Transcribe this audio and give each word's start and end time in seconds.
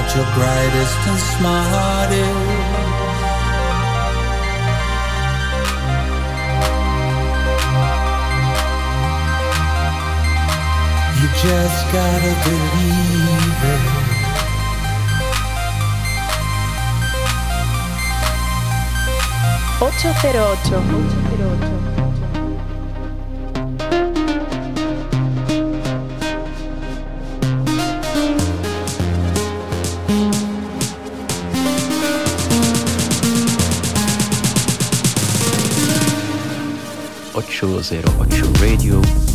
Not 0.00 0.16
your 0.16 0.24
brightest 0.34 0.98
and 1.08 1.18
smartest. 1.18 2.20
You 11.18 11.26
just 11.44 11.80
gotta 11.92 12.32
believe 12.46 13.62
it. 13.74 13.82
Ocho 19.82 20.10
cero 20.20 20.42
ocho. 20.52 21.89
Ocho 37.62 37.82
cero 37.82 38.10
ocho 38.18 38.50
Radio. 38.58 39.29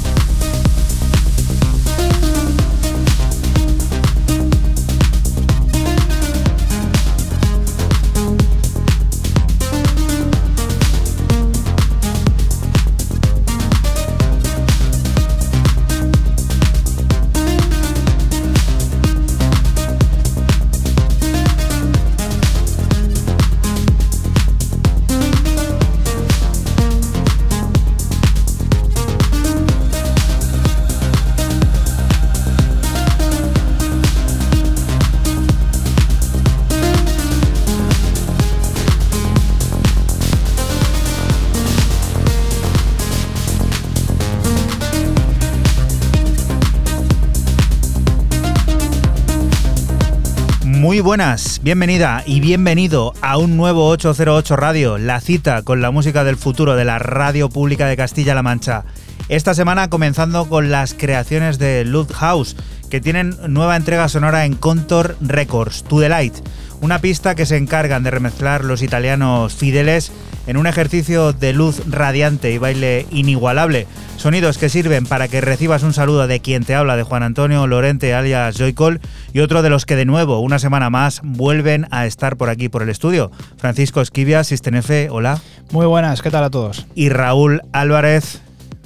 Buenas, 51.15 51.62
bienvenida 51.63 52.23
y 52.25 52.41
bienvenido 52.41 53.13
a 53.21 53.38
un 53.38 53.56
nuevo 53.56 53.88
808 53.88 54.57
Radio, 54.57 54.97
la 54.97 55.21
cita 55.21 55.62
con 55.62 55.81
la 55.81 55.89
música 55.89 56.25
del 56.25 56.35
futuro 56.35 56.75
de 56.75 56.83
la 56.83 57.00
radio 57.00 57.47
pública 57.47 57.88
de 57.88 57.95
Castilla-La 57.95 58.44
Mancha. 58.44 58.83
Esta 59.29 59.53
semana 59.53 59.89
comenzando 59.89 60.50
con 60.50 60.71
las 60.71 60.94
creaciones 60.94 61.57
de 61.57 61.85
Lud 61.85 62.12
House, 62.12 62.57
que 62.89 63.00
tienen 63.00 63.33
nueva 63.47 63.77
entrega 63.77 64.09
sonora 64.09 64.44
en 64.44 64.56
Contour 64.56 65.15
Records, 65.21 65.83
To 65.83 66.01
The 66.01 66.09
Light, 66.09 66.35
una 66.81 67.00
pista 67.00 67.33
que 67.33 67.45
se 67.45 67.56
encargan 67.56 68.03
de 68.03 68.12
remezclar 68.12 68.65
los 68.65 68.81
italianos 68.81 69.56
Fideles 69.56 70.12
en 70.47 70.57
un 70.57 70.68
ejercicio 70.68 71.33
de 71.33 71.53
luz 71.53 71.81
radiante 71.88 72.51
y 72.51 72.57
baile 72.57 73.06
inigualable. 73.12 73.88
Sonidos 74.18 74.57
que 74.57 74.69
sirven 74.69 75.06
para 75.06 75.27
que 75.27 75.42
recibas 75.42 75.83
un 75.83 75.94
saludo 75.94 76.27
de 76.27 76.39
quien 76.39 76.63
te 76.63 76.75
habla, 76.75 76.95
de 76.95 77.03
Juan 77.03 77.24
Antonio 77.24 77.68
Lorente 77.68 78.13
alias 78.13 78.57
Joycol, 78.57 79.01
y 79.33 79.39
otro 79.39 79.62
de 79.62 79.69
los 79.69 79.86
que 79.86 79.95
de 79.95 80.06
nuevo, 80.06 80.39
una 80.39 80.59
semana 80.59 80.89
más, 80.89 81.21
vuelven 81.24 81.88
a 81.92 82.06
estar 82.06 82.38
por 82.38 82.50
aquí 82.50 82.69
por 82.69 82.81
el 82.81 82.89
estudio. 82.89 83.31
Francisco 83.57 84.01
Esquivia, 84.01 84.44
Sistenefe, 84.44 85.09
hola. 85.09 85.42
Muy 85.71 85.86
buenas, 85.86 86.21
¿qué 86.21 86.31
tal 86.31 86.44
a 86.44 86.50
todos? 86.50 86.88
Y 86.95 87.09
Raúl 87.09 87.62
Álvarez, 87.74 88.41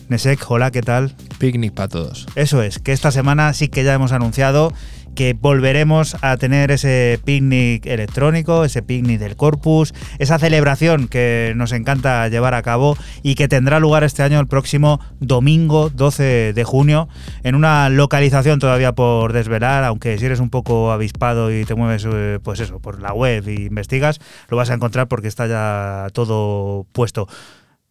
Nesek, 0.10 0.50
hola, 0.50 0.72
¿qué 0.72 0.82
tal? 0.82 1.16
Picnic 1.38 1.74
para 1.74 1.88
todos. 1.88 2.26
Eso 2.36 2.64
es, 2.64 2.80
que 2.80 2.92
esta 2.92 3.12
semana 3.12 3.54
sí 3.54 3.68
que 3.68 3.84
ya 3.84 3.94
hemos 3.94 4.12
anunciado 4.12 4.74
que 5.20 5.34
volveremos 5.34 6.16
a 6.22 6.38
tener 6.38 6.72
ese 6.72 7.20
picnic 7.26 7.86
electrónico, 7.86 8.64
ese 8.64 8.82
picnic 8.82 9.20
del 9.20 9.36
corpus, 9.36 9.94
esa 10.18 10.40
celebración 10.40 11.10
que 11.10 11.52
nos 11.58 11.74
encanta 11.74 12.26
llevar 12.30 12.54
a 12.54 12.62
cabo 12.62 12.96
y 13.22 13.36
que 13.36 13.50
tendrá 13.50 13.82
lugar 13.82 14.06
este 14.06 14.24
año 14.24 14.40
el 14.40 14.48
próximo 14.48 15.02
domingo 15.20 15.90
12 15.90 16.54
de 16.54 16.64
junio 16.64 17.10
en 17.44 17.56
una 17.56 17.90
localización 17.90 18.60
todavía 18.60 18.94
por 18.94 19.34
desvelar, 19.34 19.84
aunque 19.84 20.18
si 20.18 20.26
eres 20.26 20.40
un 20.40 20.50
poco 20.50 20.94
avispado 20.94 21.52
y 21.52 21.66
te 21.66 21.76
mueves 21.76 22.08
eh, 22.10 22.40
pues 22.42 22.62
eso, 22.62 22.80
por 22.80 23.02
la 23.02 23.12
web 23.12 23.46
e 23.46 23.64
investigas, 23.64 24.22
lo 24.48 24.56
vas 24.56 24.70
a 24.70 24.76
encontrar 24.76 25.10
porque 25.10 25.28
está 25.28 25.48
ya 25.48 26.08
todo 26.14 26.86
puesto. 26.94 27.28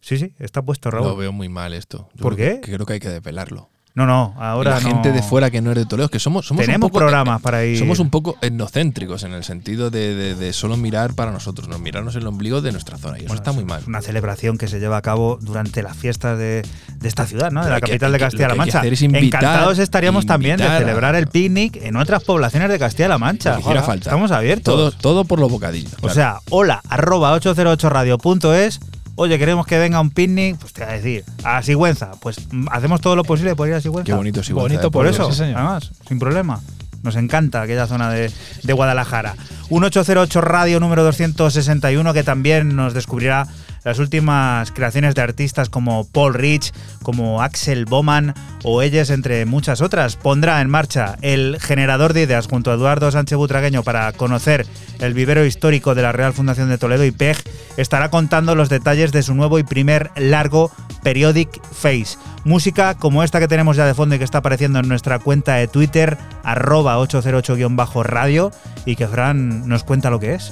Sí, 0.01 0.17
sí, 0.17 0.33
está 0.39 0.63
puesto, 0.63 0.89
Raúl. 0.89 1.05
Lo 1.09 1.15
veo 1.15 1.31
muy 1.31 1.47
mal 1.47 1.75
esto. 1.75 2.09
Yo 2.15 2.23
¿Por 2.23 2.35
creo 2.35 2.55
qué? 2.55 2.61
que- 2.61 2.73
creo 2.73 2.85
que 2.87 2.93
hay 2.93 2.99
que 2.99 3.09
depelarlo. 3.09 3.68
No, 3.95 4.05
no, 4.05 4.33
ahora 4.37 4.75
la 4.75 4.79
no. 4.79 4.87
gente 4.89 5.11
de 5.11 5.21
fuera 5.21 5.49
que 5.51 5.61
no 5.61 5.71
es 5.71 5.75
de 5.75 5.85
Toledo, 5.85 6.07
que 6.09 6.19
somos, 6.19 6.45
somos 6.45 6.63
Tenemos 6.63 6.85
un 6.85 6.89
poco, 6.91 6.99
programas 6.99 7.41
para 7.41 7.65
ir. 7.65 7.77
Somos 7.77 7.99
un 7.99 8.09
poco 8.09 8.37
etnocéntricos 8.41 9.23
en 9.23 9.33
el 9.33 9.43
sentido 9.43 9.89
de, 9.89 10.15
de- 10.15 10.35
de 10.35 10.53
solo 10.53 10.77
mirar 10.77 11.15
para 11.15 11.31
nosotros, 11.31 11.67
no 11.67 11.79
mirarnos 11.79 12.15
el 12.15 12.25
ombligo 12.25 12.61
de 12.61 12.71
nuestra 12.71 12.97
zona. 12.97 13.19
Y 13.19 13.25
eso 13.25 13.33
está 13.33 13.51
muy 13.51 13.63
es 13.63 13.67
mal. 13.67 13.83
Una 13.87 14.01
celebración 14.01 14.57
que 14.57 14.67
se 14.69 14.79
lleva 14.79 14.95
a 14.97 15.01
cabo 15.01 15.37
durante 15.41 15.83
las 15.83 15.97
fiestas 15.97 16.37
de, 16.37 16.61
de 16.97 17.07
esta 17.07 17.25
ciudad, 17.25 17.51
¿no? 17.51 17.61
De 17.61 17.65
Pero 17.65 17.75
la 17.75 17.81
que- 17.81 17.87
capital 17.87 18.11
de 18.13 18.19
Castilla-La 18.19 18.55
Mancha. 18.55 18.81
es 18.85 19.01
invitar- 19.01 19.23
Encantados 19.43 19.79
estaríamos 19.79 20.25
también 20.25 20.57
de 20.57 20.67
celebrar 20.77 21.15
el 21.15 21.27
picnic 21.27 21.75
en 21.81 21.95
otras 21.97 22.23
poblaciones 22.23 22.69
de 22.69 22.79
Castilla-La 22.79 23.17
Mancha. 23.17 23.57
Ojalá. 23.59 23.83
falta. 23.83 24.09
Estamos 24.11 24.31
abiertos. 24.31 24.73
Todo, 24.73 24.91
todo 24.91 25.25
por 25.25 25.39
los 25.39 25.51
bocadillos. 25.51 25.93
O 25.95 25.97
claro. 25.97 26.13
sea, 26.13 26.39
hola, 26.51 26.81
arroba 26.89 27.33
808radio.es. 27.37 28.79
Oye, 29.21 29.37
queremos 29.37 29.67
que 29.67 29.77
venga 29.77 29.99
un 29.99 30.11
picnic, 30.11 30.57
pues 30.59 30.71
te 30.71 30.81
voy 30.81 30.93
a 30.93 30.95
decir, 30.95 31.25
a 31.43 31.61
Sigüenza. 31.61 32.11
Pues 32.21 32.37
mm, 32.53 32.67
hacemos 32.71 33.01
todo 33.01 33.17
lo 33.17 33.25
posible 33.25 33.53
por 33.53 33.67
ir 33.67 33.73
a 33.73 33.81
Sigüenza. 33.81 34.05
qué 34.05 34.13
bonito 34.13 34.41
Sigüenza 34.41 34.63
bonito 34.63 34.83
de 34.83 34.91
Por 34.91 35.07
eso, 35.07 35.29
sí, 35.29 35.39
señor. 35.39 35.57
además, 35.57 35.91
sin 36.07 36.19
problema. 36.19 36.61
Nos 37.03 37.15
encanta 37.15 37.61
aquella 37.61 37.87
zona 37.87 38.09
de, 38.11 38.31
Guadalajara. 38.73 39.35
1808 39.69 40.41
Radio 40.41 40.79
número 40.79 41.03
261 41.03 42.13
que 42.13 42.23
también 42.23 42.75
nos 42.75 42.93
descubrirá 42.93 43.47
las 43.83 43.99
últimas 43.99 44.71
creaciones 44.71 45.15
de 45.15 45.21
artistas 45.21 45.69
como 45.69 46.05
Paul 46.05 46.33
Rich, 46.33 46.73
como 47.03 47.41
Axel 47.41 47.85
Bowman 47.85 48.33
o 48.63 48.81
ellas 48.81 49.09
entre 49.09 49.45
muchas 49.45 49.81
otras. 49.81 50.15
Pondrá 50.15 50.61
en 50.61 50.69
marcha 50.69 51.17
el 51.21 51.57
generador 51.59 52.13
de 52.13 52.23
ideas 52.23 52.47
junto 52.47 52.71
a 52.71 52.75
Eduardo 52.75 53.11
Sánchez 53.11 53.37
Butragueño 53.37 53.83
para 53.83 54.11
conocer 54.13 54.65
el 54.99 55.13
vivero 55.13 55.45
histórico 55.45 55.95
de 55.95 56.01
la 56.01 56.11
Real 56.11 56.33
Fundación 56.33 56.69
de 56.69 56.77
Toledo 56.77 57.05
y 57.05 57.11
PEG 57.11 57.37
estará 57.77 58.09
contando 58.09 58.55
los 58.55 58.69
detalles 58.69 59.11
de 59.11 59.23
su 59.23 59.33
nuevo 59.33 59.59
y 59.59 59.63
primer 59.63 60.11
largo 60.17 60.71
Periodic 61.03 61.61
Face. 61.71 62.17
Música 62.43 62.95
como 62.95 63.23
esta 63.23 63.39
que 63.39 63.47
tenemos 63.47 63.77
ya 63.77 63.85
de 63.85 63.93
fondo 63.93 64.15
y 64.15 64.17
que 64.17 64.23
está 64.23 64.39
apareciendo 64.39 64.79
en 64.79 64.87
nuestra 64.87 65.19
cuenta 65.19 65.55
de 65.55 65.67
Twitter, 65.67 66.17
arroba 66.43 66.97
808-radio, 66.99 68.51
y 68.85 68.95
que 68.95 69.07
Fran 69.07 69.67
nos 69.67 69.83
cuenta 69.83 70.09
lo 70.09 70.19
que 70.19 70.35
es. 70.35 70.51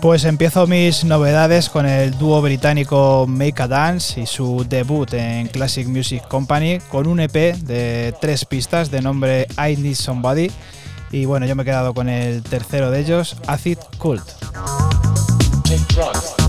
Pues 0.00 0.24
empiezo 0.24 0.66
mis 0.66 1.04
novedades 1.04 1.68
con 1.68 1.86
el 1.86 2.18
dúo 2.18 2.42
británico 2.42 3.26
Make 3.28 3.62
a 3.62 3.68
Dance 3.68 4.20
y 4.20 4.26
su 4.26 4.66
debut 4.68 5.12
en 5.14 5.48
Classic 5.48 5.86
Music 5.86 6.26
Company 6.28 6.78
con 6.90 7.06
un 7.06 7.20
EP 7.20 7.56
de 7.56 8.14
tres 8.20 8.44
pistas 8.44 8.90
de 8.90 9.00
nombre 9.00 9.46
I 9.56 9.76
Need 9.76 9.94
Somebody. 9.94 10.50
Y 11.12 11.24
bueno, 11.26 11.46
yo 11.46 11.54
me 11.54 11.62
he 11.62 11.66
quedado 11.66 11.94
con 11.94 12.08
el 12.08 12.42
tercero 12.42 12.90
de 12.90 13.00
ellos, 13.00 13.36
Acid 13.46 13.78
Cult. 13.98 14.24
take 15.78 16.41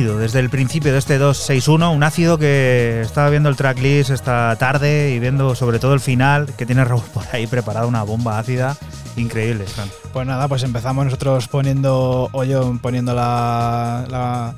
desde 0.00 0.38
el 0.38 0.48
principio 0.48 0.90
de 0.90 0.98
este 0.98 1.18
261, 1.18 1.92
un 1.92 2.02
ácido 2.02 2.38
que 2.38 3.02
estaba 3.02 3.28
viendo 3.28 3.50
el 3.50 3.56
tracklist 3.56 4.08
esta 4.08 4.56
tarde 4.56 5.12
y 5.14 5.18
viendo 5.18 5.54
sobre 5.54 5.78
todo 5.78 5.92
el 5.92 6.00
final, 6.00 6.46
que 6.56 6.64
tiene 6.64 6.82
Raúl 6.82 7.02
por 7.12 7.24
ahí 7.30 7.46
preparado 7.46 7.88
una 7.88 8.02
bomba 8.02 8.38
ácida 8.38 8.78
increíble. 9.16 9.66
Pues 10.14 10.26
nada, 10.26 10.48
pues 10.48 10.62
empezamos 10.62 11.04
nosotros 11.04 11.46
poniendo, 11.48 12.30
o 12.32 12.78
poniendo 12.80 13.14
la, 13.14 14.06
la, 14.08 14.54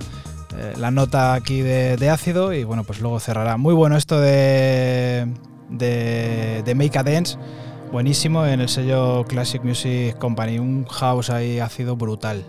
eh, 0.56 0.90
nota 0.92 1.34
aquí 1.34 1.62
de, 1.62 2.10
ácido 2.10 2.52
y 2.52 2.62
bueno, 2.62 2.84
pues 2.84 3.00
luego 3.00 3.18
cerrará. 3.18 3.56
Muy 3.56 3.74
bueno 3.74 3.96
esto 3.96 4.20
de, 4.20 5.26
de 5.68 6.74
Make 6.76 6.96
a 6.96 7.02
Dance, 7.02 7.38
buenísimo 7.90 8.46
en 8.46 8.60
el 8.60 8.68
sello 8.68 9.24
Classic 9.24 9.64
Music 9.64 10.16
Company, 10.16 10.60
un 10.60 10.84
house 10.84 11.30
ahí 11.30 11.58
ácido 11.58 11.96
brutal. 11.96 12.44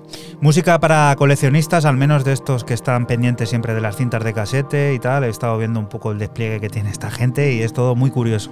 Música 0.45 0.79
para 0.79 1.15
coleccionistas, 1.17 1.85
al 1.85 1.97
menos 1.97 2.23
de 2.23 2.31
estos 2.31 2.63
que 2.63 2.75
están 2.75 3.07
pendientes 3.07 3.49
siempre 3.49 3.73
de 3.73 3.81
las 3.81 3.95
cintas 3.95 4.23
de 4.23 4.31
casete 4.31 4.93
y 4.93 4.99
tal. 4.99 5.23
He 5.23 5.29
estado 5.29 5.57
viendo 5.57 5.79
un 5.79 5.87
poco 5.87 6.11
el 6.11 6.19
despliegue 6.19 6.59
que 6.59 6.69
tiene 6.69 6.91
esta 6.91 7.09
gente 7.09 7.51
y 7.55 7.63
es 7.63 7.73
todo 7.73 7.95
muy 7.95 8.11
curioso. 8.11 8.51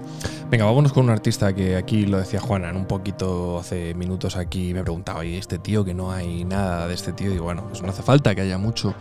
Venga, 0.50 0.66
vámonos 0.66 0.92
con 0.92 1.04
un 1.04 1.12
artista 1.12 1.54
que 1.54 1.76
aquí 1.76 2.08
lo 2.08 2.18
decía 2.18 2.40
Juana 2.40 2.72
en 2.72 2.78
un 2.78 2.88
poquito 2.88 3.60
hace 3.60 3.94
minutos 3.94 4.38
aquí 4.38 4.74
me 4.74 4.82
preguntaba, 4.82 5.24
¿y 5.24 5.36
este 5.36 5.60
tío 5.60 5.86
que 5.86 5.94
no 5.94 6.12
hay 6.12 6.46
nada 6.46 6.88
de 6.88 6.96
este 6.96 7.14
tío? 7.14 7.32
Y 7.32 7.38
bueno, 7.38 7.64
pues 7.70 7.84
no 7.84 7.90
hace 7.90 8.02
falta 8.02 8.34
que 8.34 8.42
haya 8.42 8.58
mucho, 8.58 8.96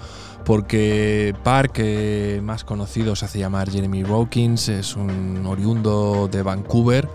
porque 0.45 1.35
Park, 1.43 1.77
eh, 1.79 2.41
más 2.45 2.63
conocido, 2.63 3.17
se 3.17 3.25
hace 3.25 3.39
llamar 3.39 3.71
Jeremy 3.71 4.05
Rowkins, 4.05 4.69
es 4.69 4.97
un 4.97 5.47
oriundo 5.47 6.29
de 6.31 6.43
Vancouver, 6.43 7.09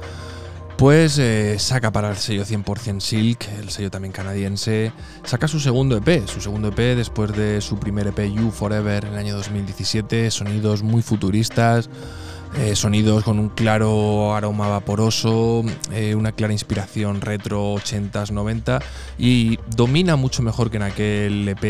pues 0.77 1.17
eh, 1.17 1.57
saca 1.57 1.91
para 1.91 2.11
el 2.11 2.17
sello 2.17 2.45
100% 2.45 2.99
Silk, 2.99 3.47
el 3.59 3.69
sello 3.69 3.89
también 3.89 4.11
canadiense, 4.11 4.91
saca 5.23 5.47
su 5.47 5.59
segundo 5.59 5.97
EP, 5.97 6.27
su 6.27 6.39
segundo 6.39 6.67
EP 6.67 6.95
después 6.95 7.35
de 7.35 7.61
su 7.61 7.79
primer 7.79 8.05
EP 8.07 8.31
You 8.31 8.51
Forever 8.51 9.05
en 9.05 9.13
el 9.13 9.17
año 9.17 9.35
2017, 9.35 10.29
sonidos 10.29 10.83
muy 10.83 11.01
futuristas, 11.01 11.89
eh, 12.55 12.75
sonidos 12.75 13.23
con 13.23 13.37
un 13.37 13.49
claro 13.49 14.33
aroma 14.33 14.67
vaporoso, 14.67 15.63
eh, 15.91 16.15
una 16.15 16.31
clara 16.31 16.53
inspiración 16.53 17.21
retro 17.21 17.75
80s, 17.75 18.31
90 18.31 18.79
y 19.19 19.59
domina 19.75 20.15
mucho 20.15 20.41
mejor 20.41 20.71
que 20.71 20.77
en 20.77 20.83
aquel 20.83 21.47
EP 21.47 21.61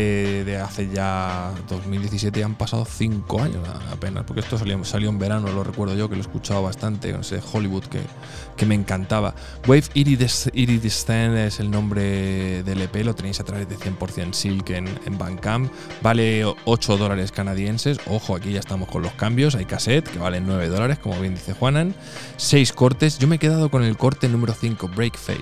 de 0.44 0.56
hace 0.56 0.88
ya 0.88 1.52
2017, 1.68 2.42
han 2.42 2.54
pasado 2.54 2.86
5 2.86 3.42
años 3.42 3.68
apenas, 3.92 4.24
porque 4.24 4.40
esto 4.40 4.56
salió, 4.56 5.10
en 5.10 5.18
verano, 5.18 5.52
lo 5.52 5.62
recuerdo 5.62 5.94
yo, 5.94 6.08
que 6.08 6.14
lo 6.14 6.20
he 6.20 6.24
escuchado 6.24 6.62
bastante, 6.62 7.10
ese 7.10 7.40
Hollywood 7.52 7.84
que, 7.84 8.00
que 8.58 8.66
me 8.66 8.74
encantaba. 8.74 9.34
Wave 9.66 9.84
Iridescent 9.94 11.36
es 11.36 11.60
el 11.60 11.70
nombre 11.70 12.62
del 12.62 12.82
EP, 12.82 12.96
lo 13.04 13.14
tenéis 13.14 13.40
a 13.40 13.44
través 13.44 13.68
de 13.68 13.76
100% 13.76 14.34
Silk 14.34 14.70
en, 14.70 14.86
en 15.06 15.16
Bandcamp, 15.16 15.72
vale 16.02 16.44
8 16.66 16.98
dólares 16.98 17.32
canadienses, 17.32 17.98
ojo, 18.06 18.36
aquí 18.36 18.52
ya 18.52 18.60
estamos 18.60 18.88
con 18.88 19.02
los 19.02 19.12
cambios, 19.12 19.54
hay 19.54 19.64
cassette 19.64 20.08
que 20.08 20.18
valen 20.18 20.46
9 20.46 20.68
dólares, 20.68 20.98
como 20.98 21.18
bien 21.20 21.34
dice 21.34 21.54
Juanan, 21.54 21.94
6 22.36 22.72
cortes, 22.72 23.18
yo 23.18 23.28
me 23.28 23.36
he 23.36 23.38
quedado 23.38 23.70
con 23.70 23.82
el 23.82 23.96
corte 23.96 24.28
número 24.28 24.52
5, 24.52 24.88
Break 24.88 25.16
Fade. 25.16 25.38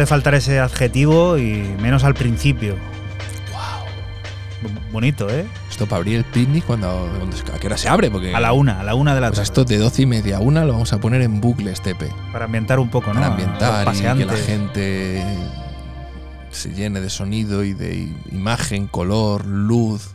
Puede 0.00 0.06
faltar 0.08 0.34
ese 0.34 0.58
adjetivo 0.58 1.36
y 1.36 1.58
menos 1.78 2.04
al 2.04 2.14
principio. 2.14 2.74
Wow. 3.52 4.70
Bonito, 4.92 5.28
¿eh? 5.28 5.44
Esto 5.68 5.84
para 5.86 5.98
abrir 5.98 6.16
el 6.16 6.24
picnic 6.24 6.64
cuando, 6.64 6.88
¿A 7.54 7.58
qué 7.58 7.66
hora 7.66 7.76
se 7.76 7.90
abre? 7.90 8.10
Porque 8.10 8.34
A 8.34 8.40
la 8.40 8.54
una, 8.54 8.80
a 8.80 8.82
la 8.82 8.94
una 8.94 9.14
de 9.14 9.20
la 9.20 9.26
Pues 9.28 9.40
tarde. 9.40 9.44
esto 9.44 9.64
de 9.66 9.76
12 9.76 10.00
y 10.02 10.06
media 10.06 10.38
a 10.38 10.40
una 10.40 10.64
lo 10.64 10.72
vamos 10.72 10.94
a 10.94 11.00
poner 11.00 11.20
en 11.20 11.42
bucle 11.42 11.70
este 11.70 11.90
EP. 11.90 12.10
Para 12.32 12.46
ambientar 12.46 12.78
un 12.78 12.88
poco, 12.88 13.08
¿no? 13.12 13.20
Para 13.20 13.26
A 13.26 13.30
ambientar 13.32 13.94
y 13.94 14.18
que 14.20 14.24
la 14.24 14.36
gente 14.36 15.22
se 16.50 16.72
llene 16.72 17.02
de 17.02 17.10
sonido 17.10 17.62
y 17.62 17.74
de 17.74 18.08
imagen, 18.32 18.86
color, 18.86 19.44
luz, 19.44 20.12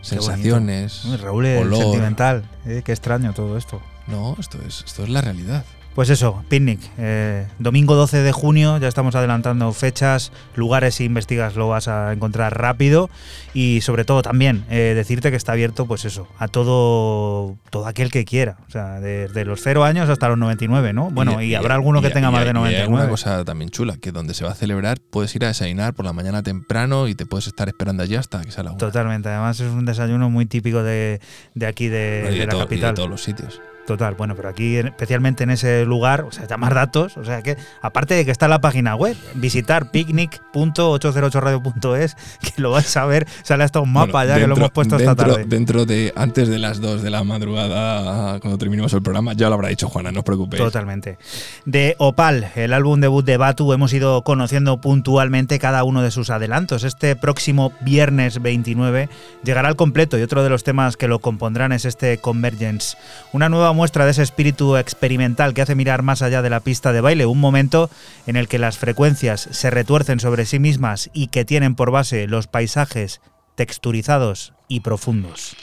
sensaciones, 0.00 1.04
Uy, 1.04 1.16
Raúl 1.18 1.46
es 1.46 1.62
olor. 1.62 1.82
sentimental. 1.84 2.42
¿eh? 2.66 2.82
Qué 2.84 2.90
extraño 2.90 3.32
todo 3.32 3.56
esto. 3.58 3.80
No, 4.08 4.34
esto 4.40 4.58
es, 4.66 4.82
esto 4.84 5.04
es 5.04 5.08
la 5.08 5.20
realidad. 5.20 5.64
Pues 5.98 6.10
eso, 6.10 6.44
picnic. 6.48 6.78
eh, 6.96 7.48
domingo 7.58 7.96
12 7.96 8.18
de 8.18 8.30
junio, 8.30 8.78
ya 8.78 8.86
estamos 8.86 9.16
adelantando 9.16 9.72
fechas, 9.72 10.30
lugares, 10.54 10.94
si 10.94 11.04
investigas 11.06 11.56
lo 11.56 11.66
vas 11.66 11.88
a 11.88 12.12
encontrar 12.12 12.56
rápido 12.56 13.10
y 13.52 13.80
sobre 13.80 14.04
todo 14.04 14.22
también 14.22 14.64
eh, 14.70 14.92
decirte 14.94 15.32
que 15.32 15.36
está 15.36 15.54
abierto, 15.54 15.86
pues 15.86 16.04
eso, 16.04 16.28
a 16.38 16.46
todo, 16.46 17.56
todo 17.70 17.88
aquel 17.88 18.12
que 18.12 18.24
quiera. 18.24 18.58
O 18.68 18.70
sea, 18.70 19.00
desde 19.00 19.44
los 19.44 19.60
0 19.60 19.82
años 19.82 20.08
hasta 20.08 20.28
los 20.28 20.38
99, 20.38 20.92
¿no? 20.92 21.10
Bueno, 21.10 21.42
y, 21.42 21.56
habrá 21.56 21.74
alguno 21.74 22.00
que 22.00 22.10
tenga 22.10 22.30
más 22.30 22.42
de 22.42 22.46
y 22.46 22.50
hay 22.50 22.54
99. 22.54 22.94
una 22.94 23.08
cosa 23.08 23.44
también 23.44 23.70
chula, 23.70 23.96
que 23.96 24.12
donde 24.12 24.34
se 24.34 24.44
va 24.44 24.52
a 24.52 24.54
celebrar 24.54 25.00
puedes 25.00 25.34
ir 25.34 25.44
a 25.46 25.48
desayunar 25.48 25.94
por 25.94 26.04
la 26.04 26.12
mañana 26.12 26.44
temprano 26.44 27.08
y 27.08 27.16
te 27.16 27.26
puedes 27.26 27.48
estar 27.48 27.66
esperando 27.66 28.04
allí 28.04 28.14
hasta 28.14 28.40
que 28.42 28.52
sea 28.52 28.62
la 28.62 28.70
una. 28.70 28.78
Totalmente, 28.78 29.30
además 29.30 29.58
es 29.58 29.72
un 29.72 29.84
desayuno 29.84 30.30
muy 30.30 30.46
típico 30.46 30.84
de, 30.84 31.20
de 31.56 31.66
aquí 31.66 31.88
de, 31.88 32.22
de 32.30 32.46
la 32.46 32.56
capital. 32.56 32.94
todos 32.94 33.10
los 33.10 33.24
sitios. 33.24 33.60
Total, 33.88 34.14
bueno, 34.16 34.34
pero 34.36 34.50
aquí 34.50 34.76
en- 34.76 34.88
especialmente 34.88 35.44
en 35.44 35.50
ese 35.50 35.86
lugar, 35.86 36.20
o 36.20 36.30
sea, 36.30 36.46
llamar 36.46 36.74
datos, 36.74 37.16
o 37.16 37.24
sea 37.24 37.40
que 37.40 37.56
aparte 37.80 38.12
de 38.12 38.26
que 38.26 38.30
está 38.30 38.44
en 38.44 38.50
la 38.50 38.60
página 38.60 38.94
web, 38.94 39.16
visitar 39.34 39.90
picnic.808radio.es, 39.90 42.14
que 42.42 42.52
lo 42.60 42.72
vais 42.72 42.94
a 42.98 43.06
ver, 43.06 43.26
sale 43.42 43.64
hasta 43.64 43.80
un 43.80 43.90
mapa 43.90 44.12
Bueno, 44.12 44.28
ya 44.28 44.38
que 44.40 44.46
lo 44.46 44.56
hemos 44.56 44.72
puesto 44.72 44.96
esta 44.96 45.14
dentro, 45.14 45.32
tarde. 45.32 45.46
Dentro 45.48 45.86
de 45.86 46.12
antes 46.16 46.48
de 46.48 46.58
las 46.58 46.82
2 46.82 47.00
de 47.00 47.08
la 47.08 47.24
madrugada, 47.24 48.38
cuando 48.40 48.58
terminemos 48.58 48.92
el 48.92 49.00
programa, 49.00 49.32
ya 49.32 49.48
lo 49.48 49.54
habrá 49.54 49.68
dicho 49.68 49.88
Juana, 49.88 50.12
no 50.12 50.18
os 50.18 50.24
preocupéis. 50.26 50.62
Totalmente. 50.62 51.16
De 51.64 51.94
Opal, 51.96 52.52
el 52.56 52.74
álbum 52.74 53.00
debut 53.00 53.24
de 53.24 53.38
Batu, 53.38 53.72
hemos 53.72 53.90
ido 53.94 54.22
conociendo 54.22 54.82
puntualmente 54.82 55.58
cada 55.58 55.82
uno 55.84 56.02
de 56.02 56.10
sus 56.10 56.28
adelantos. 56.28 56.84
Este 56.84 57.16
próximo 57.16 57.72
viernes 57.80 58.42
29 58.42 59.08
llegará 59.44 59.68
al 59.68 59.76
completo 59.76 60.18
y 60.18 60.22
otro 60.22 60.44
de 60.44 60.50
los 60.50 60.62
temas 60.62 60.98
que 60.98 61.08
lo 61.08 61.20
compondrán 61.20 61.72
es 61.72 61.86
este 61.86 62.18
Convergence. 62.18 62.98
Una 63.32 63.48
nueva 63.48 63.72
muestra 63.78 64.04
de 64.04 64.10
ese 64.10 64.24
espíritu 64.24 64.76
experimental 64.76 65.54
que 65.54 65.62
hace 65.62 65.76
mirar 65.76 66.02
más 66.02 66.20
allá 66.20 66.42
de 66.42 66.50
la 66.50 66.58
pista 66.58 66.92
de 66.92 67.00
baile, 67.00 67.26
un 67.26 67.38
momento 67.38 67.90
en 68.26 68.34
el 68.34 68.48
que 68.48 68.58
las 68.58 68.76
frecuencias 68.76 69.48
se 69.52 69.70
retuercen 69.70 70.18
sobre 70.18 70.46
sí 70.46 70.58
mismas 70.58 71.10
y 71.12 71.28
que 71.28 71.44
tienen 71.44 71.76
por 71.76 71.92
base 71.92 72.26
los 72.26 72.48
paisajes 72.48 73.20
texturizados 73.54 74.52
y 74.66 74.80
profundos. 74.80 75.56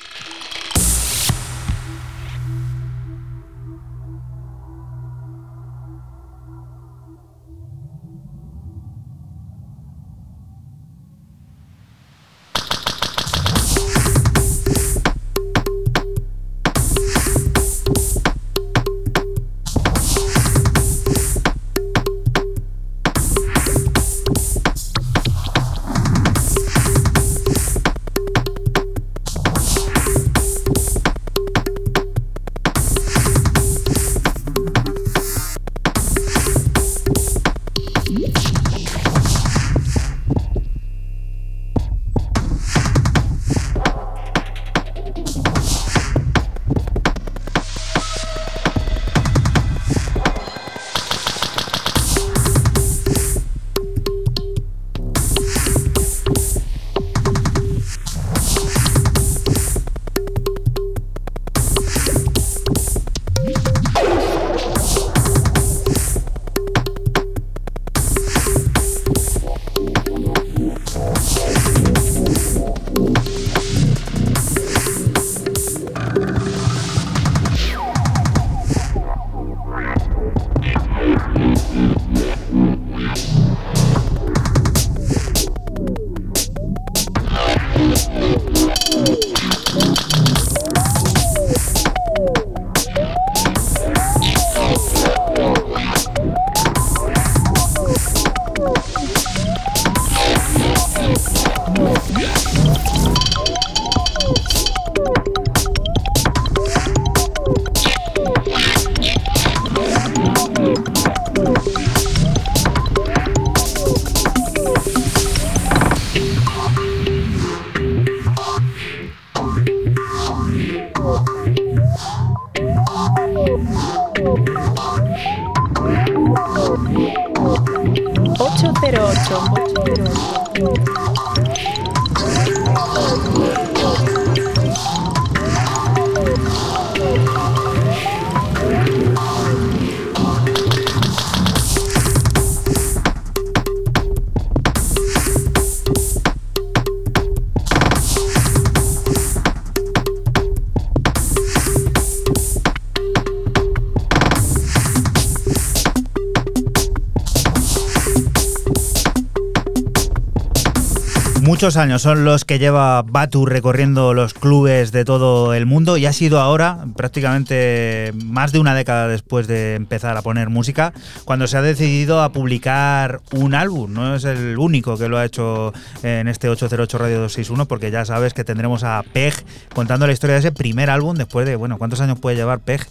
Muchos 161.65 161.77
años 161.77 162.03
son 162.03 162.25
los 162.25 162.45
que 162.45 162.59
lleva 162.59 163.01
Batu 163.01 163.47
recorriendo 163.47 164.13
los 164.13 164.35
clubes 164.35 164.91
de 164.91 165.03
todo 165.03 165.55
el 165.55 165.65
mundo 165.65 165.97
y 165.97 166.05
ha 166.05 166.13
sido 166.13 166.39
ahora, 166.39 166.85
prácticamente 166.95 168.13
más 168.23 168.51
de 168.51 168.59
una 168.59 168.75
década 168.75 169.07
después 169.07 169.47
de 169.47 169.73
empezar 169.73 170.15
a 170.15 170.21
poner 170.21 170.51
música, 170.51 170.93
cuando 171.23 171.47
se 171.47 171.57
ha 171.57 171.63
decidido 171.63 172.21
a 172.21 172.31
publicar 172.31 173.21
un 173.31 173.55
álbum. 173.55 173.91
No 173.91 174.13
es 174.13 174.25
el 174.25 174.59
único 174.59 174.95
que 174.95 175.09
lo 175.09 175.17
ha 175.17 175.25
hecho 175.25 175.73
en 176.03 176.27
este 176.27 176.49
808 176.49 176.99
Radio 176.99 177.21
261, 177.21 177.65
porque 177.65 177.89
ya 177.89 178.05
sabes 178.05 178.35
que 178.35 178.43
tendremos 178.43 178.83
a 178.83 179.01
Peg 179.01 179.33
contando 179.73 180.05
la 180.05 180.13
historia 180.13 180.35
de 180.35 180.41
ese 180.41 180.51
primer 180.51 180.91
álbum 180.91 181.17
después 181.17 181.47
de, 181.47 181.55
bueno, 181.55 181.79
¿cuántos 181.79 181.99
años 181.99 182.19
puede 182.19 182.35
llevar 182.35 182.59
Peg? 182.59 182.85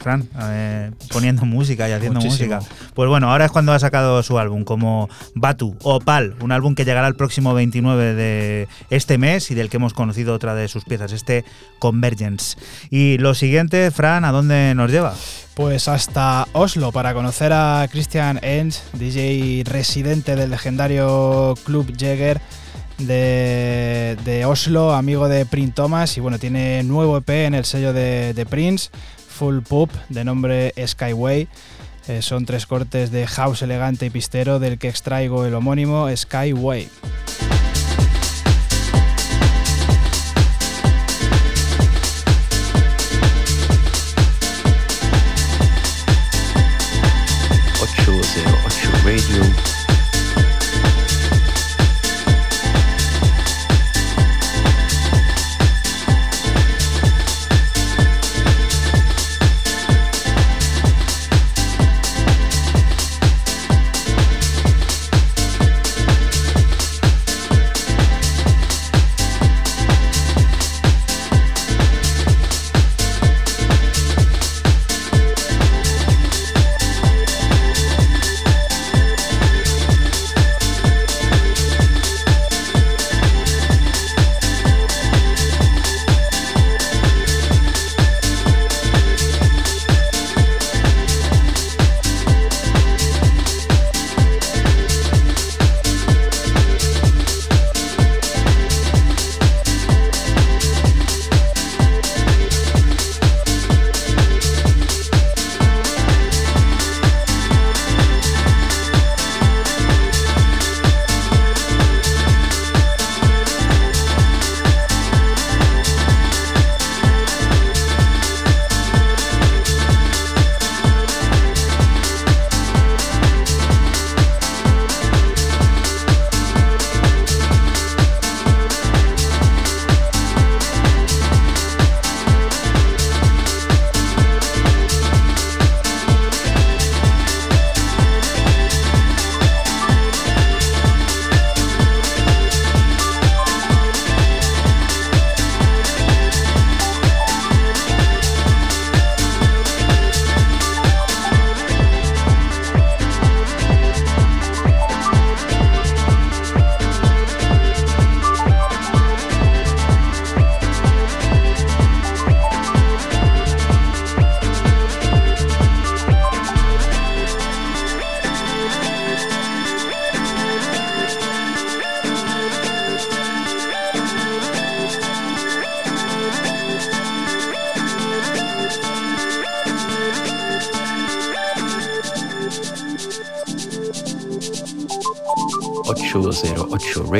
Fran, 0.00 0.26
eh, 0.40 0.90
poniendo 1.12 1.44
música 1.44 1.88
y 1.88 1.92
haciendo 1.92 2.20
Muchísimo. 2.20 2.56
música. 2.56 2.74
Pues 2.94 3.08
bueno, 3.08 3.30
ahora 3.30 3.44
es 3.44 3.50
cuando 3.50 3.72
ha 3.72 3.78
sacado 3.78 4.22
su 4.22 4.38
álbum, 4.38 4.64
como 4.64 5.08
Batu 5.34 5.76
o 5.82 6.00
Pal, 6.00 6.34
un 6.40 6.52
álbum 6.52 6.74
que 6.74 6.86
llegará 6.86 7.06
el 7.06 7.16
próximo 7.16 7.52
29 7.52 8.14
de 8.14 8.68
este 8.88 9.18
mes 9.18 9.50
y 9.50 9.54
del 9.54 9.68
que 9.68 9.76
hemos 9.76 9.92
conocido 9.92 10.34
otra 10.34 10.54
de 10.54 10.68
sus 10.68 10.84
piezas, 10.84 11.12
este 11.12 11.44
Convergence. 11.78 12.56
Y 12.90 13.18
lo 13.18 13.34
siguiente, 13.34 13.90
Fran, 13.90 14.24
¿a 14.24 14.32
dónde 14.32 14.74
nos 14.74 14.90
lleva? 14.90 15.14
Pues 15.54 15.88
hasta 15.88 16.48
Oslo 16.52 16.92
para 16.92 17.12
conocer 17.12 17.52
a 17.52 17.86
Christian 17.90 18.40
Enz, 18.42 18.82
DJ 18.94 19.64
residente 19.66 20.34
del 20.34 20.50
legendario 20.50 21.54
Club 21.64 21.94
Jäger 21.94 22.40
de, 22.98 24.16
de 24.24 24.44
Oslo, 24.44 24.94
amigo 24.94 25.28
de 25.28 25.46
Prince 25.46 25.72
Thomas 25.74 26.16
y 26.16 26.20
bueno, 26.20 26.38
tiene 26.38 26.82
nuevo 26.82 27.16
EP 27.18 27.28
en 27.30 27.54
el 27.54 27.64
sello 27.64 27.92
de, 27.92 28.34
de 28.34 28.46
Prince, 28.46 28.90
Full 29.40 29.60
Poop, 29.62 29.90
de 30.10 30.22
nombre 30.22 30.74
Skyway. 30.86 31.48
Eh, 32.08 32.20
son 32.20 32.44
tres 32.44 32.66
cortes 32.66 33.10
de 33.10 33.26
house 33.26 33.62
elegante 33.62 34.04
y 34.04 34.10
pistero 34.10 34.58
del 34.58 34.76
que 34.76 34.88
extraigo 34.90 35.46
el 35.46 35.54
homónimo 35.54 36.14
Skyway. 36.14 36.90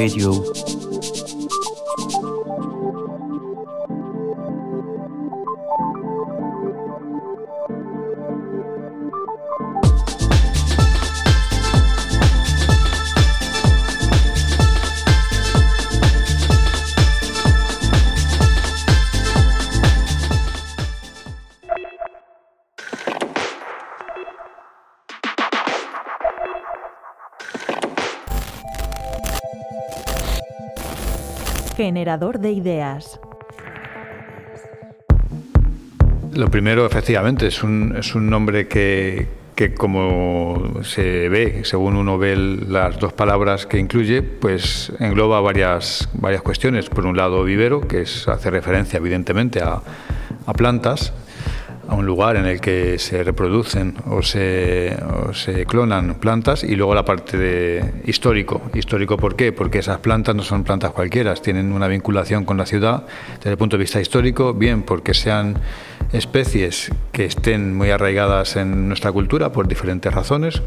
Radio. 0.00 0.39
Generador 31.90 32.38
de 32.38 32.52
ideas. 32.52 33.18
Lo 36.32 36.48
primero, 36.48 36.86
efectivamente, 36.86 37.48
es 37.48 37.64
un, 37.64 37.96
es 37.98 38.14
un 38.14 38.30
nombre 38.30 38.68
que, 38.68 39.26
que 39.56 39.74
como 39.74 40.84
se 40.84 41.28
ve, 41.28 41.64
según 41.64 41.96
uno 41.96 42.16
ve 42.16 42.36
las 42.36 43.00
dos 43.00 43.12
palabras 43.12 43.66
que 43.66 43.78
incluye, 43.78 44.22
pues 44.22 44.92
engloba 45.00 45.40
varias, 45.40 46.08
varias 46.12 46.42
cuestiones. 46.42 46.88
Por 46.88 47.06
un 47.06 47.16
lado, 47.16 47.42
vivero, 47.42 47.80
que 47.80 48.02
es, 48.02 48.28
hace 48.28 48.52
referencia 48.52 48.98
evidentemente 48.98 49.60
a, 49.60 49.82
a 50.46 50.52
plantas, 50.52 51.12
a 51.90 51.96
un 51.96 52.06
lugar 52.06 52.36
en 52.36 52.46
el 52.46 52.60
que 52.60 53.00
se 53.00 53.24
reproducen 53.24 53.96
o 54.06 54.22
se, 54.22 54.96
clonan 55.66 56.14
plantas 56.14 56.62
y 56.62 56.76
luego 56.76 56.94
la 56.94 57.04
parte 57.04 57.36
de 57.36 57.84
histórico. 58.06 58.62
¿Histórico 58.74 59.16
por 59.16 59.34
qué? 59.34 59.50
Porque 59.50 59.80
esas 59.80 59.98
plantas 59.98 60.36
no 60.36 60.44
son 60.44 60.62
plantas 60.62 60.92
cualquiera, 60.92 61.34
tienen 61.34 61.72
una 61.72 61.88
vinculación 61.88 62.44
con 62.44 62.56
la 62.56 62.64
ciudad 62.64 63.06
desde 63.38 63.50
el 63.50 63.56
punto 63.58 63.76
de 63.76 63.80
vista 63.80 64.00
histórico, 64.00 64.54
bien 64.54 64.82
porque 64.82 65.14
sean 65.14 65.58
especies 66.12 66.92
que 67.10 67.24
estén 67.24 67.76
muy 67.76 67.90
arraigadas 67.90 68.54
en 68.54 68.86
nuestra 68.86 69.10
cultura 69.10 69.50
por 69.50 69.66
diferentes 69.66 70.14
razones, 70.14 70.62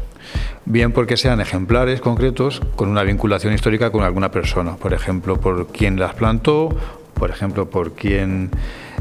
bien 0.66 0.92
porque 0.92 1.16
sean 1.16 1.40
ejemplares 1.40 2.02
concretos 2.02 2.60
con 2.76 2.90
una 2.90 3.02
vinculación 3.02 3.54
histórica 3.54 3.90
con 3.90 4.02
alguna 4.02 4.30
persona, 4.30 4.76
por 4.76 4.92
ejemplo, 4.92 5.40
por 5.40 5.68
quien 5.68 5.98
las 5.98 6.14
plantó, 6.14 6.68
por 7.14 7.30
ejemplo, 7.30 7.70
por 7.70 7.94
quien 7.94 8.50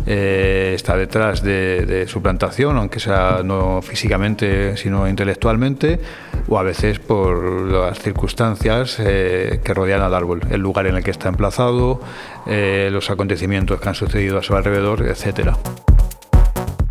eh, 0.06 0.74
está 0.76 0.98
detrás 0.98 1.42
de, 1.42 2.06
su 2.08 2.22
plantación, 2.22 2.78
aunque 2.78 3.00
sea 3.00 3.42
no 3.44 3.82
físicamente, 3.82 4.76
sino 4.78 5.08
intelectualmente, 5.08 6.00
o 6.48 6.60
a 6.60 6.64
veces 6.64 7.00
por 7.00 7.72
las 7.72 8.00
circunstancias 8.00 8.98
eh, 9.00 9.62
que 9.64 9.74
rodean 9.74 10.02
al 10.02 10.14
árbol, 10.14 10.42
el 10.50 10.60
lugar 10.60 10.88
en 10.88 10.96
el 10.96 11.04
que 11.04 11.12
está 11.12 11.30
emplazado, 11.30 12.02
eh, 12.46 12.90
los 12.92 13.10
acontecimientos 13.10 13.80
que 13.80 13.90
han 13.90 13.96
sucedido 13.96 14.38
a 14.38 14.44
su 14.44 14.56
alrededor, 14.56 15.04
etcétera. 15.04 15.58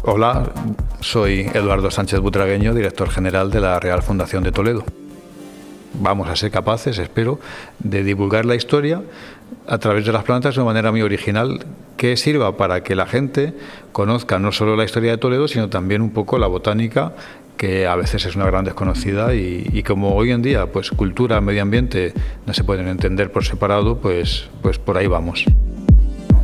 Hola, 0.05 0.51
soy 1.01 1.51
Eduardo 1.53 1.90
Sánchez 1.90 2.18
Butragueño, 2.20 2.75
director 2.75 3.11
general 3.11 3.51
de 3.51 3.61
la 3.61 3.79
Real 3.79 4.03
Fundación 4.03 4.42
de 4.42 4.53
Toledo. 4.53 4.85
Vamos 5.94 6.29
a 6.29 6.37
ser 6.37 6.51
capaces, 6.51 6.98
espero, 6.98 7.38
de 7.79 8.03
divulgar 8.03 8.46
la 8.46 8.55
historia 8.55 9.03
a 9.67 9.79
través 9.79 10.05
de 10.05 10.12
las 10.12 10.25
plantas 10.25 10.55
de 10.55 10.61
una 10.61 10.71
manera 10.71 10.91
muy 10.91 11.03
original 11.03 11.65
que 11.97 12.17
sirva 12.17 12.57
para 12.57 12.83
que 12.83 12.95
la 12.95 13.07
gente 13.07 13.55
conozca 13.93 14.38
no 14.38 14.53
solo 14.53 14.77
la 14.77 14.85
historia 14.85 15.12
de 15.12 15.19
Toledo, 15.19 15.49
sino 15.49 15.69
también 15.69 16.03
un 16.03 16.11
poco 16.11 16.38
la 16.38 16.47
botánica 16.47 17.15
que 17.57 17.87
a 17.87 17.95
veces 17.95 18.27
es 18.27 18.35
una 18.35 18.47
gran 18.47 18.65
desconocida 18.65 19.35
y, 19.35 19.85
como 19.87 20.15
hoy 20.17 20.33
en 20.33 20.43
día 20.43 20.67
pues 20.67 20.91
cultura, 20.91 21.41
medio 21.41 21.62
ambiente 21.62 22.12
no 22.45 22.55
se 22.55 22.65
pueden 22.65 22.88
entender 22.88 23.31
por 23.31 23.45
separado, 23.45 23.99
pues, 23.99 24.49
pues 24.62 24.79
por 24.79 24.99
ahí 24.99 25.07
vamos. 25.07 25.45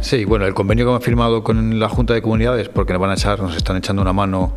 Sí, 0.01 0.25
bueno, 0.25 0.47
el 0.47 0.55
convenio 0.55 0.85
que 0.85 0.91
hemos 0.91 1.05
firmado 1.05 1.43
con 1.43 1.81
la 1.81 1.89
Junta 1.89 2.15
de 2.15 2.23
Comunidades, 2.23 2.69
porque 2.69 2.93
nos 2.93 3.03
van 3.03 3.11
a 3.11 3.15
echar, 3.15 3.41
nos 3.41 3.57
están 3.57 3.77
echando 3.77 4.01
una 4.01 4.13
mano 4.13 4.53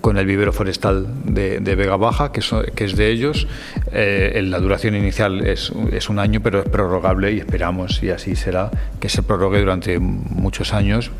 con 0.00 0.18
el 0.18 0.26
vivero 0.26 0.52
forestal 0.52 1.06
de, 1.24 1.58
Vega 1.60 1.96
Baja, 1.96 2.32
que, 2.32 2.40
es 2.84 2.96
de 2.96 3.10
ellos. 3.10 3.46
Eh, 3.92 4.40
la 4.44 4.58
duración 4.60 4.94
inicial 4.94 5.46
es, 5.46 5.72
es, 5.92 6.08
un 6.08 6.18
año, 6.18 6.40
pero 6.42 6.60
es 6.60 6.68
prorrogable 6.68 7.32
y 7.32 7.38
esperamos, 7.38 8.02
y 8.02 8.10
así 8.10 8.36
será, 8.36 8.70
que 9.00 9.08
se 9.08 9.22
prorrogue 9.22 9.60
durante 9.60 9.98
muchos 9.98 10.72
años, 10.72 11.10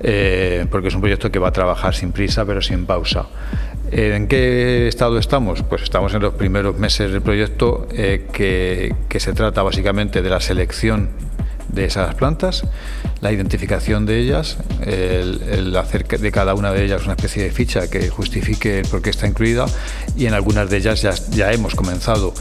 eh, 0.00 0.66
porque 0.70 0.88
es 0.88 0.94
un 0.94 1.00
proyecto 1.00 1.30
que 1.30 1.38
va 1.38 1.48
a 1.48 1.52
trabajar 1.52 1.94
sin 1.94 2.12
prisa, 2.12 2.44
pero 2.44 2.62
sin 2.62 2.86
pausa. 2.86 3.26
¿En 3.92 4.26
qué 4.26 4.88
estado 4.88 5.16
estamos? 5.18 5.62
Pues 5.62 5.82
estamos 5.82 6.12
en 6.12 6.22
los 6.22 6.34
primeros 6.34 6.76
meses 6.78 7.12
del 7.12 7.22
proyecto, 7.22 7.86
eh, 7.92 8.26
que, 8.32 8.94
que 9.08 9.20
se 9.20 9.32
trata 9.32 9.62
básicamente 9.62 10.22
de 10.22 10.30
la 10.30 10.40
selección 10.40 11.10
de 11.68 11.84
esas 11.84 12.14
plantas, 12.14 12.64
la 13.20 13.32
identificación 13.32 14.06
de 14.06 14.20
ellas, 14.20 14.56
el, 14.84 15.76
hacer 15.76 16.06
de 16.06 16.32
cada 16.32 16.54
una 16.54 16.72
de 16.72 16.84
ellas 16.84 17.04
una 17.04 17.14
especie 17.14 17.42
de 17.42 17.50
ficha 17.50 17.88
que 17.88 18.08
justifique 18.08 18.82
por 18.90 19.02
qué 19.02 19.10
está 19.10 19.26
incluida 19.26 19.66
y 20.16 20.26
en 20.26 20.34
algunas 20.34 20.70
de 20.70 20.78
ellas 20.78 21.28
ya, 21.30 21.52
hemos 21.52 21.74
comenzado 21.74 22.34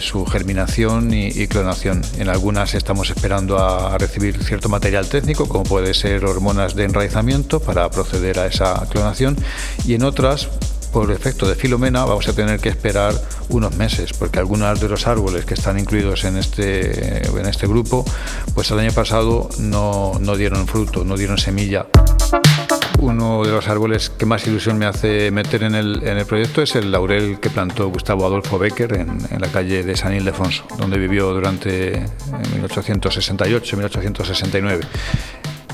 su 0.00 0.26
germinación 0.26 1.12
y, 1.12 1.28
y, 1.28 1.46
clonación. 1.46 2.02
En 2.18 2.28
algunas 2.28 2.74
estamos 2.74 3.10
esperando 3.10 3.58
a, 3.58 3.94
a, 3.94 3.98
recibir 3.98 4.42
cierto 4.42 4.68
material 4.68 5.06
técnico, 5.06 5.48
como 5.48 5.64
puede 5.64 5.94
ser 5.94 6.24
hormonas 6.24 6.74
de 6.74 6.84
enraizamiento 6.84 7.60
para 7.60 7.90
proceder 7.90 8.38
a 8.38 8.46
esa 8.46 8.86
clonación 8.90 9.36
y 9.86 9.94
en 9.94 10.04
otras 10.04 10.48
por 10.94 11.10
efecto 11.10 11.46
de 11.48 11.56
Filomena 11.56 12.04
vamos 12.04 12.28
a 12.28 12.32
tener 12.32 12.60
que 12.60 12.68
esperar 12.68 13.12
unos 13.48 13.76
meses, 13.76 14.12
porque 14.12 14.38
algunos 14.38 14.80
de 14.80 14.88
los 14.88 15.08
árboles 15.08 15.44
que 15.44 15.54
están 15.54 15.76
incluidos 15.76 16.22
en 16.22 16.36
este, 16.36 17.26
en 17.26 17.46
este 17.46 17.66
grupo, 17.66 18.04
pues 18.54 18.70
el 18.70 18.78
año 18.78 18.92
pasado 18.92 19.48
no, 19.58 20.12
no 20.20 20.36
dieron 20.36 20.68
fruto, 20.68 21.04
no 21.04 21.16
dieron 21.16 21.36
semilla. 21.36 21.88
Uno 23.00 23.42
de 23.42 23.50
los 23.50 23.66
árboles 23.66 24.08
que 24.08 24.24
más 24.24 24.46
ilusión 24.46 24.78
me 24.78 24.86
hace 24.86 25.32
meter 25.32 25.64
en 25.64 25.74
el, 25.74 26.00
en 26.04 26.16
el 26.16 26.26
proyecto 26.26 26.62
es 26.62 26.76
el 26.76 26.92
laurel 26.92 27.40
que 27.40 27.50
plantó 27.50 27.88
Gustavo 27.88 28.24
Adolfo 28.24 28.56
Becker 28.56 28.92
en, 28.92 29.18
en 29.30 29.40
la 29.40 29.48
calle 29.48 29.82
de 29.82 29.96
San 29.96 30.14
Ildefonso, 30.14 30.64
donde 30.78 30.96
vivió 30.96 31.34
durante 31.34 32.06
1868-1869 32.62 34.80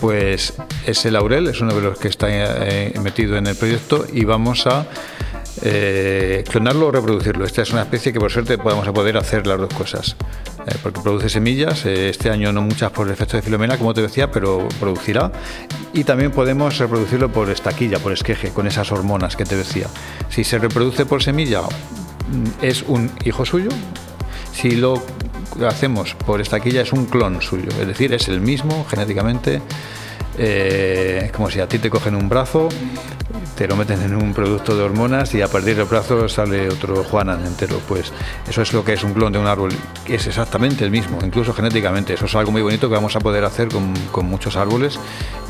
pues 0.01 0.55
ese 0.87 1.11
laurel 1.11 1.49
es 1.49 1.61
uno 1.61 1.75
de 1.75 1.81
los 1.81 1.99
que 1.99 2.09
está 2.09 2.29
eh, 2.31 2.93
metido 3.03 3.37
en 3.37 3.47
el 3.47 3.57
proyecto 3.57 4.07
y 4.13 4.25
vamos 4.25 4.67
a 4.67 4.87
eh, 5.63 6.43
clonarlo 6.49 6.87
o 6.87 6.91
reproducirlo. 6.91 7.45
Esta 7.45 7.63
es 7.63 7.71
una 7.71 7.83
especie 7.83 8.13
que 8.13 8.21
por 8.21 8.31
suerte 8.31 8.55
a 8.55 8.93
poder 8.93 9.17
hacer 9.17 9.47
las 9.47 9.59
dos 9.59 9.73
cosas, 9.75 10.17
eh, 10.67 10.75
porque 10.83 11.01
produce 11.01 11.29
semillas, 11.29 11.85
eh, 11.85 12.09
este 12.09 12.31
año 12.31 12.53
no 12.53 12.63
muchas 12.63 12.91
por 12.93 13.07
el 13.07 13.13
efecto 13.13 13.37
de 13.37 13.43
filomena, 13.43 13.77
como 13.77 13.93
te 13.93 14.01
decía, 14.01 14.31
pero 14.31 14.67
producirá. 14.79 15.31
Y 15.93 16.05
también 16.05 16.31
podemos 16.31 16.79
reproducirlo 16.79 17.31
por 17.31 17.51
estaquilla, 17.51 17.99
por 17.99 18.13
esqueje, 18.13 18.51
con 18.51 18.67
esas 18.67 18.91
hormonas 18.91 19.37
que 19.37 19.45
te 19.45 19.57
decía. 19.57 19.89
Si 20.31 20.45
se 20.45 20.59
reproduce 20.59 21.05
por 21.05 21.23
semilla, 21.23 21.63
es 22.63 22.83
un 22.83 23.11
hijo 23.25 23.45
suyo. 23.45 23.69
Si 24.53 24.73
lo 24.73 25.03
hacemos 25.67 26.15
por 26.15 26.41
estaquilla, 26.41 26.83
es 26.83 26.93
un 26.93 27.07
clon 27.07 27.41
suyo, 27.43 27.69
es 27.81 27.87
decir, 27.87 28.13
es 28.13 28.29
el 28.29 28.41
mismo 28.41 28.85
genéticamente. 28.89 29.61
Eh, 30.39 31.31
como 31.35 31.51
si 31.51 31.61
a 31.61 31.69
ti 31.69 31.79
te 31.79 31.91
cogen 31.91 32.15
un 32.15 32.29
brazo, 32.29 32.69
te 33.57 33.69
lo 33.69 33.77
meten 33.77 34.01
en 34.01 34.15
un 34.15 34.33
producto 34.33 34.75
de 34.75 34.83
hormonas 34.83 35.35
y 35.35 35.43
a 35.43 35.49
partir 35.49 35.77
del 35.77 35.85
brazo 35.85 36.29
sale 36.29 36.69
otro 36.69 37.05
Juanan 37.05 37.45
entero. 37.45 37.79
Pues 37.87 38.11
eso 38.49 38.63
es 38.63 38.73
lo 38.73 38.85
que 38.85 38.95
es 38.95 39.05
un 39.05 39.13
clon 39.13 39.33
de 39.33 39.39
un 39.39 39.47
árbol, 39.47 39.71
es 40.07 40.27
exactamente 40.27 40.85
el 40.85 40.91
mismo, 40.91 41.19
incluso 41.23 41.53
genéticamente. 41.53 42.15
Eso 42.15 42.25
es 42.25 42.35
algo 42.35 42.53
muy 42.53 42.63
bonito 42.63 42.89
que 42.89 42.95
vamos 42.95 43.17
a 43.17 43.21
poder 43.21 43.45
hacer 43.45 43.69
con, 43.69 43.93
con 44.13 44.27
muchos 44.27 44.57
árboles 44.57 44.99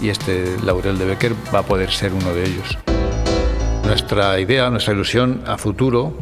y 0.03 0.09
este 0.09 0.57
laurel 0.65 0.99
de 0.99 1.05
Becker 1.05 1.35
va 1.55 1.61
a 1.61 1.63
poder 1.63 1.93
ser 1.93 2.13
uno 2.13 2.35
de 2.35 2.45
ellos. 2.45 2.79
Nuestra 3.85 4.41
idea, 4.41 4.71
nuestra 4.71 4.95
ilusión 4.95 5.43
a 5.47 5.57
futuro 5.57 6.15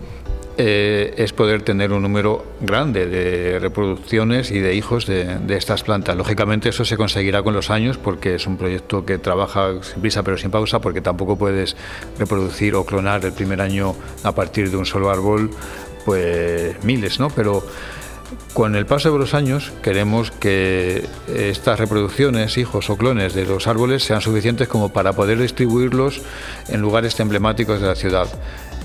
eh, 0.60 1.14
es 1.16 1.32
poder 1.32 1.62
tener 1.62 1.92
un 1.92 2.02
número 2.02 2.44
grande 2.60 3.06
de 3.06 3.60
reproducciones 3.60 4.50
y 4.50 4.58
de 4.58 4.74
hijos 4.74 5.06
de, 5.06 5.38
de, 5.38 5.56
estas 5.56 5.84
plantas. 5.84 6.16
Lógicamente 6.16 6.68
eso 6.70 6.84
se 6.84 6.96
conseguirá 6.96 7.44
con 7.44 7.54
los 7.54 7.70
años 7.70 7.96
porque 7.96 8.34
es 8.34 8.46
un 8.48 8.56
proyecto 8.56 9.06
que 9.06 9.18
trabaja 9.18 9.80
sin 9.82 10.00
prisa 10.00 10.24
pero 10.24 10.36
sin 10.36 10.50
pausa 10.50 10.80
porque 10.80 11.00
tampoco 11.00 11.38
puedes 11.38 11.76
reproducir 12.18 12.74
o 12.74 12.84
clonar 12.84 13.24
el 13.24 13.32
primer 13.32 13.60
año 13.60 13.94
a 14.24 14.34
partir 14.34 14.68
de 14.68 14.76
un 14.76 14.84
solo 14.84 15.10
árbol 15.10 15.50
pues 16.04 16.82
miles, 16.82 17.20
¿no? 17.20 17.30
Pero 17.30 17.62
con 18.52 18.74
el 18.74 18.84
paso 18.84 19.12
de 19.12 19.18
los 19.18 19.34
años 19.34 19.72
queremos 19.82 20.30
que 20.32 21.06
estas 21.28 21.78
reproducciones, 21.78 22.58
hijos 22.58 22.90
o 22.90 22.96
clones 22.96 23.34
de 23.34 23.46
los 23.46 23.66
árboles 23.66 24.02
sean 24.02 24.20
suficientes 24.20 24.68
como 24.68 24.92
para 24.92 25.12
poder 25.12 25.38
distribuirlos 25.38 26.20
en 26.68 26.80
lugares 26.80 27.18
emblemáticos 27.20 27.80
de 27.80 27.86
la 27.86 27.94
ciudad. 27.94 28.26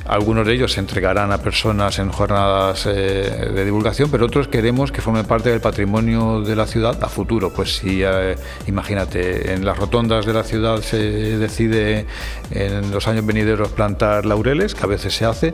Algunos 0.06 0.46
de 0.46 0.54
ellos 0.54 0.74
se 0.74 0.82
entregarán 0.82 1.32
a 1.32 1.38
personas 1.38 1.98
en 2.00 2.10
jornadas 2.10 2.86
eh, 2.86 3.52
de 3.54 3.66
divulgación, 3.66 4.12
pero 4.12 4.26
otros 4.26 4.48
queremos 4.48 4.92
que 4.92 5.02
formen 5.02 5.26
parte 5.26 5.50
del 5.50 5.62
patrimonio 5.62 6.42
de 6.42 6.56
la 6.56 6.68
ciudad 6.68 7.02
a 7.02 7.08
futuro. 7.08 7.52
Pues 7.52 7.78
si, 7.78 8.02
eh, 8.04 8.36
imagínate, 8.68 9.54
en 9.54 9.63
las 9.63 9.78
rotondas 9.78 10.26
de 10.26 10.34
la 10.34 10.44
ciudad 10.44 10.82
se 10.82 10.98
decide 11.38 12.06
en 12.52 12.92
los 12.92 13.08
años 13.08 13.26
venideros 13.26 13.70
plantar 13.70 14.26
laureles, 14.26 14.76
que 14.76 14.84
a 14.84 14.88
veces 14.88 15.16
se 15.16 15.26
hace, 15.26 15.54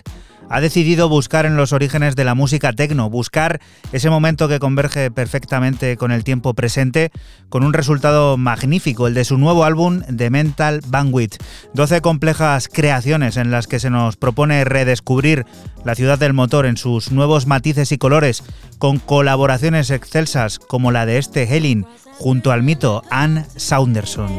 ha 0.49 0.61
decidido 0.61 1.09
buscar 1.09 1.45
en 1.45 1.57
los 1.57 1.73
orígenes 1.73 2.15
de 2.15 2.23
la 2.23 2.35
música 2.35 2.73
techno, 2.73 3.09
buscar 3.09 3.59
ese 3.91 4.09
momento 4.09 4.47
que 4.47 4.59
converge 4.59 5.11
perfectamente 5.11 5.97
con 5.97 6.11
el 6.11 6.23
tiempo 6.23 6.53
presente, 6.53 7.11
con 7.49 7.63
un 7.63 7.73
resultado 7.73 8.37
magnífico, 8.37 9.07
el 9.07 9.13
de 9.13 9.25
su 9.25 9.37
nuevo 9.37 9.63
álbum 9.63 10.01
The 10.03 10.29
Mental 10.29 10.81
Bandwidth. 10.87 11.37
12 11.73 12.01
complejas 12.01 12.67
creaciones 12.67 13.37
en 13.37 13.51
las 13.51 13.67
que 13.67 13.79
se 13.79 13.89
nos 13.89 14.17
propone 14.17 14.63
redescubrir 14.63 15.45
la 15.83 15.95
ciudad 15.95 16.19
del 16.19 16.33
motor 16.33 16.65
en 16.65 16.77
sus 16.77 17.11
nuevos 17.11 17.47
matices 17.47 17.91
y 17.91 17.97
colores, 17.97 18.43
con 18.77 18.99
colaboraciones 18.99 19.89
excelsas 19.89 20.59
como 20.59 20.91
la 20.91 21.05
de 21.05 21.17
este 21.17 21.43
Helen 21.43 21.85
junto 22.17 22.51
al 22.51 22.63
mito 22.63 23.03
Anne 23.09 23.45
Saunderson. 23.55 24.37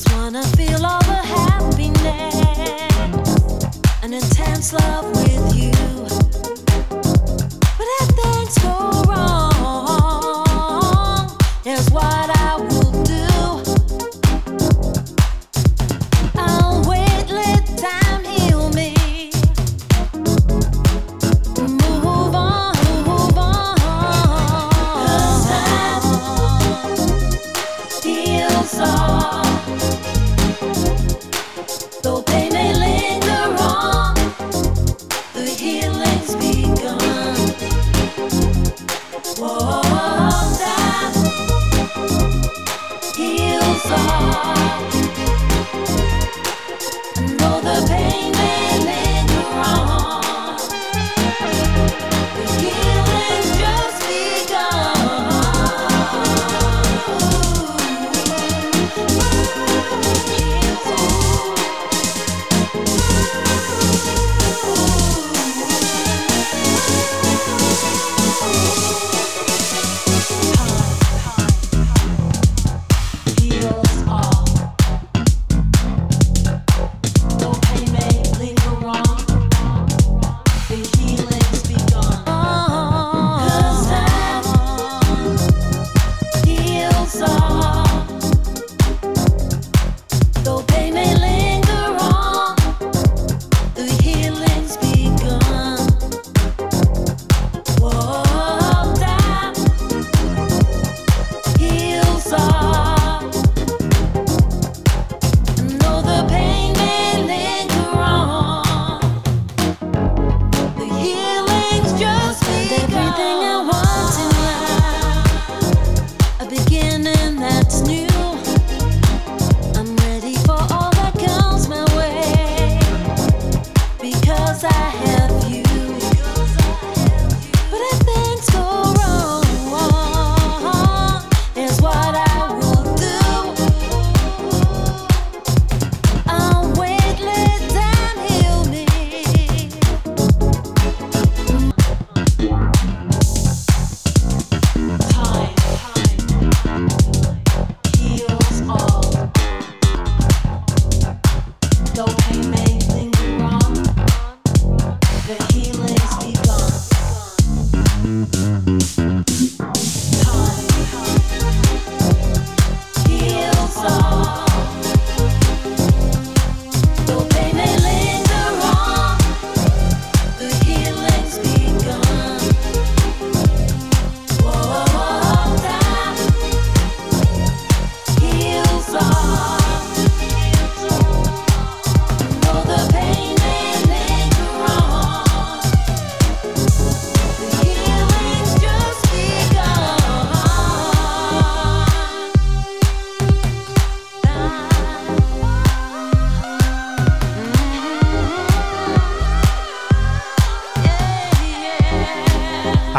Just 0.00 0.14
wanna 0.14 0.44
feel 0.56 0.86
all 0.86 1.00
the 1.00 1.22
happiness 1.34 2.34
and 4.00 4.14
intense 4.14 4.72
love 4.72 5.06
with 5.10 5.56
you. 5.56 5.72
But 7.78 7.88
if 8.00 8.08
things 8.22 8.58
go 8.58 8.97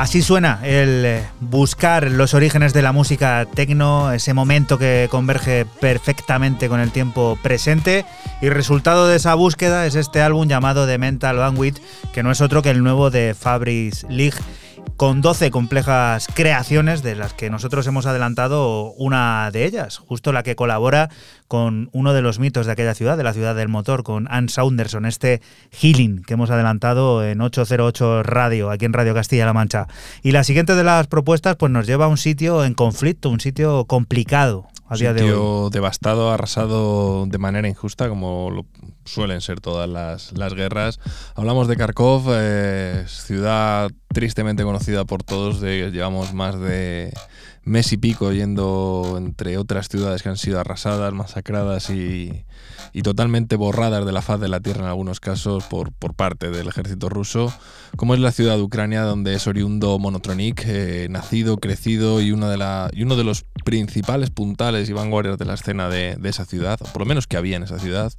Así 0.10 0.24
suena 0.24 0.60
el 0.63 1.06
eh, 1.06 1.24
buscar 1.39 2.10
los 2.10 2.34
orígenes 2.34 2.74
de 2.74 2.82
la 2.82 2.91
música 2.91 3.45
techno, 3.54 4.12
ese 4.12 4.34
momento 4.34 4.80
que 4.80 5.08
converge 5.12 5.67
perfectamente 5.80 6.67
con 6.67 6.80
el 6.80 6.89
tiempo 6.89 7.38
presente. 7.43 8.08
Y 8.41 8.50
resultado 8.50 9.07
de 9.07 9.18
esa 9.18 9.36
búsqueda 9.36 9.86
es 9.86 9.93
este 9.93 10.24
álbum 10.24 10.47
llamado 10.47 10.88
The 10.88 10.97
Mental 10.97 11.38
Bandwidth, 11.38 11.78
que 12.12 12.24
no 12.24 12.32
es 12.32 12.41
otro 12.41 12.64
que 12.64 12.72
el 12.72 12.82
nuevo 12.82 13.12
de 13.12 13.36
Fabrice 13.36 14.07
League 14.10 14.39
con 15.00 15.22
12 15.22 15.50
complejas 15.50 16.28
creaciones 16.34 17.04
de 17.04 17.16
las 17.16 17.34
que 17.34 17.50
nosotros 17.50 17.88
hemos 17.88 18.06
adelantado 18.06 18.91
una 18.97 19.50
de 19.50 19.64
ellas, 19.64 19.97
justo 19.97 20.34
la 20.34 20.43
que 20.43 20.58
colabora 20.58 21.10
con 21.47 21.89
uno 21.93 22.12
de 22.12 22.22
los 22.22 22.38
mitos 22.38 22.66
de 22.66 22.74
aquella 22.74 22.93
ciudad, 22.93 23.16
de 23.16 23.24
la 23.24 23.32
ciudad 23.32 23.56
del 23.56 23.70
motor, 23.70 24.04
con 24.04 24.28
Ann 24.30 24.50
Saunderson, 24.50 25.06
este 25.06 25.41
Healing 25.72 26.22
que 26.24 26.34
hemos 26.34 26.52
adelantado 26.52 27.26
en 27.26 27.39
808 27.39 28.24
Radio, 28.24 28.72
aquí 28.72 28.84
en 28.84 28.91
Radio 28.91 29.14
Castilla-La 29.14 29.54
Mancha. 29.54 29.88
Y 30.22 30.34
la 30.34 30.43
siguiente 30.43 30.76
de 30.76 30.84
las 30.84 31.08
propuestas 31.08 31.56
pues 31.56 31.72
nos 31.72 31.88
lleva 31.88 32.04
a 32.04 32.10
un 32.10 32.18
sitio 32.18 32.66
en 32.66 32.74
conflicto, 32.74 33.30
un 33.30 33.39
sitio 33.39 33.86
complicado 33.86 34.68
a 34.90 34.96
día 34.96 35.14
devastado, 35.14 36.32
arrasado 36.32 37.28
de 37.28 37.38
manera 37.38 37.68
injusta, 37.68 38.10
como 38.10 38.66
suelen 39.06 39.40
ser 39.40 39.62
todas 39.62 39.88
las, 39.88 40.54
guerras. 40.56 41.00
Hablamos 41.36 41.68
de 41.68 41.78
Kharkov, 41.78 42.24
eh, 42.32 43.06
ciudad 43.08 43.92
tristemente 44.08 44.64
conocida 44.64 45.06
por 45.06 45.24
todos, 45.24 45.62
de, 45.62 45.92
llevamos 45.92 46.34
más 46.34 46.60
de 46.60 47.14
mes 47.64 47.94
y 47.94 47.98
pico 47.98 48.32
yendo 48.34 49.16
entre 49.18 49.58
otras 49.58 49.90
ciudades 49.90 50.24
que 50.24 50.30
han 50.30 50.38
sido 50.38 50.60
arrasadas, 50.60 51.14
masacradas 51.14 51.92
y, 51.92 52.46
totalmente 53.04 53.56
borradas 53.56 54.06
de 54.06 54.12
la 54.12 54.22
faz 54.22 54.40
de 54.40 54.50
la 54.50 54.60
tierra 54.60 54.82
en 54.82 54.88
algunos 54.88 55.20
casos 55.20 55.64
por, 55.66 55.94
parte 56.16 56.50
del 56.50 56.68
ejército 56.68 57.10
ruso, 57.10 57.54
como 57.96 58.14
es 58.14 58.20
la 58.20 58.32
ciudad 58.32 58.56
de 58.56 58.64
Ucrania 58.64 59.04
donde 59.04 59.36
es 59.36 59.48
oriundo 59.48 60.00
Monotronic, 60.00 60.64
eh, 60.66 61.08
nacido, 61.10 61.58
crecido 61.58 62.22
y 62.22 62.32
uno 62.32 62.50
de 62.50 63.24
los 63.24 63.46
principales 63.64 64.30
puntales 64.30 64.89
y 64.89 64.93
vanguardias 64.93 65.38
de 65.38 65.45
la 65.45 65.53
escena 65.53 65.89
de, 65.89 66.18
esa 66.24 66.45
ciudad, 66.45 66.80
o 66.82 66.86
por 66.86 67.01
lo 67.01 67.05
menos 67.05 67.28
que 67.28 67.38
había 67.38 67.57
en 67.57 67.64
esa 67.64 67.80
ciudad 67.80 68.14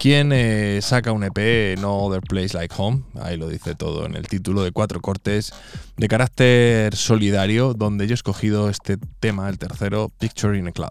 quien 0.00 0.32
eh, 0.32 0.80
saca 0.82 1.12
un 1.12 1.22
EP, 1.22 1.78
No 1.78 1.98
Other 1.98 2.20
Place 2.20 2.54
Like 2.54 2.74
Home, 2.76 3.04
ahí 3.20 3.36
lo 3.36 3.48
dice 3.48 3.76
todo 3.76 4.04
en 4.04 4.16
el 4.16 4.26
título 4.26 4.64
de 4.64 4.72
cuatro 4.72 5.00
cortes, 5.00 5.52
de 5.96 6.08
carácter 6.08 6.96
solidario, 6.96 7.72
donde 7.72 8.08
yo 8.08 8.14
he 8.14 8.14
escogido 8.14 8.68
este 8.68 8.98
tema, 9.20 9.48
el 9.48 9.58
tercero, 9.58 10.10
Picture 10.18 10.58
in 10.58 10.66
a 10.66 10.72
Cloud. 10.72 10.90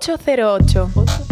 808. 0.00 0.76
808. 0.76 1.27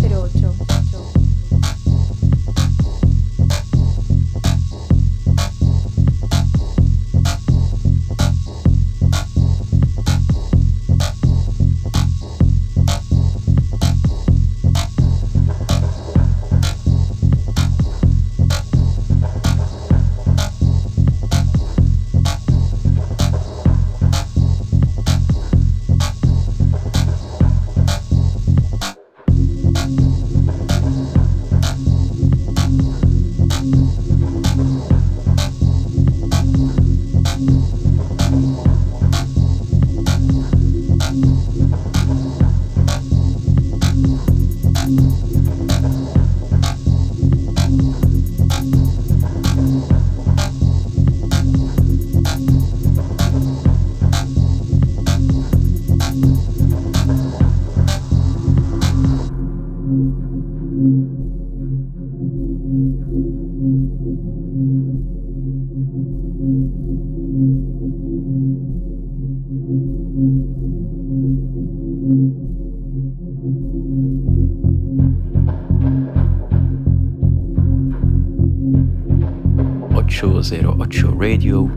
Ocho 79.92 80.40
zero 80.40 80.76
ocho 80.78 81.12
Radio. 81.18 81.68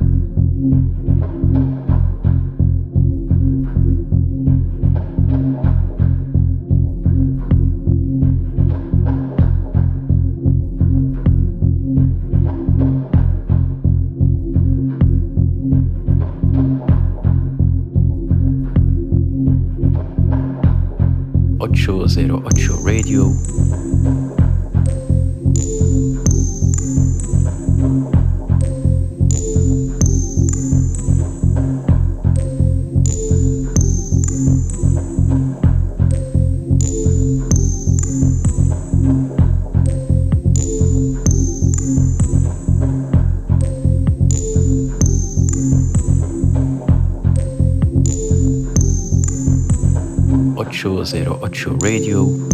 008 51.12 51.66
Radio. 51.82 52.48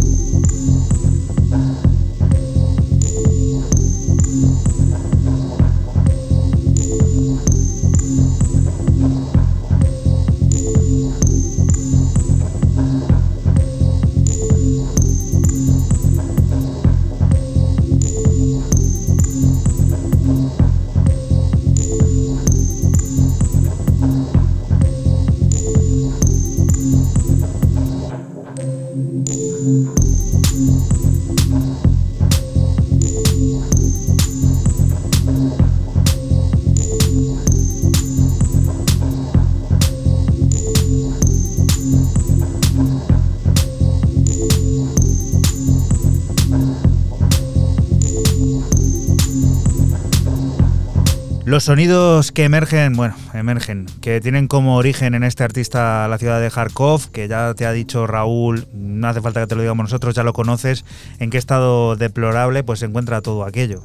Los 51.56 51.64
sonidos 51.64 52.34
que 52.34 52.44
emergen, 52.44 52.98
bueno, 52.98 53.16
emergen, 53.34 53.86
que 54.02 54.20
tienen 54.20 54.50
como 54.50 54.76
origen 54.76 55.16
en 55.16 55.24
este 55.24 55.46
artista 55.46 56.06
la 56.10 56.18
ciudad 56.18 56.42
de 56.42 56.52
Kharkov, 56.52 57.12
que 57.12 57.30
ya 57.30 57.54
te 57.54 57.66
ha 57.66 57.72
dicho 57.72 58.06
Raúl, 58.08 58.68
no 58.74 59.08
hace 59.08 59.22
falta 59.22 59.40
que 59.40 59.48
te 59.48 59.56
lo 59.56 59.62
digamos 59.62 59.86
nosotros, 59.86 60.14
ya 60.16 60.24
lo 60.24 60.34
conoces, 60.34 60.84
en 61.18 61.30
qué 61.30 61.38
estado 61.38 61.96
deplorable 61.96 62.66
pues 62.66 62.80
se 62.80 62.88
encuentra 62.88 63.22
todo 63.22 63.46
aquello. 63.46 63.82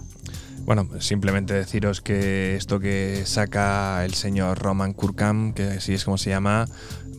Bueno, 0.65 0.89
simplemente 0.99 1.55
deciros 1.55 2.01
que 2.01 2.57
esto 2.57 2.81
que 2.81 3.23
saca 3.25 4.05
el 4.05 4.15
señor 4.15 4.59
Roman 4.59 4.93
Kurkam, 4.93 5.53
que 5.53 5.63
así 5.63 5.95
es 5.95 6.05
como 6.05 6.19
se 6.19 6.31
llama, 6.31 6.67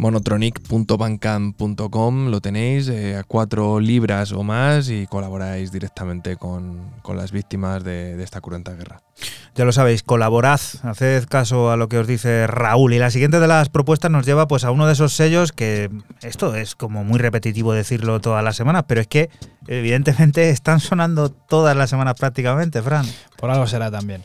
monotronic.bandcamp.com, 0.02 2.30
lo 2.30 2.42
tenéis 2.42 2.88
eh, 2.88 3.16
a 3.16 3.24
cuatro 3.24 3.80
libras 3.80 4.32
o 4.32 4.42
más 4.42 4.90
y 4.90 5.06
colaboráis 5.06 5.72
directamente 5.72 6.38
con, 6.38 6.90
con 7.04 7.18
las 7.18 7.32
víctimas 7.32 7.84
de, 7.84 8.18
de 8.18 8.24
esta 8.24 8.42
cruenta 8.42 8.74
guerra. 8.74 9.04
Ya 9.54 9.64
lo 9.64 9.72
sabéis, 9.72 10.02
colaborad, 10.02 10.60
haced 10.82 11.28
caso 11.28 11.70
a 11.70 11.78
lo 11.78 11.88
que 11.88 12.00
os 12.00 12.08
dice 12.08 12.48
Raúl. 12.48 12.94
Y 12.94 13.00
la 13.00 13.12
siguiente 13.12 13.40
de 13.40 13.48
las 13.48 13.70
propuestas 13.70 14.10
nos 14.10 14.26
lleva 14.26 14.48
pues 14.48 14.64
a 14.64 14.72
uno 14.72 14.88
de 14.88 14.94
esos 14.94 15.14
sellos 15.14 15.52
que 15.52 15.92
esto 16.24 16.56
es 16.56 16.76
como 16.76 17.04
muy 17.04 17.20
repetitivo 17.20 17.72
decirlo 17.72 18.20
todas 18.20 18.44
las 18.44 18.56
semanas, 18.56 18.86
pero 18.88 19.02
es 19.02 19.08
que 19.08 19.30
evidentemente 19.68 20.50
están 20.50 20.80
sonando 20.80 21.30
todas 21.30 21.78
las 21.78 21.92
semanas 21.92 22.16
prácticamente, 22.18 22.82
Fran. 22.82 23.06
Por 23.38 23.52
algo 23.52 23.68
será 23.68 23.92
también. 23.92 24.24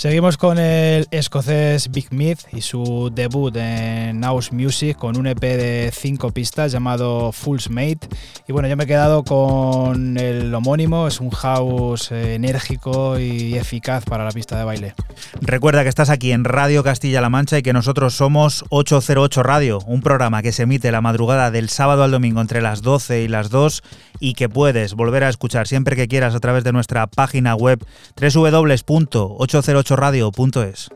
Seguimos 0.00 0.38
con 0.38 0.58
el 0.58 1.06
escocés 1.10 1.90
Big 1.90 2.10
Myth 2.10 2.38
y 2.54 2.62
su 2.62 3.10
debut 3.14 3.54
en 3.54 4.22
House 4.22 4.50
Music 4.50 4.96
con 4.96 5.18
un 5.18 5.26
EP 5.26 5.38
de 5.38 5.90
cinco 5.92 6.30
pistas 6.30 6.72
llamado 6.72 7.32
Fool's 7.32 7.68
Mate. 7.68 8.08
Y 8.48 8.52
bueno, 8.52 8.66
yo 8.66 8.78
me 8.78 8.84
he 8.84 8.86
quedado 8.86 9.24
con 9.24 10.16
el 10.16 10.54
homónimo, 10.54 11.06
es 11.06 11.20
un 11.20 11.28
house 11.28 12.12
enérgico 12.12 13.18
y 13.18 13.56
eficaz 13.56 14.06
para 14.06 14.24
la 14.24 14.30
pista 14.30 14.56
de 14.56 14.64
baile. 14.64 14.94
Recuerda 15.42 15.82
que 15.82 15.90
estás 15.90 16.08
aquí 16.08 16.32
en 16.32 16.44
Radio 16.44 16.82
Castilla-La 16.82 17.28
Mancha 17.28 17.58
y 17.58 17.62
que 17.62 17.74
nosotros 17.74 18.14
somos 18.14 18.64
808 18.70 19.42
Radio, 19.42 19.80
un 19.84 20.00
programa 20.00 20.40
que 20.40 20.52
se 20.52 20.62
emite 20.62 20.90
la 20.92 21.02
madrugada 21.02 21.50
del 21.50 21.68
sábado 21.68 22.04
al 22.04 22.10
domingo 22.10 22.40
entre 22.40 22.62
las 22.62 22.80
12 22.80 23.20
y 23.20 23.28
las 23.28 23.50
2 23.50 23.82
y 24.18 24.32
que 24.32 24.48
puedes 24.48 24.94
volver 24.94 25.24
a 25.24 25.28
escuchar 25.28 25.68
siempre 25.68 25.94
que 25.94 26.08
quieras 26.08 26.34
a 26.34 26.40
través 26.40 26.64
de 26.64 26.72
nuestra 26.72 27.06
página 27.06 27.54
web 27.54 27.84
www.808radio.es. 28.16 29.89
808. 29.96 30.88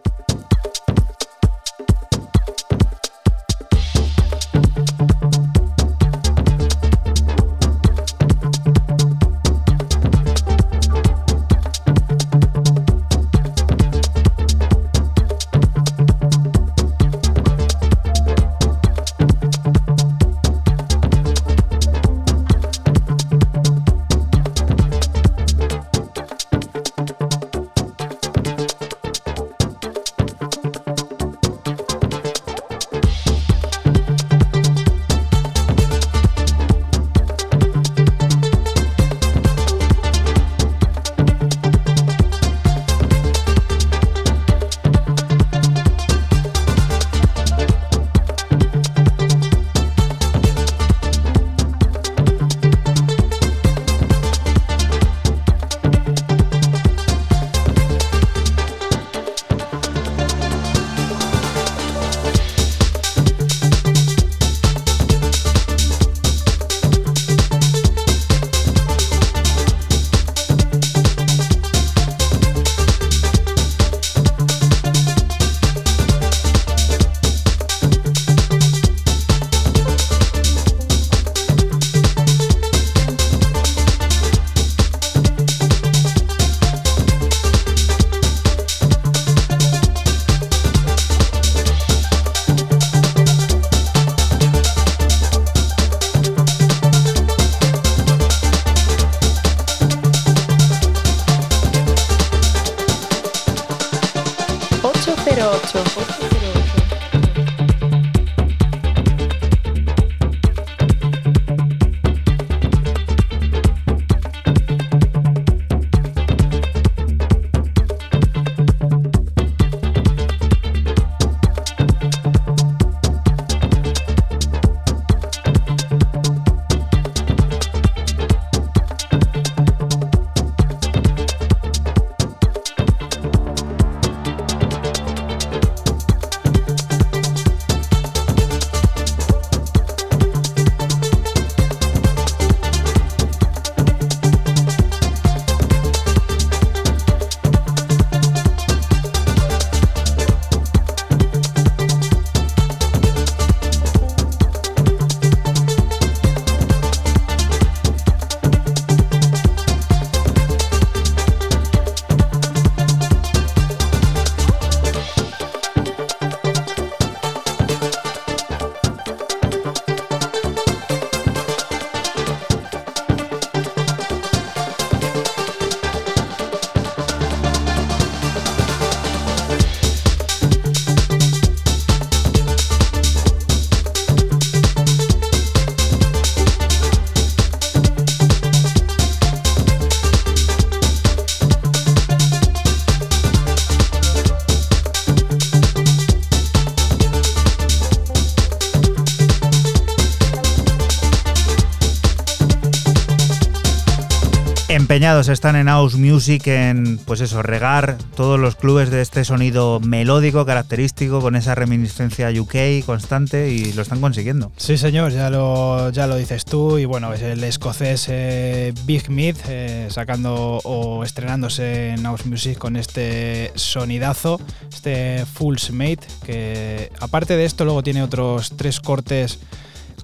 Empeñados 204.95 205.26
están 205.26 205.57
en 205.57 205.66
House 205.66 205.97
Music 205.97 206.47
en, 206.47 206.99
pues 206.99 207.20
eso, 207.20 207.42
regar 207.42 207.99
todos 208.14 208.38
los 208.38 208.55
clubes 208.55 208.90
de 208.90 209.03
este 209.03 209.24
sonido 209.24 209.80
melódico, 209.80 210.47
característico, 210.47 211.20
con 211.20 211.34
esa 211.34 211.57
reminiscencia 211.57 212.30
UK 212.30 212.86
constante 212.86 213.51
y 213.51 213.72
lo 213.72 213.82
están 213.82 214.01
consiguiendo. 214.01 214.53
Sí, 214.57 214.78
señor, 214.78 215.11
ya 215.11 215.30
lo, 215.30 215.90
ya 215.90 216.07
lo 216.07 216.14
dices 216.14 216.45
tú. 216.45 216.78
Y 216.78 216.84
bueno, 216.84 217.12
es 217.12 217.22
el 217.22 217.42
escocés 217.42 218.07
eh, 218.09 218.72
Big 218.84 219.11
Mid 219.11 219.34
eh, 219.49 219.88
sacando 219.90 220.61
o 220.62 221.03
estrenándose 221.03 221.88
en 221.88 222.05
House 222.05 222.24
Music 222.24 222.57
con 222.57 222.76
este 222.76 223.51
sonidazo, 223.57 224.40
este 224.72 225.26
Fool's 225.26 225.72
Mate, 225.72 226.07
que 226.24 226.92
aparte 227.01 227.36
de 227.36 227.47
esto 227.47 227.64
luego 227.64 227.82
tiene 227.82 228.01
otros 228.01 228.53
tres 228.57 228.78
cortes 228.78 229.40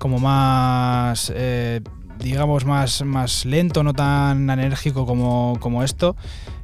como 0.00 0.18
más, 0.18 1.30
eh, 1.32 1.80
digamos, 2.22 2.64
más, 2.64 3.02
más 3.04 3.44
lento, 3.44 3.82
no 3.82 3.94
tan 3.94 4.48
enérgico 4.50 5.06
como, 5.06 5.56
como 5.60 5.82
esto. 5.82 6.16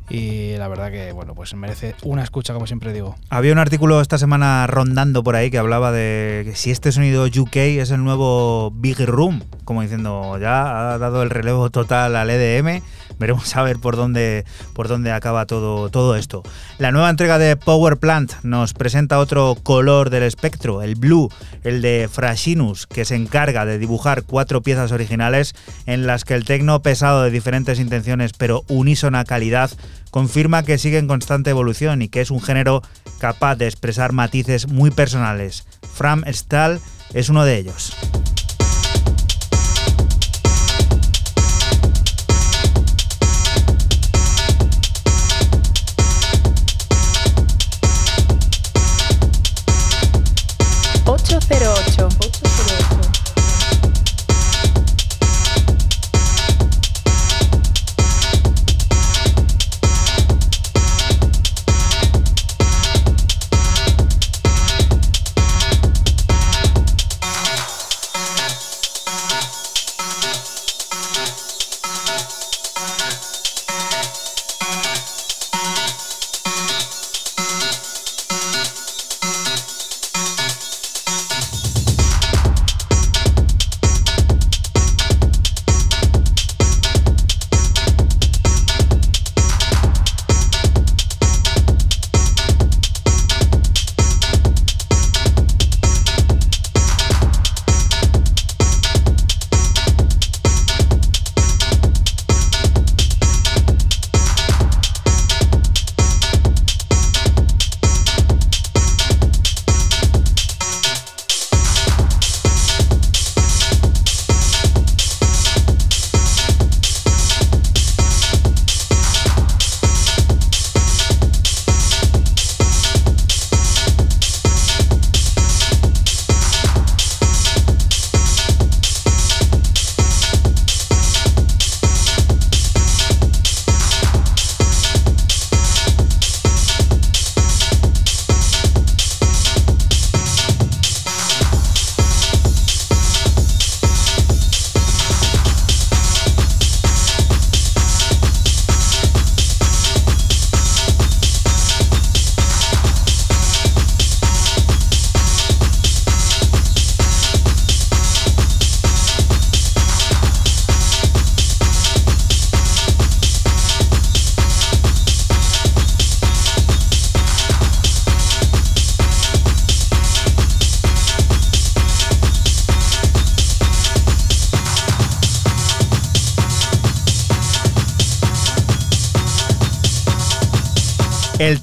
Y 0.08 0.56
la 0.56 0.68
verdad 0.68 0.92
que, 0.92 1.10
bueno, 1.12 1.34
pues 1.34 1.54
merece 1.54 1.96
una 2.04 2.22
escucha, 2.22 2.54
como 2.54 2.66
siempre 2.66 2.92
digo. 2.92 3.16
Había 3.28 3.52
un 3.52 3.58
artículo 3.58 4.00
esta 4.00 4.18
semana 4.18 4.66
rondando 4.68 5.24
por 5.24 5.34
ahí 5.34 5.50
que 5.50 5.58
hablaba 5.58 5.90
de 5.90 6.42
que 6.44 6.54
si 6.54 6.70
este 6.70 6.92
sonido 6.92 7.24
UK 7.24 7.56
es 7.56 7.90
el 7.90 8.04
nuevo 8.04 8.70
Big 8.70 9.00
Room, 9.00 9.42
como 9.64 9.82
diciendo, 9.82 10.38
ya 10.38 10.92
ha 10.92 10.98
dado 10.98 11.22
el 11.24 11.30
relevo 11.30 11.70
total 11.70 12.14
al 12.14 12.30
EDM. 12.30 12.82
Veremos 13.18 13.56
a 13.56 13.62
ver 13.62 13.78
por 13.78 13.96
dónde, 13.96 14.44
por 14.74 14.88
dónde 14.88 15.12
acaba 15.12 15.46
todo, 15.46 15.88
todo 15.90 16.16
esto. 16.16 16.42
La 16.78 16.92
nueva 16.92 17.10
entrega 17.10 17.38
de 17.38 17.56
Power 17.56 17.96
Plant 17.96 18.32
nos 18.42 18.74
presenta 18.74 19.18
otro 19.18 19.56
color 19.62 20.10
del 20.10 20.22
espectro, 20.22 20.82
el 20.82 20.96
blue, 20.96 21.30
el 21.64 21.82
de 21.82 22.08
Frashinus, 22.10 22.86
que 22.86 23.04
se 23.04 23.16
encarga 23.16 23.64
de 23.64 23.78
dibujar 23.78 24.22
cuatro 24.24 24.62
piezas 24.62 24.92
originales 24.92 25.54
en 25.86 26.06
las 26.06 26.24
que 26.24 26.34
el 26.34 26.44
tecno 26.44 26.82
pesado 26.82 27.22
de 27.22 27.30
diferentes 27.30 27.80
intenciones 27.80 28.32
pero 28.32 28.64
unísona 28.68 29.24
calidad 29.24 29.70
confirma 30.10 30.62
que 30.62 30.78
sigue 30.78 30.98
en 30.98 31.08
constante 31.08 31.50
evolución 31.50 32.02
y 32.02 32.08
que 32.08 32.20
es 32.20 32.30
un 32.30 32.42
género 32.42 32.82
capaz 33.18 33.56
de 33.56 33.66
expresar 33.66 34.12
matices 34.12 34.68
muy 34.68 34.90
personales. 34.90 35.66
Fram 35.94 36.24
Stahl 36.26 36.80
es 37.14 37.28
uno 37.28 37.44
de 37.44 37.56
ellos. 37.56 37.94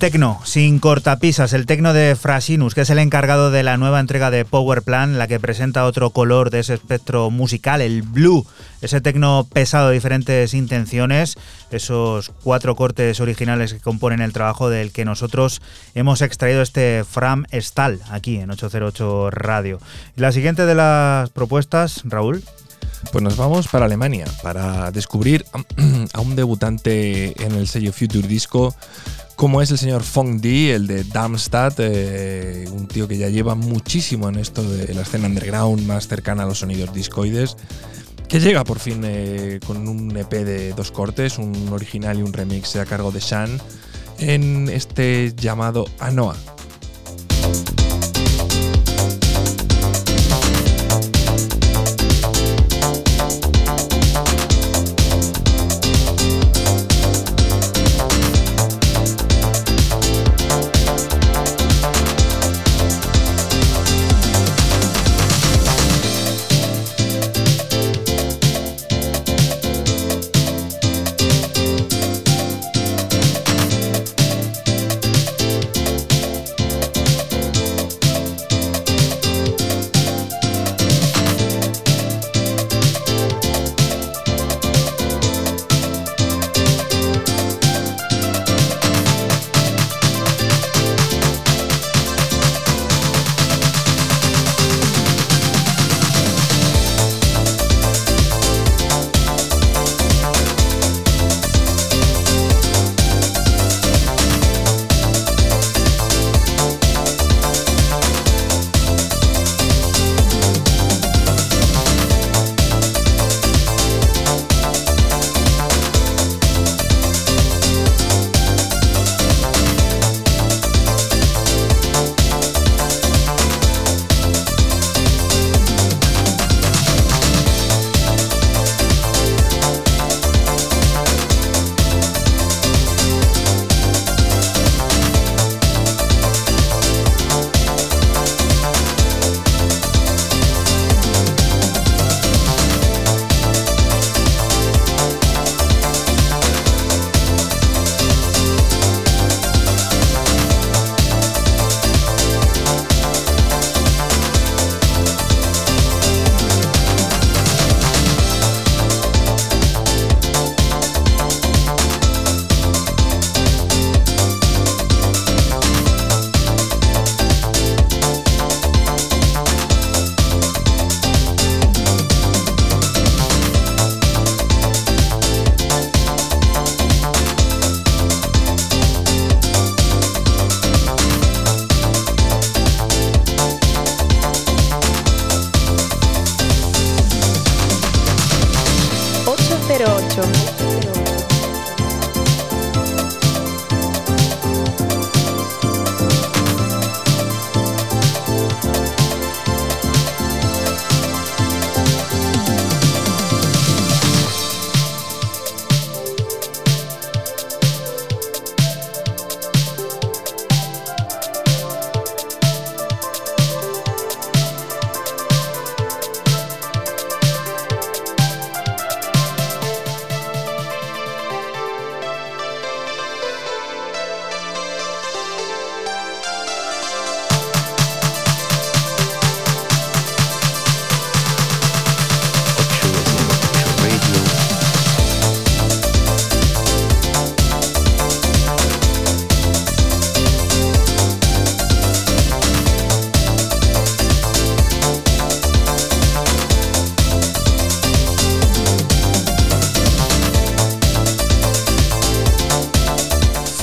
Tecno, 0.04 0.42
sin 0.44 0.80
cortapisas, 0.80 1.54
el 1.54 1.66
tecno 1.66 1.94
de 1.94 2.18
Frasinus, 2.18 2.76
que 2.76 2.82
es 2.82 2.90
el 2.90 3.00
encargado 3.00 3.52
de 3.52 3.64
la 3.64 3.78
nueva 3.78 4.02
entrega 4.02 4.32
de 4.32 4.44
Power 4.44 4.82
Plan, 4.82 5.18
la 5.18 5.30
que 5.30 5.40
presenta 5.40 5.86
otro 5.86 6.10
color 6.10 6.50
de 6.50 6.60
ese 6.60 6.74
espectro 6.74 7.30
musical, 7.30 7.80
el 7.80 8.02
blue, 8.02 8.46
ese 8.82 9.00
tecno 9.00 9.48
pesado 9.54 9.88
de 9.88 9.94
diferentes 9.94 10.54
intenciones, 10.54 11.38
esos 11.72 12.34
cuatro 12.44 12.76
cortes 12.76 13.22
originales 13.22 13.72
que 13.72 13.80
componen 13.80 14.20
el 14.20 14.34
trabajo 14.34 14.70
del 14.70 14.92
que 14.92 15.06
nosotros 15.06 15.62
hemos 15.96 16.22
extraído 16.22 16.62
este 16.62 17.06
Fram 17.10 17.46
Stal 17.54 18.02
aquí 18.10 18.40
en 18.40 18.52
808 18.52 19.32
Radio. 19.32 19.80
La 20.18 20.34
siguiente 20.34 20.66
de 20.66 20.76
las 20.76 21.30
propuestas, 21.30 22.02
Raúl. 22.04 22.44
Pues 23.12 23.24
nos 23.24 23.38
vamos 23.38 23.68
para 23.68 23.86
Alemania 23.86 24.26
para 24.42 24.92
descubrir 24.92 25.46
a 26.14 26.20
un 26.20 26.36
debutante 26.36 27.42
en 27.42 27.54
el 27.54 27.68
sello 27.68 27.94
Future 27.94 28.28
Disco 28.28 28.76
como 29.44 29.62
es 29.62 29.72
el 29.72 29.78
señor 29.78 30.04
Fong 30.04 30.40
Di, 30.40 30.70
el 30.70 30.88
de 30.88 31.04
Darmstadt, 31.04 31.76
eh, 31.80 32.66
un 32.72 32.88
tío 32.88 33.10
que 33.10 33.18
ya 33.18 33.28
lleva 33.28 33.56
muchísimo 33.56 34.30
en 34.30 34.38
esto 34.38 34.64
de 34.64 34.94
la 34.94 35.02
escena 35.02 35.28
underground 35.28 35.86
más 35.86 36.08
cercana 36.08 36.44
a 36.44 36.46
los 36.46 36.60
sonidos 36.60 36.94
discoides, 36.94 37.58
que 38.30 38.40
llega 38.40 38.64
por 38.64 38.80
fin 38.80 39.02
eh, 39.04 39.60
con 39.68 39.86
un 39.90 40.16
EP 40.16 40.32
de 40.32 40.72
dos 40.72 40.92
cortes, 40.92 41.40
un 41.40 41.68
original 41.74 42.20
y 42.20 42.22
un 42.22 42.32
remix 42.32 42.78
a 42.78 42.86
cargo 42.86 43.12
de 43.12 43.20
Shan, 43.20 43.60
en 44.18 44.70
este 44.70 45.34
llamado 45.36 45.88
Anoa. 46.00 46.38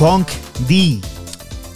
Funk 0.01 0.29
D. 0.67 0.99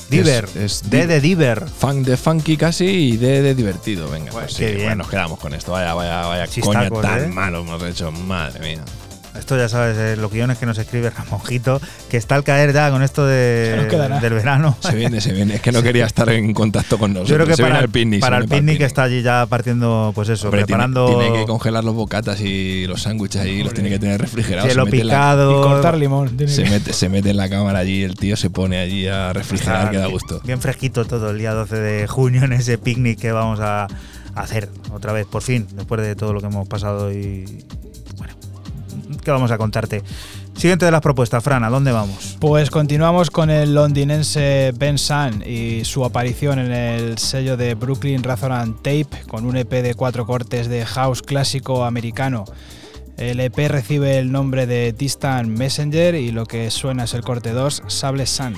Diver. 0.09 0.45
Es- 0.55 0.57
es 0.57 0.89
D 0.91 1.07
de 1.07 1.21
Diver. 1.21 1.69
Funk 1.69 2.07
de 2.07 2.17
funky 2.17 2.57
casi 2.57 2.87
y 2.87 3.17
de, 3.19 3.43
de 3.43 3.55
divertido. 3.55 4.09
Venga, 4.09 4.33
pues 4.33 4.55
qué 4.57 4.69
sí, 4.69 4.75
bien. 4.77 4.87
bueno, 4.87 4.97
nos 5.03 5.09
quedamos 5.11 5.39
con 5.39 5.53
esto. 5.53 5.73
Vaya, 5.73 5.93
vaya, 5.93 6.25
vaya 6.25 6.47
Chistacos, 6.49 6.89
coña 6.89 7.03
tan 7.03 7.25
¿eh? 7.25 7.27
malo 7.29 7.61
hemos 7.61 7.83
hecho. 7.83 8.11
Madre 8.11 8.61
mía. 8.61 8.83
Esto 9.39 9.59
ya 9.59 9.69
sabes, 9.69 9.99
eh, 9.99 10.17
los 10.17 10.33
guiones 10.33 10.57
que 10.57 10.65
nos 10.65 10.79
escribe 10.79 11.11
Ramonjito, 11.11 11.83
que 12.15 12.19
está 12.19 12.37
al 12.37 12.45
caer 12.45 12.73
ya 12.73 12.93
con 12.93 13.03
esto 13.03 13.27
de, 13.27 13.89
del 14.23 14.35
verano. 14.35 14.77
Se 14.81 14.95
viene, 14.95 15.21
se 15.21 15.33
viene. 15.33 15.57
Es 15.57 15.61
que 15.61 15.73
no 15.73 15.83
quería 15.83 16.07
estar 16.07 16.29
en 16.29 16.55
contacto 16.55 16.97
con 16.97 17.13
nosotros. 17.13 17.29
Yo 17.29 17.35
creo 17.35 17.47
que 17.49 17.57
se 17.57 17.63
para, 17.63 17.75
viene 17.75 17.85
el 17.87 17.91
picnic. 17.91 18.21
para 18.21 18.39
el 18.39 18.47
picnic 18.47 18.81
está 18.83 19.03
allí 19.03 19.21
ya 19.21 19.47
partiendo, 19.47 20.13
pues 20.15 20.29
eso, 20.29 20.47
Hombre, 20.47 20.65
preparando 20.65 21.07
tiene, 21.07 21.33
que 21.41 21.45
congelar 21.45 21.83
los 21.83 21.97
bocatas 21.97 22.41
y 22.41 22.87
los 22.87 23.03
sándwiches 23.03 23.41
ahí, 23.43 23.65
los 23.65 23.75
tiene 23.75 23.89
que 23.91 23.99
tener 23.99 24.21
refrigerados. 24.21 24.69
cielo 24.71 24.85
se 24.85 24.91
mete 24.93 25.01
en 25.03 25.07
la- 25.09 25.13
picado. 25.15 25.51
Y 25.51 25.55
cortar 25.65 25.97
limón. 25.97 26.37
tiene 26.37 26.53
se, 26.53 26.63
que- 26.63 26.71
mete, 26.71 26.93
se 26.93 27.09
mete 27.09 27.31
en 27.31 27.37
la 27.37 27.49
cámara 27.49 27.81
allí, 27.81 28.05
el 28.05 28.15
tío 28.15 28.37
se 28.37 28.49
pone 28.49 28.79
allí 28.79 29.09
a 29.09 29.33
refrigerar, 29.33 29.79
Está 29.81 29.91
que 29.91 29.97
da 29.97 30.03
bien- 30.07 30.13
gusto. 30.13 30.41
Bien 30.45 30.61
fresquito 30.61 31.05
todo 31.07 31.31
el 31.31 31.39
día 31.39 31.53
12 31.53 31.75
de 31.75 32.07
junio 32.07 32.45
en 32.45 32.53
ese 32.53 32.79
picnic 32.79 33.19
que 33.19 33.33
vamos 33.33 33.59
a 33.59 33.89
hacer 34.37 34.69
otra 34.93 35.13
vez, 35.13 35.27
por 35.27 35.43
fin, 35.43 35.67
después 35.75 36.01
de 36.01 36.15
todo 36.15 36.33
lo 36.33 36.41
que 36.41 36.47
hemos 36.47 36.69
pasado 36.69 37.13
y. 37.13 37.65
Bueno, 38.19 38.35
¿Qué 39.25 39.31
vamos 39.33 39.51
a 39.51 39.59
contarte? 39.59 40.03
Siguiente 40.57 40.87
de 40.87 40.91
las 40.91 41.01
propuestas, 41.01 41.43
Fran, 41.43 41.65
¿a 41.65 41.71
dónde 41.71 41.93
vamos? 41.93 42.37
Pues 42.41 42.71
continuamos 42.71 43.31
con 43.31 43.51
el 43.51 43.75
londinense 43.75 44.73
Ben 44.77 44.97
Sun 44.97 45.43
y 45.47 45.85
su 45.85 46.05
aparición 46.05 46.59
en 46.59 46.73
el 46.73 47.19
sello 47.19 47.57
de 47.57 47.75
Brooklyn 47.75 48.23
Resonant 48.23 48.77
Tape 48.77 49.27
con 49.27 49.45
un 49.45 49.57
EP 49.57 49.71
de 49.71 49.95
cuatro 49.95 50.27
cortes 50.27 50.69
de 50.69 50.87
house 50.87 51.23
clásico 51.23 51.85
americano. 51.85 52.45
El 53.17 53.41
EP 53.41 53.57
recibe 53.69 54.19
el 54.19 54.33
nombre 54.33 54.67
de 54.67 54.93
Distant 54.93 55.49
Messenger 55.49 56.15
y 56.15 56.33
lo 56.33 56.47
que 56.47 56.71
suena 56.71 57.05
es 57.05 57.15
el 57.15 57.23
corte 57.23 57.53
2, 57.53 57.83
Sable 57.87 58.27
Sun. 58.27 58.55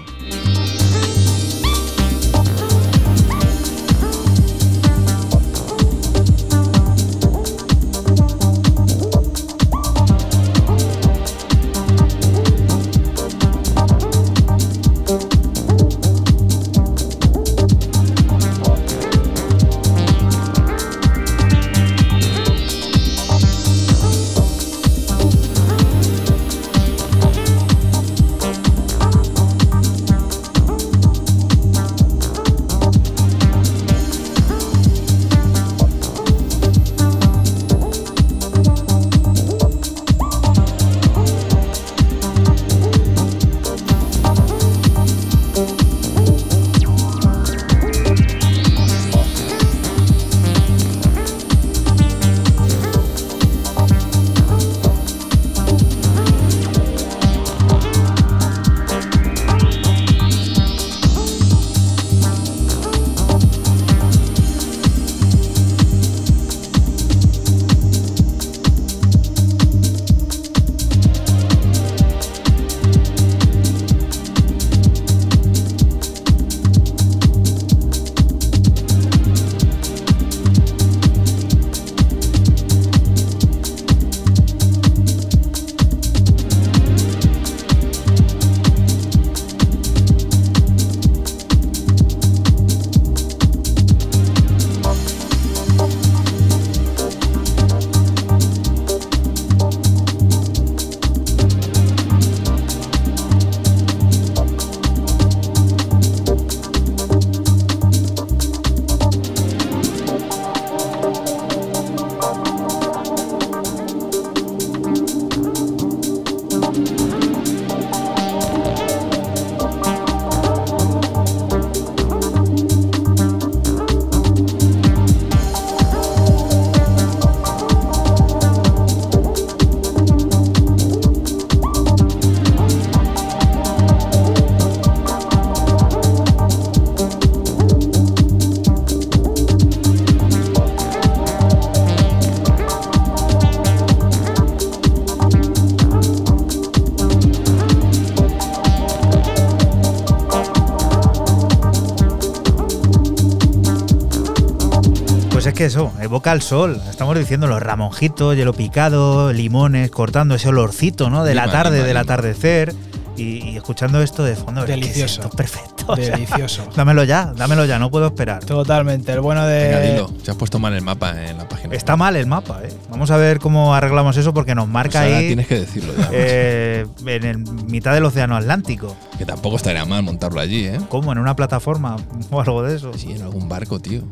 Evoca 156.26 156.32
el 156.32 156.42
sol. 156.42 156.80
Estamos 156.90 157.16
diciendo 157.16 157.46
los 157.46 157.62
ramonjitos, 157.62 158.36
hielo 158.36 158.52
picado, 158.52 159.32
limones, 159.32 159.90
cortando 159.90 160.34
ese 160.34 160.48
olorcito, 160.48 161.08
¿no? 161.08 161.22
De 161.24 161.34
la 161.34 161.48
tarde, 161.50 161.76
lima, 161.76 161.84
del 161.86 161.94
lima. 161.94 162.00
atardecer. 162.00 162.74
Y, 163.16 163.48
y 163.48 163.56
escuchando 163.56 164.02
esto 164.02 164.24
de 164.24 164.36
fondo, 164.36 164.60
es 164.62 164.66
Delicioso. 164.68 165.22
esto 165.22 165.28
es 165.28 165.34
perfecto. 165.36 165.84
o 165.88 165.96
sea, 165.96 166.10
Delicioso. 166.16 166.66
dámelo 166.76 167.02
ya, 167.04 167.32
dámelo 167.34 167.64
ya, 167.64 167.78
no 167.78 167.90
puedo 167.90 168.06
esperar. 168.08 168.44
Totalmente, 168.44 169.10
el 169.12 169.20
bueno 169.20 169.46
Venga, 169.46 169.78
de... 169.78 169.92
dilo. 169.92 170.10
Se 170.22 170.32
has 170.32 170.36
puesto 170.36 170.58
mal 170.58 170.74
el 170.74 170.82
mapa 170.82 171.14
en 171.24 171.38
la 171.38 171.48
página. 171.48 171.74
Está 171.74 171.96
mal 171.96 172.14
el 172.16 172.26
mapa, 172.26 172.60
¿eh? 172.64 172.68
Vamos 172.90 173.10
a 173.10 173.16
ver 173.16 173.38
cómo 173.38 173.74
arreglamos 173.74 174.16
eso 174.18 174.34
porque 174.34 174.54
nos 174.54 174.64
Pues 174.64 174.72
marca 174.74 175.02
ahora 175.02 175.16
ahí 175.18 175.28
tienes 175.28 175.46
que 175.46 175.60
decirlo 175.60 175.94
ya. 175.96 176.08
eh, 176.12 176.86
en 177.06 177.24
el 177.24 177.38
mitad 177.38 177.94
del 177.94 178.04
océano 178.04 178.36
Atlántico. 178.36 178.94
Que 179.16 179.24
tampoco 179.24 179.56
estaría 179.56 179.84
mal 179.86 180.02
montarlo 180.02 180.40
allí, 180.40 180.66
¿eh? 180.66 180.78
¿Cómo? 180.90 181.12
¿En 181.12 181.18
una 181.18 181.34
plataforma 181.36 181.96
o 182.30 182.40
algo 182.40 182.62
de 182.64 182.76
eso? 182.76 182.92
Sí, 182.98 183.12
en 183.12 183.22
algún 183.22 183.48
barco, 183.48 183.78
tío. 183.80 184.02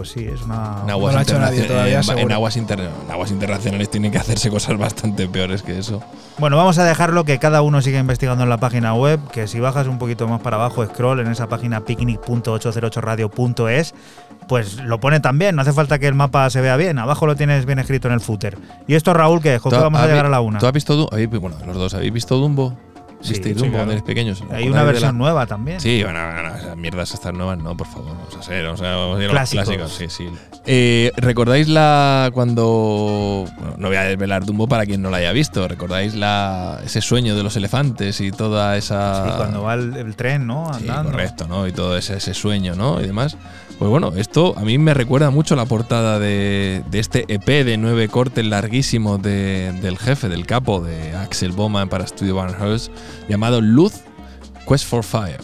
Pues 0.00 0.12
sí, 0.12 0.24
es 0.26 0.40
una... 0.40 0.78
En 0.84 0.90
aguas, 0.90 1.12
lo 1.12 1.18
ha 1.18 1.22
hecho 1.22 1.38
nadie 1.38 1.64
todavía, 1.64 2.00
en- 2.00 2.32
aguas 2.32 2.56
inter- 2.56 2.80
en 2.80 3.10
aguas 3.10 3.30
internacionales 3.30 3.90
tienen 3.90 4.10
que 4.10 4.16
hacerse 4.16 4.48
cosas 4.48 4.78
bastante 4.78 5.28
peores 5.28 5.62
que 5.62 5.78
eso. 5.78 6.02
Bueno, 6.38 6.56
vamos 6.56 6.78
a 6.78 6.84
dejarlo 6.84 7.24
que 7.24 7.38
cada 7.38 7.60
uno 7.60 7.82
siga 7.82 7.98
investigando 7.98 8.42
en 8.44 8.48
la 8.48 8.56
página 8.56 8.94
web, 8.94 9.20
que 9.30 9.46
si 9.46 9.60
bajas 9.60 9.88
un 9.88 9.98
poquito 9.98 10.26
más 10.26 10.40
para 10.40 10.56
abajo, 10.56 10.86
scroll 10.86 11.20
en 11.20 11.26
esa 11.28 11.48
página 11.50 11.84
picnic.808radio.es, 11.84 13.94
pues 14.48 14.76
lo 14.76 15.00
pone 15.00 15.20
también, 15.20 15.54
no 15.54 15.60
hace 15.62 15.72
falta 15.74 15.98
que 15.98 16.06
el 16.06 16.14
mapa 16.14 16.48
se 16.48 16.62
vea 16.62 16.76
bien, 16.76 16.98
abajo 16.98 17.26
lo 17.26 17.36
tienes 17.36 17.66
bien 17.66 17.78
escrito 17.78 18.08
en 18.08 18.14
el 18.14 18.20
footer. 18.20 18.56
Y 18.86 18.94
esto, 18.94 19.12
Raúl, 19.12 19.42
que 19.42 19.58
¿Tú 19.58 19.68
vamos 19.70 20.00
a 20.00 20.06
llegar 20.06 20.24
a 20.26 20.30
la 20.30 20.40
una. 20.40 20.58
¿Tú 20.60 20.66
has 20.66 20.72
visto 20.72 20.96
Dumbo? 20.96 21.40
Bueno, 21.40 21.56
los 21.66 21.76
dos, 21.76 21.92
¿habéis 21.94 22.12
visto 22.14 22.36
Dumbo? 22.38 22.74
Sí, 23.22 23.34
¿Visteis 23.34 23.56
sí, 23.56 23.62
Dumbo 23.64 23.84
claro. 23.84 24.04
pequeños? 24.04 24.40
Hay 24.40 24.46
¿Acordáis 24.46 24.70
una 24.70 24.82
versión 24.84 25.08
la- 25.08 25.18
nueva 25.18 25.46
también. 25.46 25.78
Sí, 25.80 26.02
bueno, 26.02 26.18
bueno, 26.32 26.56
esas 26.56 26.76
mierdas 26.76 27.12
estas 27.12 27.34
nuevas 27.34 27.58
no, 27.58 27.76
por 27.76 27.86
favor, 27.86 28.16
vamos 28.16 28.34
a 28.34 28.42
ser, 28.42 28.64
o 28.66 28.76
sea, 28.78 28.96
vamos 28.96 29.18
a 29.18 29.22
ir 29.22 29.24
a 29.30 29.32
los 29.32 29.32
Clásicos. 29.32 29.64
clásicos, 29.66 29.92
sí, 29.92 30.06
sí. 30.08 30.30
Eh, 30.64 31.12
¿Recordáis 31.16 31.68
la 31.68 32.30
cuando 32.32 33.44
bueno, 33.58 33.74
no 33.76 33.88
voy 33.88 33.96
a 33.96 34.02
desvelar 34.04 34.44
Dumbo 34.46 34.66
para 34.68 34.86
quien 34.86 35.02
no 35.02 35.10
la 35.10 35.18
haya 35.18 35.32
visto? 35.32 35.66
¿Recordáis 35.68 36.14
la 36.14 36.80
ese 36.84 37.00
sueño 37.00 37.36
de 37.36 37.42
los 37.42 37.56
elefantes 37.56 38.20
y 38.20 38.30
toda 38.32 38.76
esa 38.76 39.24
Sí, 39.26 39.32
cuando 39.36 39.62
va 39.62 39.74
el, 39.74 39.96
el 39.96 40.16
tren, 40.16 40.46
¿no? 40.46 40.72
Sí, 40.74 40.80
Andando. 40.88 41.10
correcto, 41.12 41.46
¿no? 41.46 41.66
Y 41.66 41.72
todo 41.72 41.96
ese, 41.96 42.16
ese 42.16 42.34
sueño, 42.34 42.74
¿no? 42.74 43.00
Y 43.00 43.06
demás. 43.06 43.36
Pues 43.80 43.88
bueno, 43.90 44.12
esto 44.14 44.54
a 44.58 44.60
mí 44.62 44.76
me 44.76 44.92
recuerda 44.92 45.30
mucho 45.30 45.56
la 45.56 45.64
portada 45.64 46.18
de, 46.18 46.84
este 46.92 47.24
EP 47.32 47.64
de 47.64 47.78
nueve 47.78 48.08
cortes 48.08 48.44
larguísimos 48.44 49.22
de- 49.22 49.72
del 49.80 49.96
jefe, 49.96 50.28
del 50.28 50.44
capo 50.44 50.80
de 50.82 51.16
Axel 51.16 51.52
Bowman 51.52 51.88
para 51.88 52.06
Studio 52.06 52.34
Barnhurst, 52.34 52.92
llamado 53.26 53.62
Luz 53.62 53.94
Quest 54.68 54.84
for 54.86 55.02
Fire. 55.02 55.40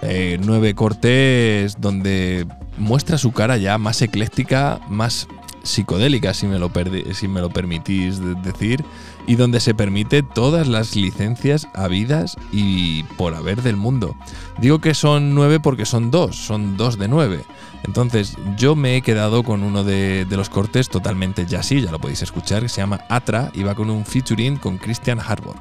Eh, 0.00 0.38
nueve 0.42 0.74
cortes 0.74 1.76
donde 1.78 2.46
muestra 2.78 3.18
su 3.18 3.32
cara 3.32 3.58
ya 3.58 3.76
más 3.76 4.00
ecléctica, 4.00 4.80
más 4.88 5.28
psicodélica, 5.62 6.32
si 6.32 6.46
me 6.46 6.58
lo, 6.58 6.70
permitís 6.72 8.18
de- 8.18 8.34
decir, 8.50 8.82
y 9.26 9.36
donde 9.36 9.60
se 9.60 9.74
permite 9.74 10.22
todas 10.22 10.68
las 10.68 10.96
licencias 10.96 11.68
habidas 11.74 12.36
y 12.52 13.04
por 13.16 13.34
haber 13.34 13.62
del 13.62 13.76
mundo. 13.76 14.16
Digo 14.58 14.80
que 14.80 14.94
son 14.94 15.34
nueve 15.34 15.60
porque 15.60 15.86
son 15.86 16.10
dos, 16.10 16.36
son 16.36 16.76
dos 16.76 16.98
de 16.98 17.08
nueve. 17.08 17.44
Entonces 17.84 18.36
yo 18.56 18.74
me 18.76 18.96
he 18.96 19.02
quedado 19.02 19.42
con 19.42 19.62
uno 19.62 19.84
de, 19.84 20.26
los 20.30 20.48
cortes 20.48 20.88
totalmente 20.88 21.46
jazzy, 21.46 21.82
ya 21.82 21.90
lo 21.90 21.98
podéis 21.98 22.22
escuchar, 22.22 22.62
que 22.62 22.68
se 22.68 22.80
llama 22.80 23.00
Atra 23.08 23.50
y 23.54 23.62
va 23.62 23.74
con 23.74 23.90
un 23.90 24.04
featuring 24.04 24.56
con 24.56 24.78
Christian 24.78 25.20
Harbour. 25.20 25.56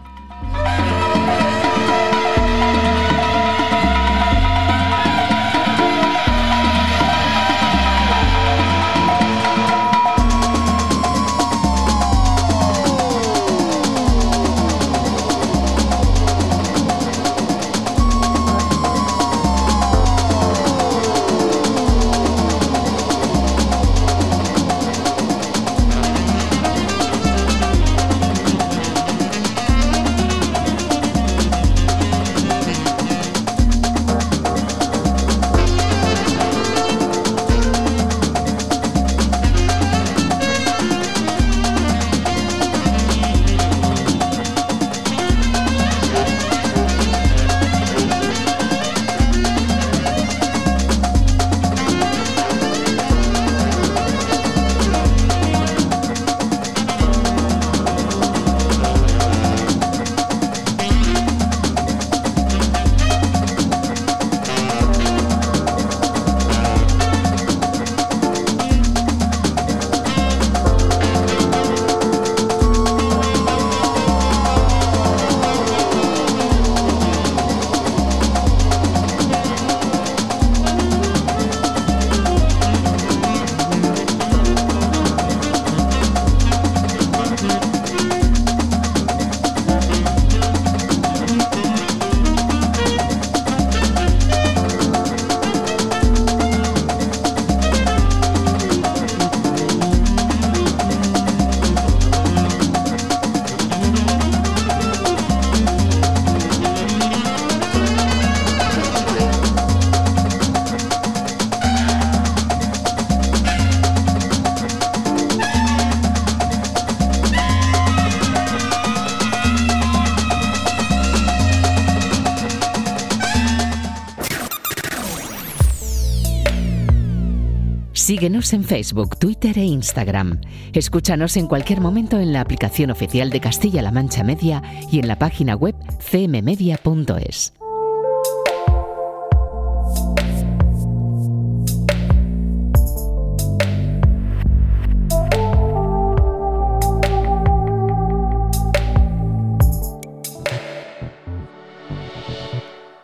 Facebook, 128.74 129.20
Twitter 129.20 129.56
e 129.60 129.66
Instagram. 129.66 130.42
Escúchanos 130.74 131.38
en 131.38 131.46
cualquier 131.46 131.80
momento 131.80 132.20
en 132.20 132.34
la 132.34 132.42
aplicación 132.42 132.90
oficial 132.90 133.30
de 133.30 133.40
Castilla-La 133.40 133.92
Mancha 133.92 134.24
Media 134.24 134.64
y 134.92 134.98
en 134.98 135.08
la 135.08 135.20
página 135.20 135.56
web 135.56 135.76
cmmedia.es. 136.00 137.54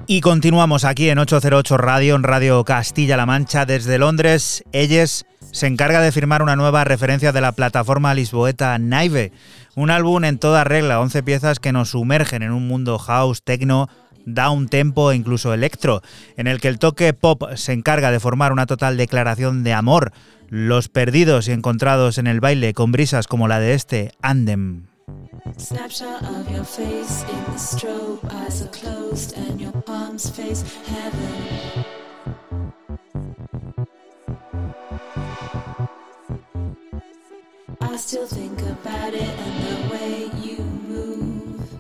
Y 0.08 0.22
continuamos 0.22 0.86
aquí 0.86 1.12
en 1.12 1.20
808 1.20 1.78
Radio, 1.78 2.16
en 2.16 2.24
Radio 2.24 2.64
Castilla-La 2.64 3.28
Mancha, 3.28 3.68
desde 3.68 4.00
Londres. 4.00 4.64
Elles 4.72 5.28
se 5.52 5.68
encarga 5.68 6.02
de 6.02 6.12
firmar 6.12 6.42
una 6.42 6.56
nueva 6.56 6.84
referencia 6.84 7.32
de 7.32 7.42
la 7.42 7.52
plataforma 7.52 8.14
lisboeta 8.14 8.78
Naive. 8.78 9.32
Un 9.76 9.90
álbum 9.92 10.24
en 10.26 10.38
toda 10.38 10.64
regla, 10.64 11.00
11 11.00 11.24
piezas 11.24 11.60
que 11.60 11.72
nos 11.72 11.90
sumergen 11.90 12.44
en 12.44 12.52
un 12.52 12.68
mundo 12.68 12.98
house, 13.00 13.42
techno, 13.44 13.90
down 14.26 14.68
tempo 14.68 15.12
e 15.12 15.16
incluso 15.16 15.54
electro, 15.54 16.02
en 16.38 16.48
el 16.48 16.60
que 16.60 16.68
el 16.68 16.80
toque 16.80 17.14
pop 17.14 17.44
se 17.56 17.74
encarga 17.74 18.12
de 18.12 18.20
formar 18.20 18.52
una 18.52 18.66
total 18.66 18.98
declaración 18.98 19.64
de 19.64 19.74
amor. 19.74 20.12
Los 20.50 20.90
perdidos 20.90 21.48
y 21.48 21.52
encontrados 21.52 22.18
en 22.18 22.28
el 22.28 22.40
baile 22.40 22.74
con 22.74 22.92
brisas 22.92 23.28
como 23.28 23.48
la 23.48 23.60
de 23.60 23.74
este 23.74 24.12
Andem. 24.22 24.88
Snapshot 25.58 26.22
of 26.22 26.52
your 26.52 26.64
face 26.64 27.24
in 27.24 27.54
the 27.54 27.58
strobe, 27.58 28.20
eyes 28.32 28.62
are 28.62 28.70
closed 28.70 29.36
and 29.38 29.60
your 29.60 29.72
palms 29.84 30.30
face. 30.30 30.64
I 37.82 37.96
still 37.98 38.28
think 38.28 38.62
about 38.62 39.14
it 39.14 39.22
and 39.22 39.64
the 39.68 39.90
way 39.94 40.30
you 40.44 40.58
move. 40.64 41.80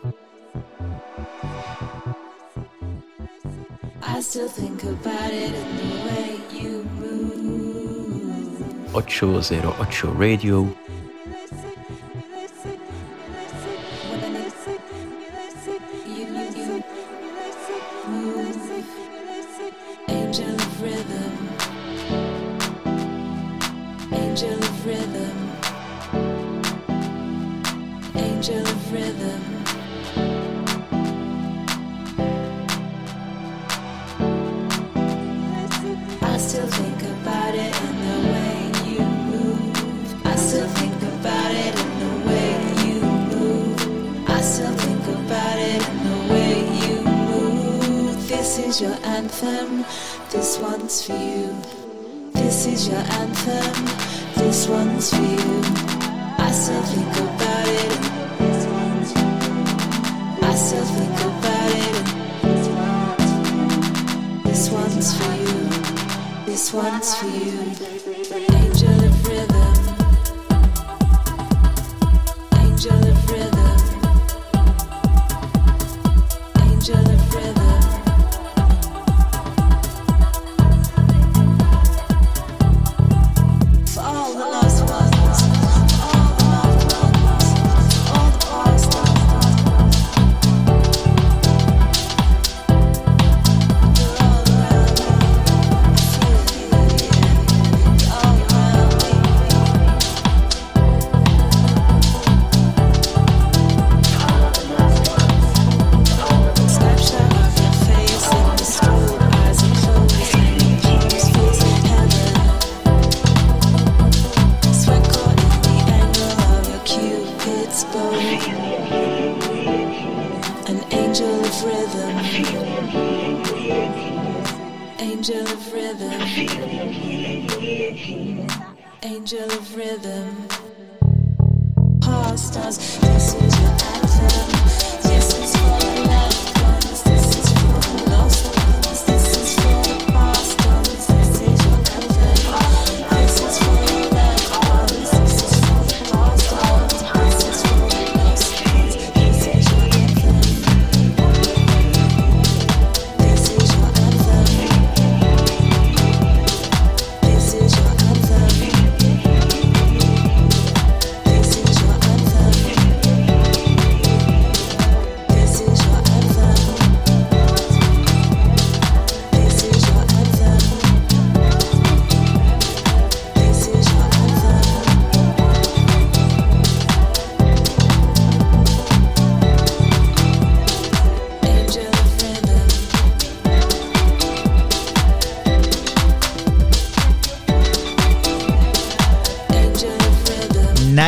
I 4.01 4.21
still 4.21 4.47
think 4.47 4.83
about 4.83 5.31
it 5.33 5.53
and 5.53 5.79
the 5.79 5.95
way 6.07 6.39
you 6.51 6.83
move. 6.99 7.19
808 8.95 10.03
Radio. 10.17 10.75
Your 48.81 48.97
anthem. 49.03 49.83
This 50.31 50.57
one's 50.59 51.05
for 51.05 51.13
you. 51.13 51.53
This 52.31 52.65
is 52.65 52.87
your 52.87 52.99
anthem. 52.99 53.85
This 54.35 54.67
one's 54.69 55.09
for 55.09 55.21
you. 55.21 55.61
I 56.37 56.49
still 56.51 56.81
think 56.83 57.15
about 57.17 57.67
it. 57.67 57.99
I 60.41 60.55
still 60.55 60.85
think 60.85 61.19
about 61.19 61.71
it. 61.87 62.05
This 64.45 64.69
one's 64.69 65.13
for 65.17 65.33
you. 65.35 65.69
This 66.45 66.73
one's 66.73 67.15
for 67.15 67.27
you. 67.27 67.59
Angel 68.61 69.03
of 69.03 69.27
rhythm. 69.27 69.75
Angel 72.55 73.07
of 73.09 73.31
rhythm. 73.31 73.58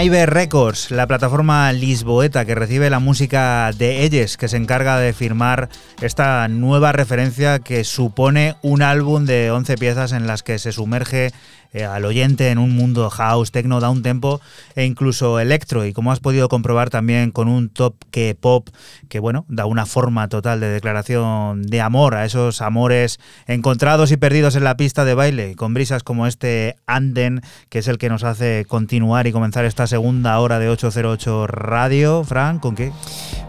Naive 0.02 0.26
Records, 0.26 0.89
la 0.89 1.06
plataforma 1.06 1.72
lisboeta 1.72 2.43
que 2.43 2.56
recibe 2.56 2.89
la 2.89 2.97
música 2.97 3.70
de 3.78 4.04
Elles, 4.04 4.36
que 4.36 4.47
se 4.47 4.58
encarga 4.58 4.97
de 4.97 5.14
firmar 5.14 5.70
esta 6.02 6.47
nueva 6.47 6.91
referencia 6.91 7.60
que 7.60 7.84
supone 7.84 8.56
un 8.64 8.82
álbum 8.82 9.26
de 9.26 9.52
11 9.52 9.78
piezas 9.78 10.12
en 10.12 10.26
las 10.26 10.41
que 10.41 10.58
se 10.58 10.72
sumerge 10.72 11.34
eh, 11.74 11.86
al 11.86 12.03
oyente 12.03 12.49
en 12.49 12.57
un 12.57 12.76
mundo 12.76 13.09
house, 13.09 13.51
techno, 13.51 13.80
down 13.80 14.03
tempo 14.03 14.41
e 14.76 14.84
incluso 14.84 15.39
electro. 15.39 15.86
Y 15.86 15.93
como 15.93 16.11
has 16.11 16.19
podido 16.19 16.49
comprobar 16.49 16.89
también 16.89 17.32
con 17.32 17.47
un 17.47 17.69
top 17.69 17.95
que 18.11 18.36
pop 18.36 18.67
que, 19.07 19.19
bueno, 19.19 19.45
da 19.47 19.65
una 19.65 19.86
forma 19.86 20.28
total 20.28 20.59
de 20.59 20.67
declaración 20.67 21.63
de 21.63 21.80
amor 21.80 22.15
a 22.15 22.26
esos 22.26 22.61
amores 22.61 23.22
encontrados 23.47 24.11
y 24.11 24.17
perdidos 24.17 24.57
en 24.57 24.65
la 24.65 24.76
pista 24.76 25.05
de 25.05 25.13
baile, 25.13 25.55
con 25.55 25.74
brisas 25.74 26.03
como 26.03 26.28
este 26.28 26.76
Anden, 26.88 27.41
que 27.69 27.80
es 27.80 27.88
el 27.88 27.97
que 27.97 28.09
nos 28.09 28.26
hace 28.26 28.65
continuar 28.67 29.28
y 29.28 29.32
comenzar 29.32 29.63
esta 29.63 29.88
segunda 29.88 30.38
hora 30.39 30.59
de 30.59 30.67
808 30.67 31.47
Radio. 31.47 32.26
Fran, 32.26 32.59
¿con 32.59 32.76
qué? 32.76 32.91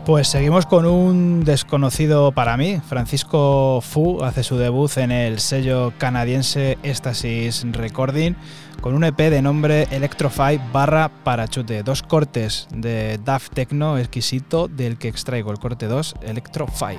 Pues 0.07 0.29
seguimos 0.29 0.67
con 0.67 0.87
un 0.87 1.45
desconocido 1.45 2.31
para 2.31 2.57
mí. 2.57 2.81
Francisco 2.89 3.81
Fu 3.81 4.23
hace 4.23 4.43
su 4.43 4.59
debut 4.59 4.97
en 4.97 5.11
el 5.11 5.39
sello 5.39 5.93
canadiense 5.99 6.79
Estasis 6.83 7.65
Recordings 7.71 8.12
Con 8.83 8.95
un 8.95 9.05
EP 9.05 9.17
de 9.17 9.41
nombre 9.41 9.89
Electrofy 9.91 10.61
barra 10.73 11.09
Parachute. 11.09 11.83
Dos 11.83 12.03
cortes 12.03 12.69
de 12.75 13.19
Daft 13.25 13.55
Techno 13.55 13.97
exquisito 13.97 14.69
del 14.69 14.99
que 14.99 15.09
extraigo 15.09 15.51
el 15.51 15.59
corte 15.59 15.87
2, 15.87 16.17
Electrofy. 16.23 16.99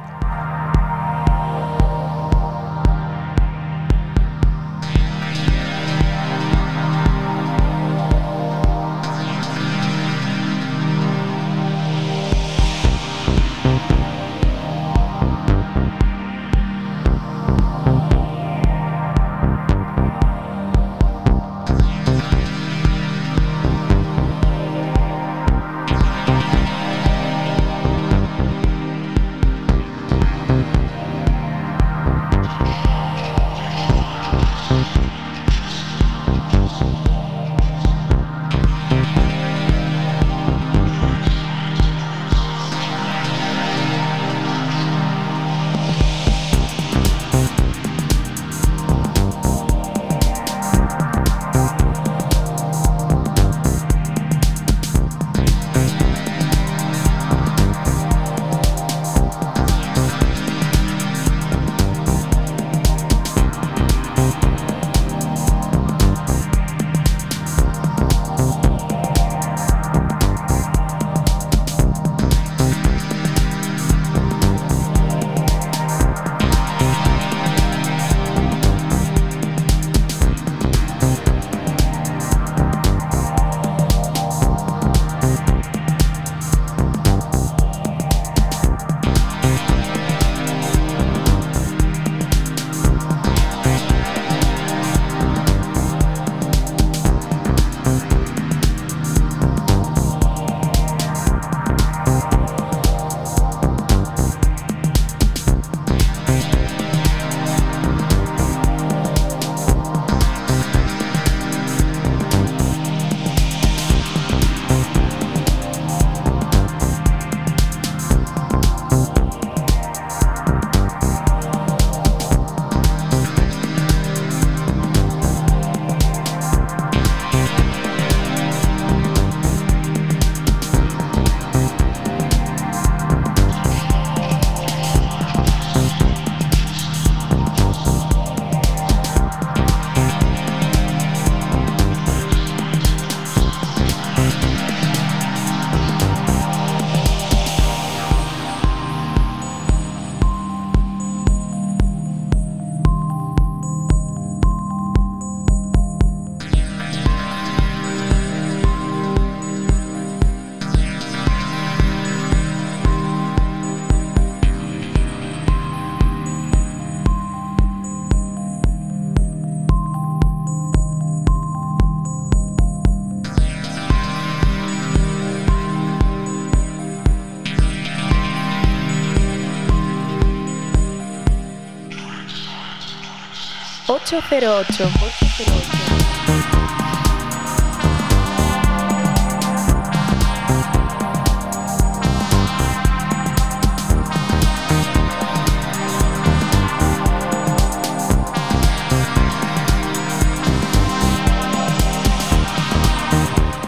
Ocho 184.06 184.20
cero 184.28 184.58
ocho. 184.60 184.90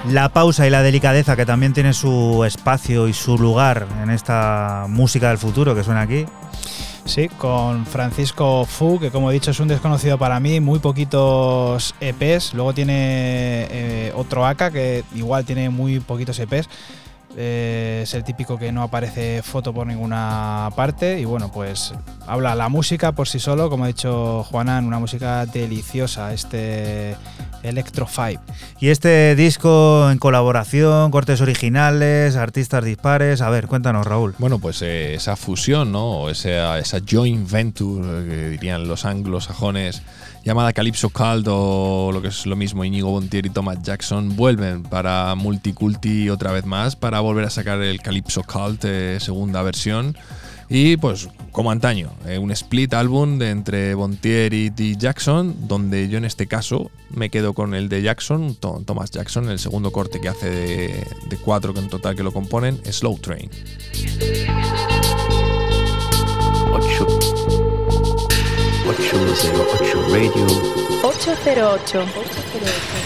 La 0.09 0.29
pausa 0.29 0.67
y 0.67 0.69
la 0.69 0.81
delicadeza 0.81 1.37
que 1.37 1.45
también 1.45 1.71
tiene 1.71 1.93
su 1.93 2.43
espacio 2.45 3.07
y 3.07 3.13
su 3.13 3.37
lugar 3.37 3.87
en 4.03 4.09
esta 4.09 4.85
música 4.89 5.29
del 5.29 5.37
futuro 5.37 5.73
que 5.73 5.85
suena 5.85 6.01
aquí. 6.01 6.25
Sí, 7.05 7.29
con 7.29 7.85
Francisco 7.85 8.65
Fu, 8.65 8.99
que 8.99 9.11
como 9.11 9.29
he 9.29 9.33
dicho 9.35 9.51
es 9.51 9.59
un 9.59 9.67
desconocido 9.67 10.17
para 10.17 10.39
mí, 10.39 10.59
muy 10.59 10.79
poquitos 10.79 11.93
EPs. 11.99 12.55
Luego 12.55 12.73
tiene 12.73 13.67
eh, 13.69 14.11
otro 14.15 14.43
AK 14.43 14.71
que 14.71 15.03
igual 15.13 15.45
tiene 15.45 15.69
muy 15.69 15.99
poquitos 15.99 16.39
EPs. 16.39 16.67
Eh, 17.37 18.01
es 18.03 18.13
el 18.13 18.23
típico 18.23 18.57
que 18.57 18.71
no 18.71 18.83
aparece 18.83 19.41
foto 19.41 19.73
por 19.73 19.87
ninguna 19.87 20.69
parte. 20.75 21.19
Y 21.19 21.25
bueno, 21.25 21.51
pues 21.51 21.93
habla 22.27 22.55
la 22.55 22.69
música 22.69 23.11
por 23.11 23.27
sí 23.27 23.39
solo, 23.39 23.69
como 23.69 23.83
ha 23.83 23.87
dicho 23.87 24.43
Juanan, 24.43 24.85
una 24.85 24.99
música 24.99 25.45
deliciosa, 25.45 26.33
este 26.33 27.15
Electro 27.63 28.07
5. 28.07 28.41
Y 28.79 28.89
este 28.89 29.35
disco 29.35 30.09
en 30.11 30.17
colaboración, 30.17 31.11
cortes 31.11 31.41
originales, 31.41 32.35
artistas 32.35 32.83
dispares. 32.83 33.41
A 33.41 33.49
ver, 33.49 33.67
cuéntanos, 33.67 34.05
Raúl. 34.05 34.35
Bueno, 34.37 34.59
pues 34.59 34.81
eh, 34.81 35.15
esa 35.15 35.35
fusión, 35.35 35.91
¿no? 35.91 36.21
O 36.21 36.29
esa, 36.29 36.77
esa 36.79 36.99
joint 37.07 37.49
venture, 37.49 38.05
eh, 38.05 38.29
que 38.29 38.49
dirían 38.49 38.87
los 38.87 39.05
anglosajones, 39.05 40.03
llamada 40.45 40.71
Calypso 40.73 41.09
Cult 41.09 41.47
o 41.49 42.11
lo 42.13 42.21
que 42.21 42.27
es 42.29 42.45
lo 42.45 42.55
mismo, 42.55 42.85
Inigo 42.85 43.09
Bontier 43.09 43.47
y 43.47 43.49
Thomas 43.49 43.81
Jackson, 43.81 44.35
vuelven 44.35 44.83
para 44.83 45.33
Multiculti 45.35 46.29
otra 46.29 46.51
vez 46.51 46.65
más, 46.65 46.95
para 46.95 47.19
volver 47.19 47.45
a 47.45 47.49
sacar 47.49 47.81
el 47.81 47.99
Calypso 47.99 48.43
Cult 48.43 48.85
eh, 48.85 49.17
segunda 49.19 49.63
versión. 49.63 50.15
Y 50.67 50.97
pues, 50.97 51.27
como 51.51 51.71
antaño, 51.71 52.11
eh, 52.25 52.37
un 52.37 52.51
split 52.51 52.93
álbum 52.93 53.37
de 53.37 53.49
entre 53.51 53.93
Bontier 53.93 54.53
y 54.53 54.71
T. 54.71 54.95
Jackson, 54.97 55.67
donde 55.67 56.09
yo 56.09 56.17
en 56.17 56.25
este 56.25 56.47
caso 56.47 56.89
me 57.11 57.29
quedo 57.29 57.53
con 57.53 57.75
el 57.75 57.89
de 57.89 58.01
Jackson, 58.01 58.55
Thomas 58.55 59.11
Jackson, 59.11 59.49
el 59.49 59.59
segundo 59.59 59.91
corte 59.91 60.19
que 60.19 60.29
hace 60.29 60.49
de, 60.49 61.07
de 61.29 61.37
cuatro 61.37 61.73
que 61.73 61.81
en 61.81 61.89
total 61.89 62.15
que 62.15 62.23
lo 62.23 62.31
componen, 62.31 62.79
Slow 62.91 63.17
Train. 63.19 63.49
808 69.15 69.95
Radio 70.11 70.45
808. 71.01 72.01
808 72.03 73.04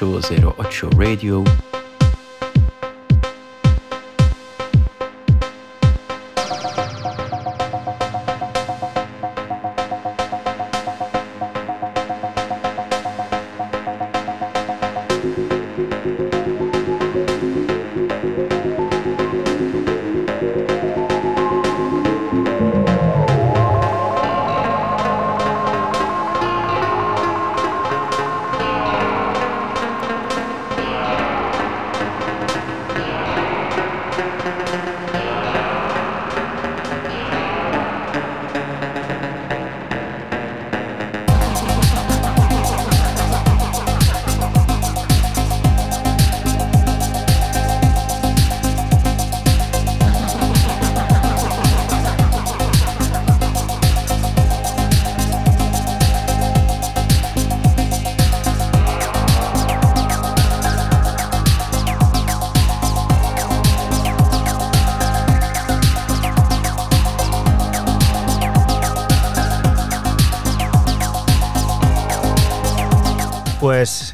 0080 0.00 0.88
Radio. 0.96 1.69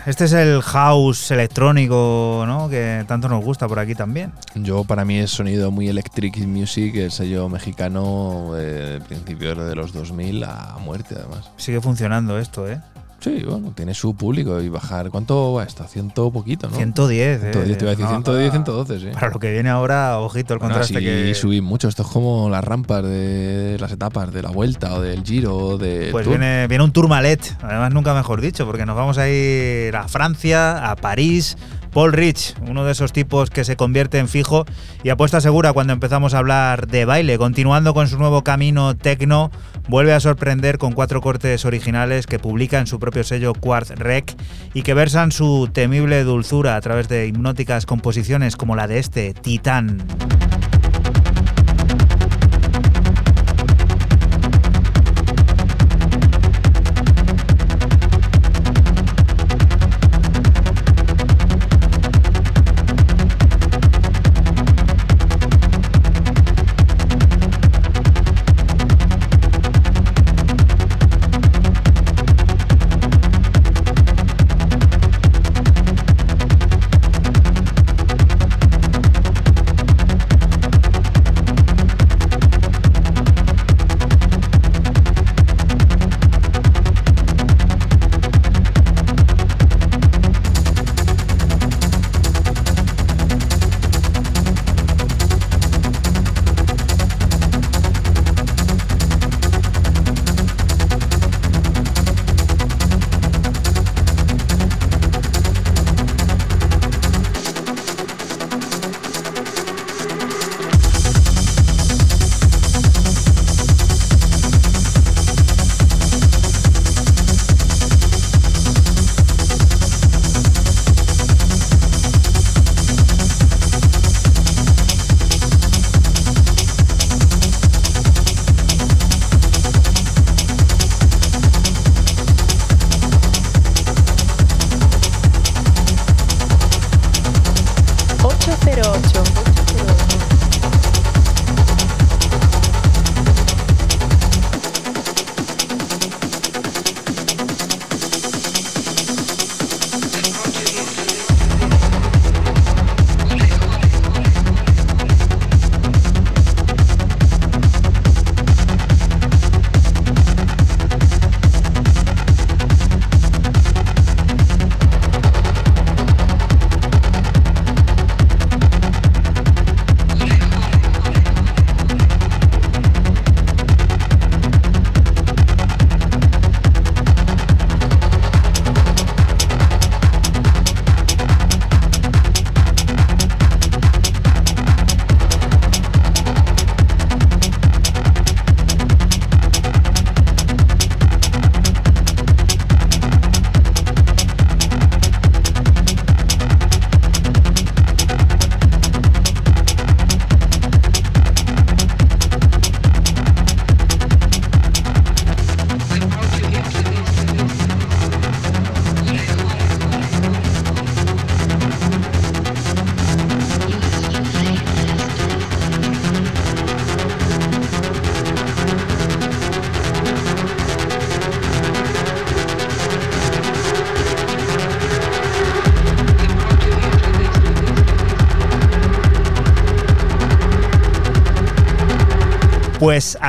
Este 0.07 0.25
es 0.25 0.33
el 0.33 0.63
house 0.63 1.33
electrónico, 1.33 2.45
¿no? 2.47 2.69
Que 2.69 3.05
tanto 3.09 3.29
nos 3.29 3.45
gusta 3.45 3.67
por 3.67 3.79
aquí 3.81 3.95
también. 3.95 4.33
Yo, 4.55 4.85
para 4.85 5.05
mí, 5.05 5.19
es 5.19 5.33
sonido 5.33 5.71
muy 5.71 5.89
Electric 5.89 6.39
Music, 6.47 6.95
el 6.95 7.11
sello 7.11 7.49
mexicano, 7.49 8.53
eh, 8.57 9.01
principios 9.07 9.59
de 9.59 9.75
los 9.75 9.93
2000 9.93 10.45
a 10.45 10.77
muerte, 10.81 11.17
además. 11.19 11.51
Sigue 11.57 11.81
funcionando 11.81 12.39
esto, 12.39 12.69
¿eh? 12.69 12.81
Sí, 13.27 13.43
bueno, 13.45 13.73
tiene 13.75 13.93
su 13.93 14.15
público 14.15 14.61
y 14.61 14.69
bajar. 14.69 15.11
¿Cuánto 15.11 15.55
va 15.55 15.65
esto? 15.65 15.83
Ciento 15.89 16.31
poquito, 16.31 16.69
¿no? 16.71 16.77
110, 16.77 17.43
¿eh? 17.43 17.51
110, 17.53 17.77
te 17.79 17.85
iba 17.85 17.91
a 17.91 17.95
decir 17.97 18.05
No, 18.05 18.11
110, 18.13 18.51
para- 18.51 18.65
112, 18.65 19.01
sí. 19.01 19.07
Para 19.13 19.31
lo 19.31 19.41
que 19.41 19.51
viene 19.53 19.69
ahora, 19.69 20.21
ojito 20.21 20.55
el 20.55 20.61
Bueno, 20.61 20.75
contraste 20.77 21.01
sí, 21.01 21.05
que. 21.05 21.35
subí 21.35 21.61
mucho. 21.61 21.89
Esto 21.89 22.03
es 22.03 22.09
como 22.09 22.49
las 22.49 22.63
rampas 22.63 23.03
de 23.03 23.79
las 23.81 23.91
etapas 23.91 24.33
de 24.33 24.43
la 24.43 24.51
vuelta 24.51 24.95
o 24.95 25.01
del 25.01 25.25
giro 25.25 25.57
o 25.57 25.77
del 25.77 26.13
Pues 26.13 26.23
Tour. 26.25 26.39
viene, 26.39 26.69
viene 26.69 26.85
un 26.85 26.93
tourmalet, 26.93 27.57
además 27.63 27.93
nunca 27.93 28.15
mejor 28.15 28.41
dicho, 28.41 28.65
porque 28.65 28.87
nos 28.87 28.95
vamos 28.95 29.19
a 29.19 29.29
ir 29.29 29.97
a 29.97 30.07
Francia, 30.07 30.89
a 30.89 30.95
París. 30.95 31.57
Paul 31.97 32.13
Rich, 32.13 32.55
uno 32.69 32.85
de 32.85 32.93
esos 32.93 33.15
tipos 33.15 33.49
que 33.49 33.65
se 33.65 33.77
convierte 33.77 34.19
en 34.19 34.29
fijo 34.29 34.67
y 35.03 35.09
apuesta 35.09 35.41
segura 35.41 35.73
cuando 35.73 35.95
empezamos 35.95 36.35
a 36.35 36.39
hablar 36.41 36.89
de 36.89 37.07
baile. 37.07 37.39
Continuando 37.39 37.95
con 37.95 38.07
su 38.07 38.19
nuevo 38.19 38.45
camino 38.45 38.95
tecno, 38.95 39.51
vuelve 39.89 40.13
a 40.13 40.21
sorprender 40.21 40.77
con 40.77 40.93
cuatro 40.93 41.23
cortes 41.23 41.65
originales 41.65 42.27
que 42.27 42.39
publica 42.39 42.81
en 42.81 42.87
su 42.87 42.99
propio 42.99 43.25
sello 43.25 43.55
Quartz 43.55 43.93
Rec 43.93 44.37
y 44.75 44.83
que 44.83 44.93
versan 44.93 45.33
su 45.33 45.71
temible 45.73 46.23
dulzura 46.23 46.77
a 46.77 46.81
través 46.83 47.09
de 47.09 47.29
hipnóticas 47.29 47.87
composiciones 47.87 48.57
como 48.57 48.77
la 48.77 48.89
de 48.89 48.99
este, 48.99 49.33
Titán. 49.33 50.07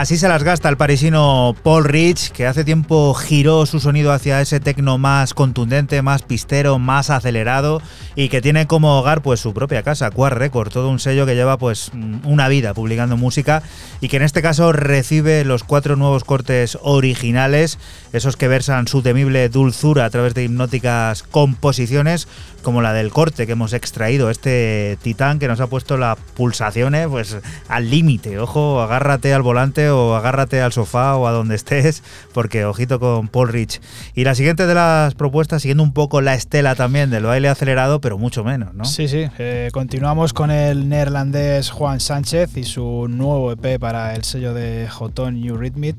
Así 0.07 0.15
se 0.15 0.29
las 0.29 0.41
gasta 0.41 0.69
el 0.69 0.77
parisino 0.77 1.53
Paul 1.63 1.83
Rich, 1.83 2.29
que 2.29 2.47
hace 2.47 2.63
tiempo 2.63 3.13
giró 3.13 3.65
su 3.65 3.81
sonido 3.81 4.13
hacia 4.13 4.39
ese 4.39 4.61
tecno 4.61 4.97
más 4.97 5.33
contundente, 5.33 6.01
más 6.01 6.21
pistero, 6.21 6.79
más 6.79 7.09
acelerado 7.09 7.81
y 8.15 8.29
que 8.29 8.41
tiene 8.41 8.67
como 8.67 8.97
hogar 8.97 9.21
pues 9.21 9.41
su 9.41 9.53
propia 9.53 9.83
casa, 9.83 10.09
Quad 10.09 10.31
Record, 10.31 10.71
todo 10.71 10.89
un 10.89 10.99
sello 10.99 11.25
que 11.25 11.35
lleva 11.35 11.57
pues 11.57 11.91
una 12.23 12.47
vida 12.47 12.73
publicando 12.73 13.17
música 13.17 13.63
y 14.01 14.07
que 14.07 14.17
en 14.17 14.23
este 14.23 14.41
caso 14.41 14.71
recibe 14.71 15.43
los 15.45 15.63
cuatro 15.63 15.95
nuevos 15.95 16.23
cortes 16.23 16.77
originales, 16.81 17.79
esos 18.13 18.37
que 18.37 18.47
versan 18.47 18.87
su 18.87 19.01
temible 19.01 19.49
dulzura 19.49 20.05
a 20.05 20.09
través 20.09 20.33
de 20.33 20.43
hipnóticas 20.43 21.23
composiciones 21.23 22.27
como 22.61 22.81
la 22.81 22.93
del 22.93 23.11
corte 23.11 23.45
que 23.45 23.53
hemos 23.53 23.73
extraído, 23.73 24.29
este 24.29 24.97
titán 25.01 25.39
que 25.39 25.47
nos 25.47 25.61
ha 25.61 25.67
puesto 25.67 25.95
las 25.95 26.17
pulsaciones 26.35 27.07
pues 27.07 27.37
al 27.69 27.89
límite. 27.89 28.39
Ojo, 28.39 28.81
agárrate 28.81 29.33
al 29.33 29.41
volante 29.41 29.89
o 29.89 30.15
agárrate 30.15 30.61
al 30.61 30.73
sofá 30.73 31.15
o 31.15 31.27
a 31.27 31.31
donde 31.31 31.55
estés, 31.55 32.03
porque 32.33 32.65
ojito 32.65 32.99
con 32.99 33.29
Paul 33.29 33.49
Rich. 33.49 33.79
Y 34.17 34.23
la 34.23 34.33
siguiente 34.33 34.65
de 34.65 34.73
las 34.73 35.13
propuestas, 35.13 35.61
siguiendo 35.61 35.83
un 35.83 35.93
poco 35.93 36.21
la 36.21 36.33
estela 36.33 36.73
también 36.73 37.11
del 37.11 37.25
baile 37.25 37.49
acelerado, 37.49 38.01
pero 38.01 38.17
mucho 38.17 38.43
menos, 38.43 38.73
¿no? 38.73 38.83
Sí, 38.83 39.07
sí. 39.07 39.27
eh, 39.37 39.69
continuamos 39.71 40.33
con 40.33 40.49
el 40.49 40.89
neerlandés 40.89 41.69
Juan 41.69 41.99
Sánchez 41.99 42.57
y 42.57 42.63
su 42.63 43.05
nuevo 43.07 43.51
EP 43.51 43.79
para 43.79 44.15
el 44.15 44.23
sello 44.23 44.55
de 44.55 44.87
Jotón 44.89 45.39
New 45.39 45.55
Rhythmic 45.55 45.97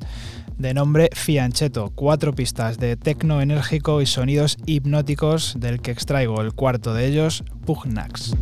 de 0.59 0.74
nombre 0.74 1.11
Fianchetto. 1.12 1.93
Cuatro 1.95 2.35
pistas 2.35 2.78
de 2.78 2.97
tecno 2.97 3.40
enérgico 3.40 4.03
y 4.03 4.07
sonidos 4.07 4.59
hipnóticos 4.66 5.55
del 5.57 5.81
que 5.81 5.93
extraigo 5.93 6.40
el 6.40 6.55
cuarto 6.55 6.95
de 6.95 7.07
ellos, 7.07 7.45
Pugnax. 7.66 8.32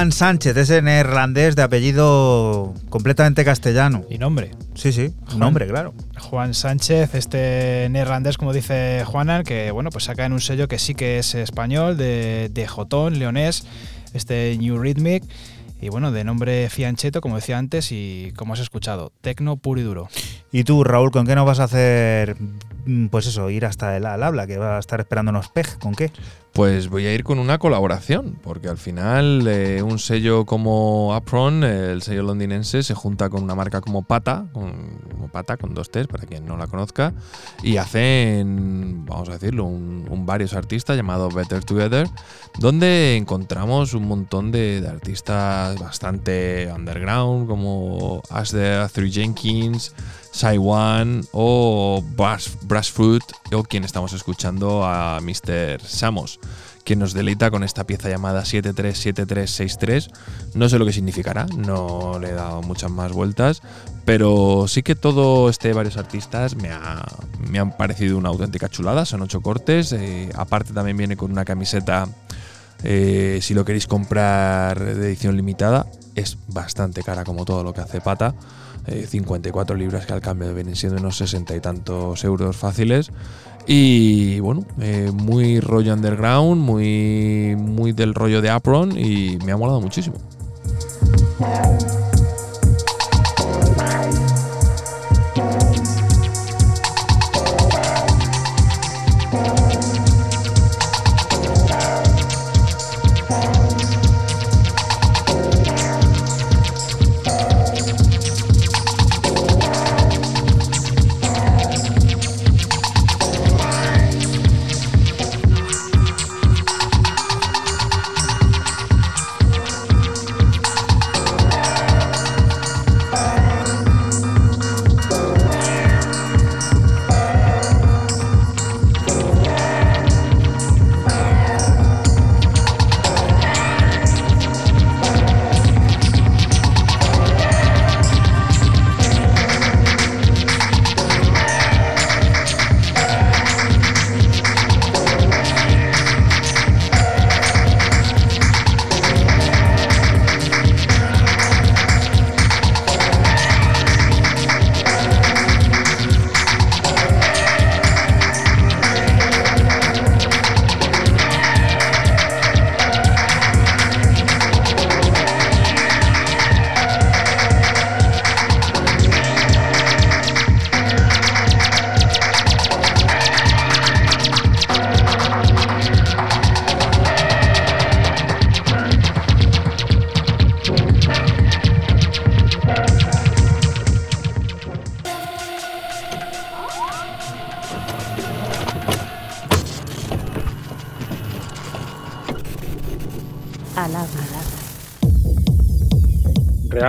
Juan 0.00 0.12
Sánchez, 0.12 0.56
ese 0.56 0.80
neerlandés 0.80 1.56
de 1.56 1.62
apellido 1.62 2.72
completamente 2.88 3.44
castellano. 3.44 4.02
Y 4.08 4.16
nombre. 4.16 4.52
Sí, 4.74 4.92
sí, 4.92 5.12
Juan. 5.26 5.38
nombre, 5.38 5.66
claro. 5.66 5.92
Juan 6.18 6.54
Sánchez, 6.54 7.14
este 7.14 7.86
neerlandés, 7.90 8.38
como 8.38 8.54
dice 8.54 9.04
Juanan, 9.04 9.44
que 9.44 9.70
bueno, 9.72 9.90
pues 9.90 10.04
saca 10.04 10.24
en 10.24 10.32
un 10.32 10.40
sello 10.40 10.68
que 10.68 10.78
sí 10.78 10.94
que 10.94 11.18
es 11.18 11.34
español, 11.34 11.98
de, 11.98 12.48
de 12.50 12.66
Jotón, 12.66 13.18
leonés, 13.18 13.64
este 14.14 14.56
New 14.58 14.78
Rhythmic, 14.78 15.22
y 15.82 15.90
bueno, 15.90 16.12
de 16.12 16.24
nombre 16.24 16.70
Fianchetto, 16.70 17.20
como 17.20 17.36
decía 17.36 17.58
antes, 17.58 17.92
y 17.92 18.32
como 18.36 18.54
has 18.54 18.60
escuchado, 18.60 19.12
tecno 19.20 19.58
puro 19.58 19.82
y 19.82 19.84
duro. 19.84 20.08
Y 20.50 20.64
tú, 20.64 20.82
Raúl, 20.82 21.10
¿con 21.10 21.26
qué 21.26 21.34
nos 21.34 21.44
vas 21.44 21.60
a 21.60 21.64
hacer, 21.64 22.38
pues 23.10 23.26
eso, 23.26 23.50
ir 23.50 23.64
hasta 23.64 23.96
el 23.96 24.06
habla, 24.06 24.46
que 24.46 24.58
va 24.58 24.76
a 24.76 24.80
estar 24.80 25.00
esperándonos 25.00 25.48
Pej? 25.48 25.78
¿Con 25.78 25.94
qué? 25.94 26.10
Pues 26.52 26.88
voy 26.88 27.06
a 27.06 27.14
ir 27.14 27.22
con 27.22 27.38
una 27.38 27.58
colaboración, 27.58 28.36
porque 28.42 28.68
al 28.68 28.76
final 28.76 29.46
eh, 29.46 29.82
un 29.82 30.00
sello 30.00 30.44
como 30.46 31.14
Apron, 31.14 31.62
el 31.62 32.02
sello 32.02 32.24
londinense, 32.24 32.82
se 32.82 32.94
junta 32.94 33.28
con 33.28 33.44
una 33.44 33.54
marca 33.54 33.80
como 33.80 34.02
Pata, 34.02 34.46
con, 34.52 34.98
Pata 35.30 35.56
con 35.56 35.74
dos 35.74 35.92
T's, 35.92 36.08
para 36.08 36.26
quien 36.26 36.46
no 36.46 36.56
la 36.56 36.66
conozca, 36.66 37.14
y 37.62 37.76
hacen, 37.76 39.06
vamos 39.06 39.28
a 39.28 39.34
decirlo, 39.34 39.64
un, 39.64 40.26
varios 40.26 40.54
artistas 40.54 40.96
llamado 40.96 41.28
Better 41.28 41.64
Together, 41.64 42.08
donde 42.58 43.16
encontramos 43.16 43.94
un 43.94 44.08
montón 44.08 44.50
de, 44.50 44.80
de 44.80 44.88
artistas 44.88 45.78
bastante 45.78 46.68
underground, 46.74 47.46
como 47.46 48.22
As 48.28 48.50
the 48.50 48.86
Three 48.92 49.12
Jenkins, 49.12 49.94
Saiwan 50.32 51.22
o 51.32 52.02
Brass, 52.16 52.50
Brass 52.62 52.90
Fruit, 52.90 53.22
o 53.52 53.62
quien 53.62 53.84
estamos 53.84 54.12
escuchando 54.12 54.84
a 54.84 55.20
Mr. 55.20 55.80
Samos 55.84 56.38
quien 56.82 56.98
nos 56.98 57.12
deleita 57.12 57.50
con 57.50 57.62
esta 57.62 57.84
pieza 57.84 58.08
llamada 58.08 58.42
737363. 58.44 60.08
No 60.54 60.68
sé 60.68 60.78
lo 60.78 60.86
que 60.86 60.92
significará, 60.92 61.46
no 61.56 62.18
le 62.18 62.30
he 62.30 62.32
dado 62.32 62.62
muchas 62.62 62.90
más 62.90 63.12
vueltas, 63.12 63.62
pero 64.04 64.64
sí 64.66 64.82
que 64.82 64.94
todo 64.96 65.48
este 65.50 65.72
varios 65.72 65.96
artistas 65.98 66.56
me, 66.56 66.70
ha- 66.70 67.06
me 67.50 67.58
han 67.58 67.76
parecido 67.76 68.16
una 68.18 68.30
auténtica 68.30 68.68
chulada. 68.68 69.04
Son 69.04 69.20
ocho 69.22 69.40
cortes, 69.40 69.92
eh, 69.92 70.30
aparte 70.34 70.72
también 70.72 70.96
viene 70.96 71.16
con 71.16 71.30
una 71.30 71.44
camiseta. 71.44 72.08
eh, 72.82 73.40
si 73.42 73.52
lo 73.52 73.64
queréis 73.66 73.86
comprar 73.86 74.82
de 74.82 75.06
edición 75.08 75.36
limitada, 75.36 75.86
es 76.14 76.38
bastante 76.48 77.02
cara 77.02 77.24
como 77.24 77.44
todo 77.44 77.62
lo 77.62 77.74
que 77.74 77.82
hace 77.82 78.00
Pata. 78.00 78.34
Eh, 78.86 79.06
54 79.08 79.76
libras 79.76 80.06
que 80.06 80.12
al 80.12 80.20
cambio 80.20 80.54
vienen 80.54 80.76
siendo 80.76 80.98
unos 80.98 81.16
60 81.16 81.54
y 81.54 81.60
tantos 81.60 82.24
euros 82.24 82.56
fáciles. 82.56 83.10
Y 83.66 84.40
bueno, 84.40 84.64
eh, 84.80 85.10
muy 85.12 85.60
rollo 85.60 85.92
underground, 85.92 86.60
muy, 86.60 87.56
muy 87.58 87.92
del 87.92 88.14
rollo 88.14 88.40
de 88.40 88.50
Apron 88.50 88.98
y 88.98 89.38
me 89.44 89.52
ha 89.52 89.56
molado 89.56 89.80
muchísimo. 89.80 90.16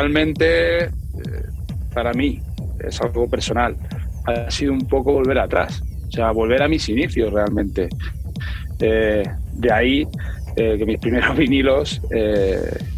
Realmente, 0.02 0.86
eh, 0.86 0.90
para 1.94 2.12
mí, 2.14 2.40
es 2.80 3.00
algo 3.02 3.30
personal, 3.30 3.76
ha 4.26 4.50
sido 4.50 4.74
un 4.74 4.88
poco 4.88 5.14
volver 5.14 5.38
atrás, 5.38 5.84
o 6.08 6.12
sea, 6.12 6.32
volver 6.32 6.64
a 6.64 6.68
mis 6.68 6.90
inicios 6.90 7.32
realmente. 7.32 7.88
Eh, 8.80 9.24
de 9.54 9.72
ahí 9.72 10.08
eh, 10.56 10.76
que 10.78 10.86
mis 10.86 11.00
primeros 11.00 11.38
vinilos, 11.46 12.02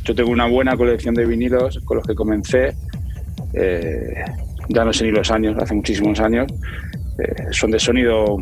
yo 0.03 0.15
tengo 0.15 0.31
una 0.31 0.47
buena 0.47 0.77
colección 0.77 1.13
de 1.13 1.25
vinilos 1.25 1.79
con 1.83 1.97
los 1.97 2.07
que 2.07 2.15
comencé, 2.15 2.73
ya 4.69 4.85
no 4.85 4.93
sé 4.93 5.05
ni 5.05 5.11
los 5.11 5.29
años, 5.29 5.57
hace 5.61 5.73
muchísimos 5.75 6.19
años, 6.21 6.47
son 7.51 7.71
de 7.71 7.79
sonido 7.79 8.37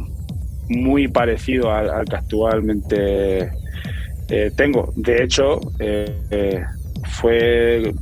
muy 0.69 1.07
parecido 1.07 1.71
al, 1.71 2.05
que 2.05 2.15
actualmente 2.15 3.51
tengo. 4.55 4.93
De 4.95 5.23
hecho, 5.23 5.59
fue 7.03 7.93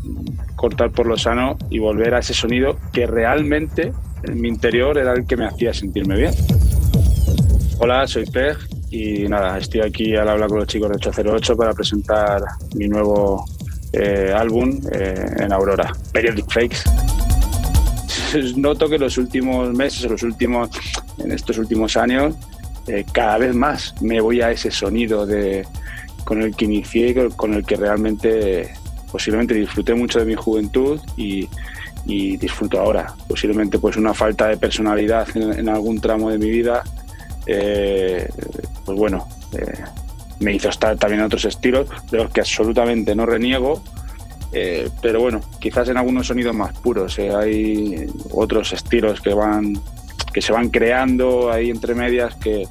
cortar 0.60 0.92
por 0.92 1.06
lo 1.06 1.18
sano 1.18 1.58
y 1.70 1.80
volver 1.80 2.14
a 2.14 2.20
ese 2.20 2.34
sonido 2.34 2.78
que 2.92 3.08
realmente 3.08 3.94
en 4.24 4.42
mi 4.42 4.50
interior 4.50 4.98
era 4.98 5.14
el 5.14 5.26
que 5.26 5.38
me 5.38 5.46
hacía 5.46 5.74
sentirme 5.74 6.18
bien. 6.18 6.34
Hola, 7.78 8.06
soy 8.06 8.26
Peg 8.26 8.58
y 8.92 9.26
nada, 9.30 9.58
estoy 9.58 9.80
aquí 9.80 10.18
al 10.18 10.28
habla 10.28 10.48
con 10.48 10.60
los 10.60 10.68
chicos 10.68 10.90
de 10.90 10.98
808 10.98 11.56
para 11.56 11.74
presentar 11.74 12.42
mi 12.76 12.90
nuevo 12.90 13.46
eh, 13.94 14.34
álbum 14.36 14.82
eh, 14.92 15.28
en 15.38 15.54
Aurora, 15.54 15.94
Periodic 16.12 16.52
Fakes. 16.52 16.80
Noto 18.58 18.90
que 18.90 18.98
los 18.98 19.18
últimos 19.18 19.74
meses, 19.74 20.12
los 20.12 20.24
últimos, 20.24 20.72
en 21.20 21.32
estos 21.32 21.58
últimos 21.58 21.96
años, 21.96 22.36
eh, 22.88 23.06
cada 23.14 23.38
vez 23.38 23.56
más 23.56 23.96
me 24.02 24.20
voy 24.20 24.42
a 24.42 24.52
ese 24.52 24.72
sonido 24.72 25.26
de, 25.26 25.66
con 26.26 26.42
el 26.42 26.54
que 26.54 26.66
inicié, 26.66 27.16
con 27.38 27.54
el 27.54 27.66
que 27.66 27.78
realmente 27.78 28.74
posiblemente 29.12 29.54
disfruté 29.54 29.94
mucho 29.94 30.20
de 30.20 30.26
mi 30.26 30.36
juventud 30.36 31.00
y, 31.18 31.48
disfruto 32.06 32.80
ahora. 32.80 33.14
Posiblemente 33.28 33.78
pues 33.78 33.96
una 33.96 34.16
falta 34.16 34.48
de 34.48 34.58
personalidad 34.58 35.28
en, 35.36 35.70
algún 35.70 36.02
tramo 36.02 36.32
de 36.32 36.40
mi 36.40 36.50
vida, 36.50 36.84
eh, 37.46 38.28
pues 38.84 38.98
bueno, 38.98 39.28
eh, 39.54 39.84
me 40.40 40.54
hizo 40.54 40.70
estar 40.70 40.98
también 40.98 41.20
en 41.20 41.28
otros 41.28 41.46
estilos, 41.46 41.88
de 42.10 42.18
los 42.18 42.32
que 42.32 42.40
absolutamente 42.40 43.14
no 43.14 43.28
reniego, 43.28 43.84
eh, 44.54 44.90
pero 45.04 45.20
bueno, 45.20 45.42
quizás 45.60 45.90
en 45.90 45.98
algunos 45.98 46.26
sonidos 46.26 46.56
más 46.56 46.74
puros. 46.80 47.20
hay 47.20 48.08
otros 48.32 48.74
estilos 48.74 49.22
que 49.22 49.34
van 49.34 49.80
que 50.34 50.42
se 50.42 50.52
van 50.52 50.70
creando 50.70 51.52
ahí 51.52 51.70
entre 51.70 51.96
medias 51.96 52.36
que, 52.36 52.68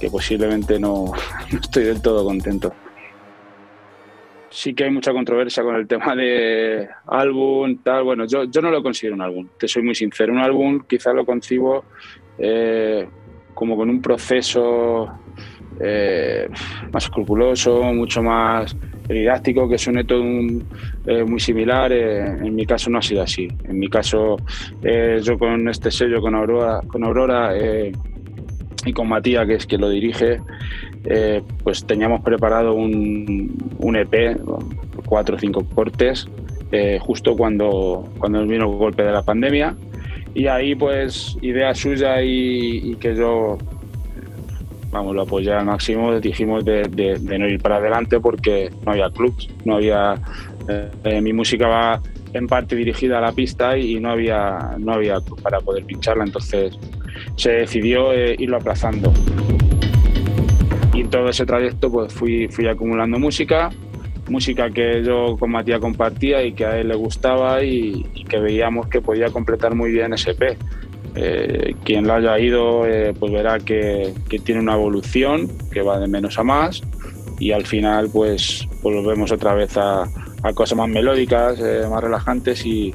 que 0.00 0.10
posiblemente 0.10 0.78
no, 0.78 1.12
no 1.52 1.58
estoy 1.60 1.84
del 1.84 2.00
todo 2.00 2.24
contento. 2.24 2.72
Sí 4.52 4.74
que 4.74 4.84
hay 4.84 4.90
mucha 4.90 5.12
controversia 5.12 5.62
con 5.62 5.76
el 5.76 5.86
tema 5.86 6.14
de 6.14 6.86
álbum, 7.06 7.78
tal. 7.82 8.04
Bueno, 8.04 8.26
yo, 8.26 8.44
yo 8.44 8.60
no 8.60 8.70
lo 8.70 8.82
considero 8.82 9.14
un 9.14 9.22
álbum, 9.22 9.48
te 9.58 9.66
soy 9.66 9.82
muy 9.82 9.94
sincero. 9.94 10.30
Un 10.30 10.40
álbum 10.40 10.82
quizás 10.86 11.14
lo 11.14 11.24
concibo 11.24 11.86
eh, 12.36 13.08
como 13.54 13.76
con 13.76 13.88
un 13.88 14.02
proceso 14.02 15.10
eh, 15.80 16.50
más 16.92 17.04
escrupuloso, 17.04 17.82
mucho 17.94 18.22
más 18.22 18.76
didáctico, 19.08 19.66
que 19.66 19.78
suene 19.78 20.04
todo 20.04 20.22
eh, 20.22 21.24
muy 21.24 21.40
similar. 21.40 21.90
En 21.90 22.54
mi 22.54 22.66
caso 22.66 22.90
no 22.90 22.98
ha 22.98 23.02
sido 23.02 23.22
así. 23.22 23.48
En 23.64 23.78
mi 23.78 23.88
caso, 23.88 24.36
yo 25.22 25.38
con 25.38 25.66
este 25.70 25.90
sello, 25.90 26.20
con 26.20 26.34
Aurora, 26.34 26.82
con 26.86 27.02
Aurora 27.04 27.54
y 28.84 28.92
con 28.92 29.08
Matías, 29.08 29.46
que 29.46 29.54
es 29.54 29.66
quien 29.66 29.80
lo 29.80 29.88
dirige, 29.88 30.40
eh, 31.04 31.42
pues 31.62 31.84
teníamos 31.84 32.22
preparado 32.22 32.74
un, 32.74 33.56
un 33.78 33.96
EP, 33.96 34.38
cuatro 35.04 35.36
o 35.36 35.38
cinco 35.38 35.64
cortes, 35.74 36.28
eh, 36.70 36.98
justo 37.00 37.36
cuando, 37.36 38.08
cuando 38.18 38.42
vino 38.46 38.70
el 38.70 38.76
golpe 38.76 39.02
de 39.02 39.12
la 39.12 39.22
pandemia. 39.22 39.74
Y 40.34 40.46
ahí, 40.46 40.74
pues, 40.74 41.36
idea 41.42 41.74
suya 41.74 42.22
y, 42.22 42.96
que 42.96 43.14
yo, 43.14 43.58
vamos, 44.90 45.14
lo 45.14 45.22
apoyé 45.22 45.52
al 45.52 45.66
máximo, 45.66 46.18
dijimos 46.20 46.64
de, 46.64 47.18
no 47.20 47.48
ir 47.48 47.60
para 47.60 47.76
adelante 47.76 48.18
porque 48.20 48.70
no 48.86 48.92
había 48.92 49.10
clubs, 49.10 49.48
no 49.64 49.76
había... 49.76 50.14
eh, 50.68 51.20
mi 51.20 51.32
música 51.32 51.66
va 51.66 52.00
en 52.32 52.46
parte 52.46 52.76
dirigida 52.76 53.18
a 53.18 53.20
la 53.20 53.32
pista 53.32 53.76
y 53.76 54.00
no 54.00 54.10
había, 54.10 54.76
no 54.78 54.94
había 54.94 55.20
para 55.42 55.60
poder 55.60 55.84
pincharla, 55.84 56.24
entonces 56.24 56.78
se 57.36 57.50
decidió 57.50 58.14
irlo 58.14 58.56
aplazando. 58.56 59.12
Todo 61.12 61.28
ese 61.28 61.44
trayecto 61.44 61.92
pues 61.92 62.10
fui, 62.10 62.48
acumulando 62.66 63.18
música, 63.18 63.68
música 64.30 64.70
que 64.70 65.02
yo 65.04 65.36
con 65.38 65.50
Matías 65.50 65.78
compartía 65.78 66.42
y 66.42 66.54
que 66.54 66.64
a 66.64 66.78
él 66.78 66.88
le 66.88 66.94
gustaba 66.94 67.62
y, 67.62 68.04
que 68.30 68.38
veíamos 68.38 68.88
que 68.88 69.02
podía 69.02 69.28
completar 69.28 69.74
muy 69.74 69.92
bien 69.92 70.14
EP. 70.14 70.56
eh, 71.14 71.74
quien 71.84 72.06
lo 72.06 72.14
haya 72.14 72.38
ido 72.38 72.86
eh, 72.86 73.12
pues 73.12 73.30
verá 73.30 73.58
que, 73.58 74.14
tiene 74.42 74.62
una 74.62 74.72
evolución, 74.72 75.50
que 75.70 75.82
va 75.82 76.00
de 76.00 76.08
menos 76.08 76.38
a 76.38 76.44
más 76.44 76.80
y 77.38 77.52
al 77.52 77.66
final 77.66 78.08
pues, 78.10 78.66
pues 78.80 78.96
volvemos 78.96 79.32
otra 79.32 79.52
vez 79.52 79.76
a, 79.76 80.08
cosas 80.54 80.78
más 80.78 80.88
melódicas, 80.88 81.60
eh, 81.60 81.82
más 81.90 82.02
relajantes 82.02 82.64
y, 82.64 82.94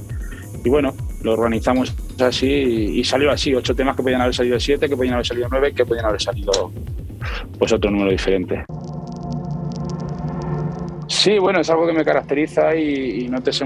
y 0.66 0.70
bueno, 0.70 0.96
lo 1.22 1.34
organizamos 1.34 1.94
así 2.20 2.48
y, 2.48 3.00
y 3.00 3.04
salió 3.04 3.30
así, 3.30 3.54
ocho 3.54 3.76
temas 3.76 3.96
que 3.96 4.02
podían 4.02 4.22
haber 4.22 4.34
salido 4.34 4.60
siete, 4.60 4.90
que 4.90 4.98
podían 4.98 5.14
haber 5.14 5.28
salido 5.28 5.48
nueve, 5.52 5.72
que 5.76 5.86
podían 5.86 6.08
haber 6.08 6.20
salido 6.20 6.72
pues 7.58 7.74
otro 7.74 7.92
número 7.92 8.12
diferente. 8.12 8.66
Sí, 11.08 11.40
bueno, 11.40 11.62
es 11.62 11.70
algo 11.70 11.88
que 11.88 11.94
me 11.94 12.04
caracteriza 12.04 12.76
y, 12.76 13.28
no 13.30 13.42
te 13.42 13.52
sé 13.52 13.66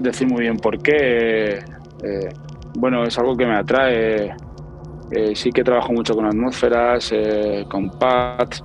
decir 0.00 0.28
muy 0.28 0.42
bien 0.42 0.56
por 0.56 0.78
qué. 0.82 1.54
Eh, 1.54 2.28
bueno, 2.76 3.04
es 3.04 3.18
algo 3.18 3.36
que 3.36 3.46
me 3.46 3.56
atrae. 3.56 4.34
Eh, 5.10 5.34
sí 5.34 5.50
que 5.50 5.62
trabajo 5.62 5.92
mucho 5.92 6.14
con 6.14 6.26
atmósferas, 6.26 7.10
eh, 7.12 7.64
con 7.70 7.90
pads 7.98 8.64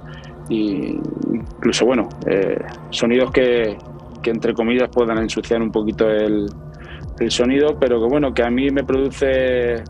y 0.49 0.97
incluso, 1.31 1.85
bueno, 1.85 2.09
eh, 2.25 2.57
sonidos 2.89 3.31
que, 3.31 3.77
que 4.21 4.31
entre 4.31 4.53
comillas 4.53 4.89
puedan 4.89 5.19
ensuciar 5.19 5.61
un 5.61 5.71
poquito 5.71 6.09
el, 6.09 6.47
el 7.19 7.31
sonido, 7.31 7.77
pero 7.79 8.01
que 8.01 8.07
bueno, 8.07 8.33
que 8.33 8.43
a 8.43 8.49
mí 8.49 8.69
me 8.69 8.83
produce, 8.83 9.83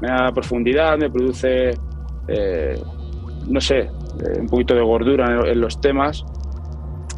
me 0.00 0.08
da 0.08 0.30
profundidad, 0.32 0.96
me 0.96 1.10
produce, 1.10 1.70
eh, 2.28 2.80
no 3.48 3.60
sé, 3.60 3.78
eh, 3.78 3.88
un 4.40 4.46
poquito 4.46 4.74
de 4.74 4.82
gordura 4.82 5.26
en, 5.26 5.46
en 5.46 5.60
los 5.60 5.80
temas 5.80 6.24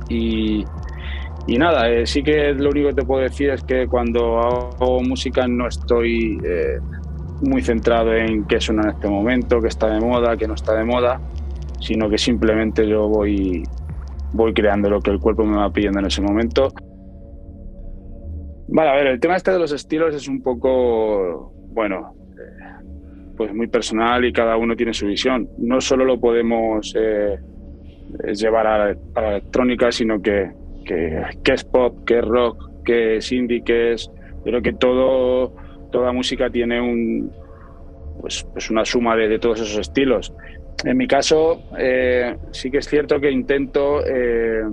y, 0.09 0.65
y 1.47 1.59
nada, 1.59 1.91
eh, 1.91 2.07
sí 2.07 2.23
que 2.23 2.53
lo 2.53 2.71
único 2.71 2.89
que 2.89 2.95
te 2.95 3.05
puedo 3.05 3.23
decir 3.23 3.51
es 3.51 3.63
que 3.65 3.87
cuando 3.87 4.39
hago 4.39 5.01
música 5.01 5.47
no 5.49 5.67
estoy 5.67 6.39
eh, 6.45 6.79
muy 7.43 7.63
centrado 7.63 8.13
en 8.15 8.45
qué 8.45 8.61
suena 8.61 8.83
en 8.83 8.91
este 8.91 9.09
momento, 9.09 9.61
qué 9.61 9.69
está 9.69 9.89
de 9.89 10.01
moda, 10.01 10.37
qué 10.37 10.47
no 10.47 10.55
está 10.55 10.75
de 10.75 10.85
moda, 10.85 11.21
sino 11.81 12.11
que 12.11 12.19
simplemente 12.19 12.87
yo 12.87 13.09
voy, 13.09 13.63
voy 14.33 14.53
creando 14.53 14.91
lo 14.91 15.01
que 15.01 15.11
el 15.11 15.21
cuerpo 15.21 15.45
me 15.45 15.57
va 15.57 15.71
pidiendo 15.71 16.01
en 16.01 16.07
ese 16.07 16.21
momento. 16.21 16.69
Vale, 18.69 18.91
a 18.91 18.95
ver, 18.95 19.07
el 19.07 19.21
tema 19.21 19.37
este 19.37 19.51
de 19.51 19.59
los 19.59 19.73
estilos 19.73 20.15
es 20.15 20.29
un 20.29 20.43
poco, 20.43 21.53
bueno, 21.73 22.15
pues 23.39 23.55
muy 23.55 23.69
personal 23.69 24.25
y 24.25 24.33
cada 24.33 24.57
uno 24.57 24.75
tiene 24.75 24.93
su 24.93 25.07
visión. 25.07 25.49
No 25.59 25.81
solo 25.81 26.05
lo 26.05 26.19
podemos 26.19 26.93
eh, 26.99 27.39
llevar 28.35 28.67
a, 28.67 28.95
la 29.15 29.31
electrónica, 29.31 29.93
sino 29.93 30.21
que, 30.21 30.51
que, 30.85 31.53
es 31.53 31.65
pop, 31.65 32.05
que 32.05 32.19
es 32.19 32.25
rock, 32.25 32.85
que 32.85 33.17
es 33.17 33.33
indie, 33.33 33.63
que 33.63 33.93
es... 33.93 34.11
Creo 34.43 34.61
que 34.61 34.73
todo, 34.73 35.55
toda 35.93 36.13
música 36.13 36.51
tiene 36.51 36.81
un, 36.81 37.31
pues, 38.21 38.45
pues 38.53 38.71
una 38.71 38.85
suma 38.85 39.15
de, 39.15 39.29
de 39.29 39.39
todos 39.39 39.61
esos 39.61 39.79
estilos. 39.79 40.35
En 40.85 40.97
mi 40.97 41.07
caso, 41.07 41.63
eh, 41.79 42.37
sí 42.51 42.71
que 42.71 42.79
es 42.79 42.89
cierto 42.89 43.21
que 43.21 43.31
intento 43.31 44.01
eh, 44.05 44.65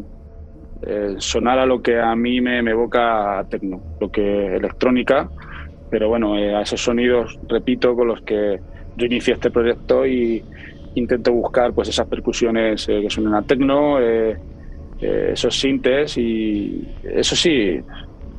sonar 1.18 1.60
a 1.60 1.66
lo 1.66 1.82
que 1.82 2.00
a 2.00 2.16
mí 2.16 2.42
me, 2.42 2.64
me 2.64 2.72
evoca 2.72 3.46
tecno, 3.50 3.82
lo 4.00 4.12
que 4.12 4.56
electrónica, 4.56 5.30
pero 5.96 6.10
bueno, 6.10 6.38
eh, 6.38 6.54
a 6.54 6.60
esos 6.60 6.84
sonidos, 6.84 7.40
repito, 7.48 7.96
con 7.96 8.10
los 8.10 8.22
que 8.24 8.60
yo 8.98 9.06
inicié 9.06 9.36
este 9.36 9.50
proyecto 9.50 10.06
y 10.06 10.44
intento 10.96 11.32
buscar 11.32 11.72
pues 11.72 11.88
esas 11.88 12.06
percusiones 12.06 12.90
eh, 12.90 13.00
que 13.02 13.10
suenan 13.10 13.36
a 13.36 13.44
tecno, 13.44 14.02
eh, 14.02 14.36
esos 15.00 15.58
sintes 15.58 16.18
y 16.18 16.86
eso 17.02 17.34
sí, 17.34 17.80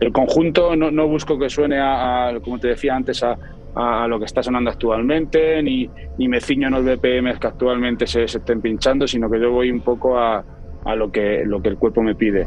el 0.00 0.12
conjunto 0.12 0.76
no, 0.76 0.90
no 0.90 1.08
busco 1.08 1.38
que 1.38 1.48
suene 1.48 1.78
a, 1.78 2.28
a, 2.28 2.40
como 2.40 2.58
te 2.58 2.68
decía 2.68 2.94
antes, 2.94 3.22
a, 3.22 3.38
a 3.74 4.06
lo 4.06 4.18
que 4.18 4.26
está 4.26 4.42
sonando 4.42 4.68
actualmente, 4.68 5.62
ni, 5.62 5.88
ni 6.18 6.28
me 6.28 6.42
ciño 6.42 6.68
en 6.68 6.74
los 6.74 6.84
BPMs 6.84 7.38
que 7.38 7.46
actualmente 7.46 8.06
se, 8.06 8.28
se 8.28 8.36
estén 8.36 8.60
pinchando, 8.60 9.06
sino 9.06 9.30
que 9.30 9.40
yo 9.40 9.50
voy 9.50 9.70
un 9.70 9.80
poco 9.80 10.18
a, 10.18 10.44
a 10.84 10.94
lo, 10.94 11.10
que, 11.10 11.42
lo 11.46 11.62
que 11.62 11.70
el 11.70 11.78
cuerpo 11.78 12.02
me 12.02 12.14
pide. 12.14 12.46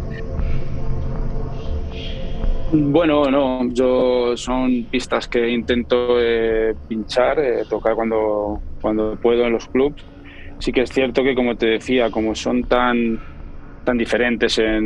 Bueno, 2.72 3.26
no, 3.32 3.68
yo 3.72 4.38
son 4.38 4.84
pistas 4.92 5.28
que 5.28 5.50
intento 5.50 6.22
eh, 6.22 6.76
pinchar, 6.88 7.40
eh, 7.40 7.64
tocar 7.68 7.96
cuando, 7.96 8.62
cuando 8.80 9.18
puedo 9.20 9.46
en 9.46 9.54
los 9.54 9.68
clubs. 9.68 10.06
Sí 10.60 10.72
que 10.72 10.82
es 10.82 10.92
cierto 10.92 11.24
que, 11.24 11.34
como 11.34 11.56
te 11.56 11.66
decía, 11.66 12.12
como 12.12 12.36
son 12.36 12.66
tan, 12.66 13.20
tan 13.84 13.98
diferentes 13.98 14.60
en, 14.60 14.86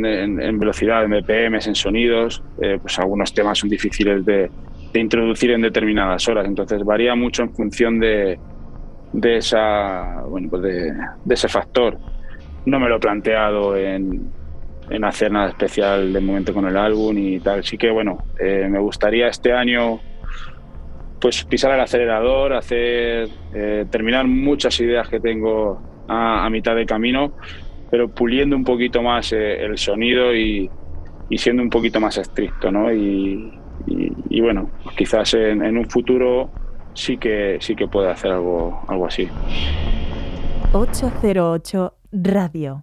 velocidad, 0.58 1.04
en 1.04 1.10
BPMs, 1.10 1.66
en 1.66 1.74
sonidos, 1.74 2.42
eh, 2.62 2.78
pues 2.80 2.98
algunos 2.98 3.34
temas 3.34 3.58
son 3.58 3.68
difíciles 3.68 4.24
de, 4.24 4.50
de 4.90 5.00
introducir 5.00 5.50
en 5.50 5.60
determinadas 5.60 6.26
horas. 6.26 6.46
Entonces 6.46 6.82
varía 6.84 7.14
mucho 7.14 7.42
en 7.42 7.52
función 7.52 8.00
de, 8.00 8.38
de, 9.12 9.36
esa, 9.36 10.22
bueno, 10.26 10.48
pues 10.48 10.62
de, 10.62 10.94
de 11.22 11.34
ese 11.34 11.48
factor. 11.48 11.98
No 12.64 12.80
me 12.80 12.88
lo 12.88 12.96
he 12.96 13.00
planteado 13.00 13.76
en, 13.76 14.30
en 14.90 15.04
hacer 15.04 15.30
nada 15.32 15.48
especial 15.48 16.12
de 16.12 16.20
momento 16.20 16.52
con 16.52 16.66
el 16.66 16.76
álbum 16.76 17.16
y 17.18 17.40
tal. 17.40 17.64
Sí 17.64 17.76
que, 17.78 17.90
bueno, 17.90 18.18
eh, 18.38 18.66
me 18.70 18.78
gustaría 18.78 19.28
este 19.28 19.52
año 19.52 20.00
pues 21.20 21.44
pisar 21.44 21.72
el 21.72 21.80
acelerador, 21.80 22.52
hacer 22.52 23.28
eh, 23.54 23.86
terminar 23.90 24.26
muchas 24.26 24.78
ideas 24.80 25.08
que 25.08 25.20
tengo 25.20 25.80
a, 26.06 26.48
mitad 26.50 26.76
de 26.76 26.84
camino, 26.84 27.32
pero 27.90 28.08
puliendo 28.08 28.54
un 28.56 28.64
poquito 28.64 29.02
más 29.02 29.32
eh, 29.32 29.64
el 29.64 29.78
sonido 29.78 30.34
y, 30.34 30.68
y 31.30 31.38
siendo 31.38 31.62
un 31.62 31.70
poquito 31.70 31.98
más 31.98 32.18
estricto, 32.18 32.70
¿no? 32.70 32.92
Y, 32.92 33.50
y- 33.86 34.12
y 34.28 34.40
bueno, 34.40 34.68
quizás 34.96 35.32
en, 35.34 35.64
en 35.64 35.78
un 35.78 35.88
futuro 35.88 36.50
sí 36.92 37.16
que 37.16 37.56
sí 37.60 37.74
que 37.74 37.86
pueda 37.88 38.10
hacer 38.12 38.32
algo, 38.32 38.82
algo 38.88 39.06
así. 39.06 39.28
808 40.72 41.94
Radio. 42.12 42.82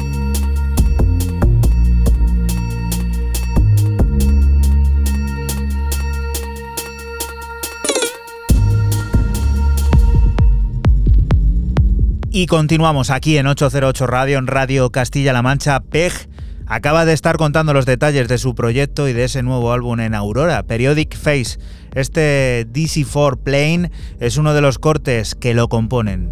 Y 12.33 12.45
continuamos 12.45 13.09
aquí 13.09 13.37
en 13.37 13.45
808 13.45 14.07
Radio, 14.07 14.37
en 14.37 14.47
Radio 14.47 14.89
Castilla-La 14.89 15.41
Mancha. 15.41 15.81
PEG 15.81 16.13
acaba 16.65 17.03
de 17.03 17.11
estar 17.11 17.35
contando 17.35 17.73
los 17.73 17.85
detalles 17.85 18.29
de 18.29 18.37
su 18.37 18.55
proyecto 18.55 19.09
y 19.09 19.13
de 19.13 19.25
ese 19.25 19.43
nuevo 19.43 19.73
álbum 19.73 19.99
en 19.99 20.15
Aurora, 20.15 20.63
Periodic 20.63 21.17
Face. 21.17 21.59
Este 21.93 22.65
DC4 22.71 23.37
Plane 23.37 23.91
es 24.21 24.37
uno 24.37 24.53
de 24.53 24.61
los 24.61 24.79
cortes 24.79 25.35
que 25.35 25.53
lo 25.53 25.67
componen. 25.67 26.29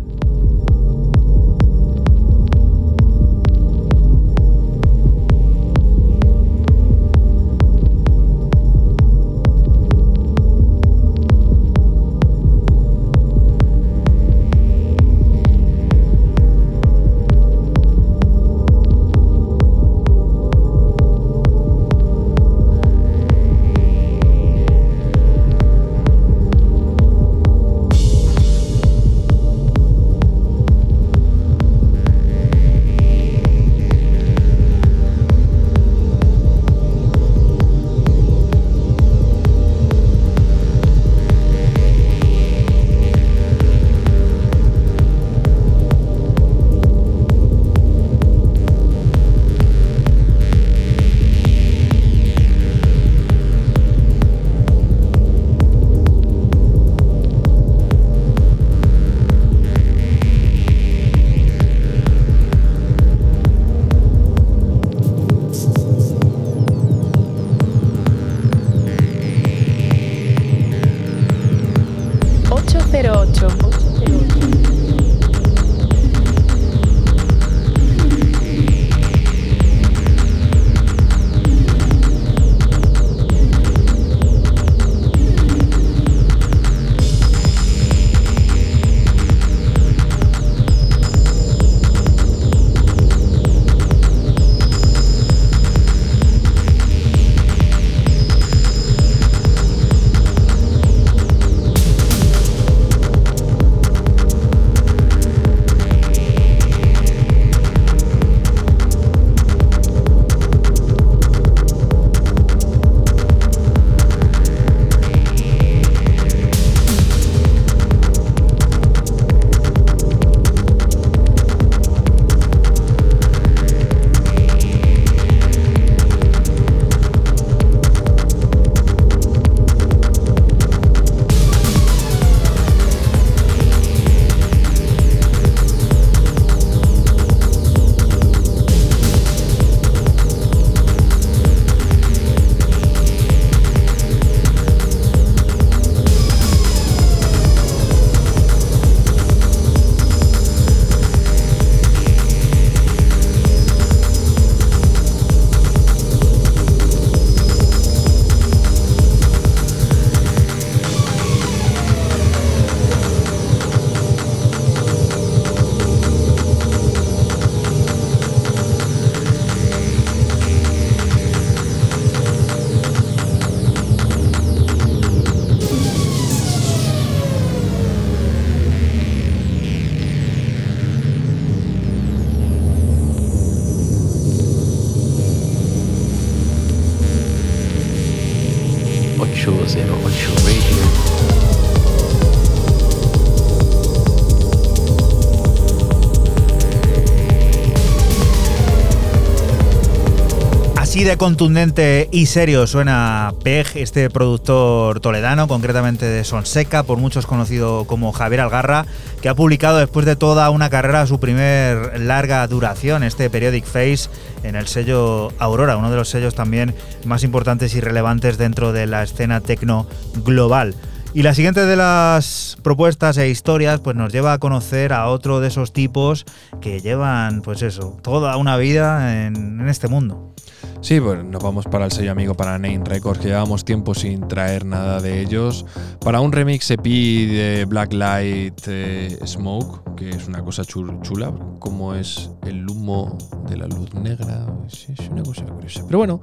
De 201.10 201.18
contundente 201.18 202.08
y 202.12 202.28
serio 202.28 202.68
suena 202.68 203.34
Peg, 203.44 203.66
este 203.74 204.12
productor 204.12 205.00
toledano, 205.00 205.48
concretamente 205.48 206.06
de 206.06 206.24
Sonseca, 206.24 206.84
por 206.84 207.00
muchos 207.00 207.26
conocido 207.26 207.86
como 207.86 208.12
Javier 208.12 208.42
Algarra, 208.42 208.86
que 209.20 209.28
ha 209.28 209.34
publicado 209.34 209.80
después 209.80 210.06
de 210.06 210.16
toda 210.16 210.48
una 210.52 210.70
carrera 210.70 211.08
su 211.08 211.20
primer 211.20 212.00
larga 212.00 212.46
duración, 212.46 213.02
este 213.02 213.28
Periodic 213.32 213.66
Face, 213.66 214.08
en 214.44 214.56
el 214.56 214.68
sello 214.68 215.34
Aurora, 215.40 215.78
uno 215.78 215.90
de 215.90 215.96
los 215.96 216.10
sellos 216.10 216.36
también 216.36 216.76
más 217.06 217.24
importantes 217.24 217.74
y 217.74 217.82
relevantes 217.82 218.38
dentro 218.38 218.72
de 218.72 218.86
la 218.86 219.02
escena 219.02 219.42
tecno 219.42 219.88
global. 220.24 220.76
Y 221.16 221.24
la 221.24 221.34
siguiente 221.34 221.66
de 221.66 221.76
las 221.76 222.56
propuestas 222.62 223.18
e 223.18 223.30
historias 223.30 223.80
pues 223.80 223.96
nos 223.96 224.14
lleva 224.14 224.34
a 224.34 224.38
conocer 224.38 224.94
a 224.94 225.08
otro 225.08 225.40
de 225.40 225.48
esos 225.48 225.74
tipos 225.74 226.26
que 226.62 226.82
llevan 226.82 227.42
pues 227.42 227.64
eso, 227.64 227.98
toda 228.04 228.38
una 228.38 228.58
vida 228.58 229.26
en 229.26 229.68
este 229.68 229.88
mundo. 229.88 230.36
Sí, 230.82 231.00
pues 231.02 231.24
nos 231.26 231.44
vamos 231.44 231.66
para 231.66 231.86
el 231.86 231.92
sello 231.92 232.12
amigo 232.12 232.34
para 232.36 232.54
Name 232.58 232.82
Records, 232.86 233.20
que 233.20 233.28
llevamos 233.28 233.66
tiempo 233.66 233.94
sin 233.94 234.28
traer 234.30 234.66
nada 234.66 235.02
de 235.02 235.22
ellos. 235.22 235.66
Para 236.00 236.22
un 236.22 236.32
remix 236.32 236.72
EP 236.72 236.82
de 236.84 237.66
Blacklight 237.68 238.62
eh, 238.68 239.20
Smoke, 239.26 239.96
que 239.98 240.10
es 240.10 240.28
una 240.30 240.42
cosa 240.42 240.64
chul- 240.64 241.02
chula, 241.02 241.34
como 241.60 241.94
es 241.94 242.32
el 242.48 242.68
humo 242.68 243.18
de 243.50 243.58
la 243.58 243.68
luz 243.68 243.94
negra. 243.94 244.46
Es 244.68 244.88
una 245.12 245.22
cosa 245.24 245.44
curiosa. 245.46 245.84
Pero 245.86 245.98
bueno, 246.00 246.22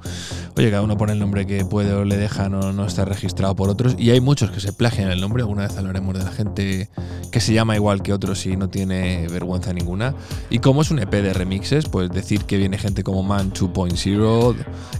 oye, 0.57 0.71
cada 0.71 0.81
uno 0.81 0.97
pone 0.97 1.13
el 1.13 1.19
nombre 1.19 1.45
que 1.45 1.63
puede 1.63 1.93
o 1.93 2.03
le 2.03 2.17
deja, 2.17 2.49
no, 2.49 2.73
no 2.73 2.85
está 2.85 3.05
registrado 3.05 3.55
por 3.55 3.69
otros. 3.69 3.95
Y 3.99 4.09
hay 4.09 4.21
muchos 4.21 4.49
que 4.49 4.59
se 4.59 4.73
plagian 4.73 5.11
el 5.11 5.21
nombre. 5.21 5.43
Alguna 5.43 5.67
vez 5.67 5.77
hablaremos 5.77 6.17
de 6.17 6.23
la 6.23 6.31
gente 6.31 6.89
que 7.31 7.39
se 7.41 7.53
llama 7.53 7.75
igual 7.75 8.01
que 8.01 8.11
otros 8.11 8.43
y 8.47 8.57
no 8.57 8.69
tiene 8.69 9.27
vergüenza 9.29 9.71
ninguna. 9.71 10.15
Y 10.49 10.59
como 10.59 10.81
es 10.81 10.89
un 10.89 10.97
EP 10.99 11.11
de 11.11 11.33
remixes, 11.33 11.85
pues 11.87 12.09
decir 12.09 12.45
que 12.45 12.57
viene 12.57 12.79
gente 12.79 13.03
como 13.03 13.21
Man 13.21 13.51
2.0, 13.53 14.46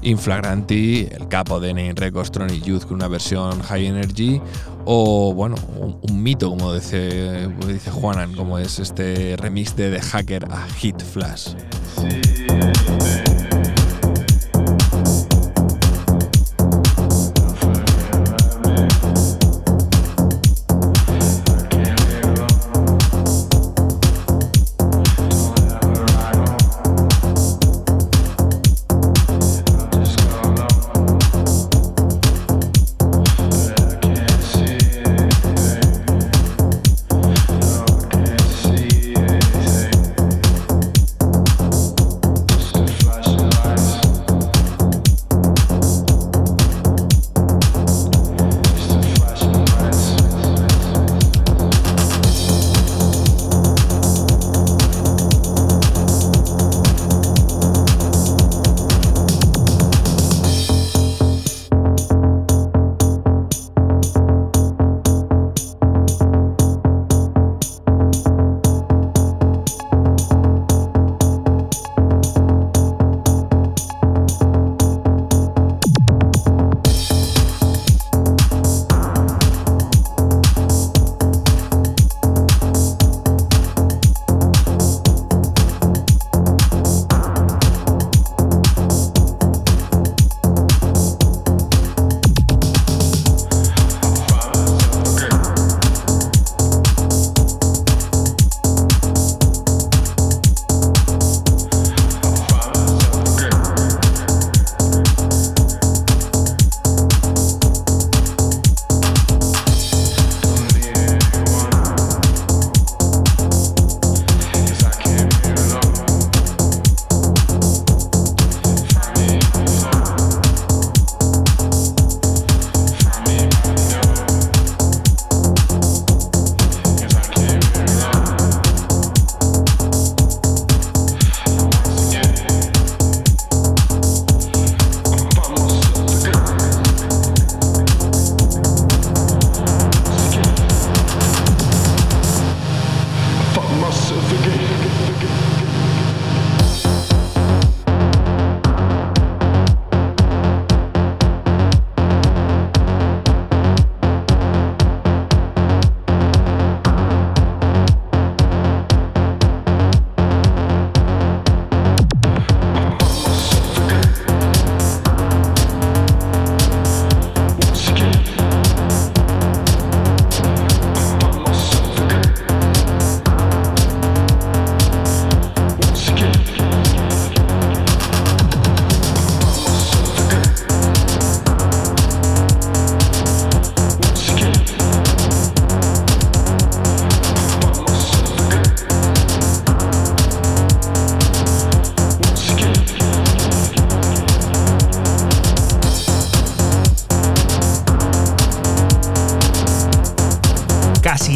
Inflagranti, 0.02 1.08
el 1.12 1.28
capo 1.28 1.60
de 1.60 1.74
Name 1.74 1.94
Records, 1.96 2.32
Tronic 2.32 2.64
Youth 2.64 2.84
con 2.84 2.96
una 2.96 3.08
versión 3.08 3.62
High 3.62 3.88
Energy, 3.88 4.42
o 4.86 5.34
bueno, 5.34 5.56
un, 6.02 6.24
mito, 6.24 6.50
como 6.50 6.74
dice, 6.74 7.48
dice 7.68 7.92
Juanan, 7.92 8.34
como 8.34 8.58
es 8.58 8.80
este 8.80 9.36
remix 9.38 9.76
de 9.76 9.92
The 9.92 10.02
Hacker 10.02 10.46
a 10.52 10.68
Hit 10.68 11.02
Flash. 11.02 11.50
Flash 11.96 13.27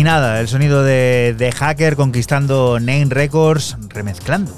casi 0.01 0.03
nada. 0.03 0.39
El 0.39 0.47
sonido 0.47 0.83
de, 0.83 1.35
de 1.37 1.51
Hacker 1.51 1.95
conquistando 1.95 2.79
Name 2.79 3.05
Records, 3.09 3.77
remezclando. 3.89 4.51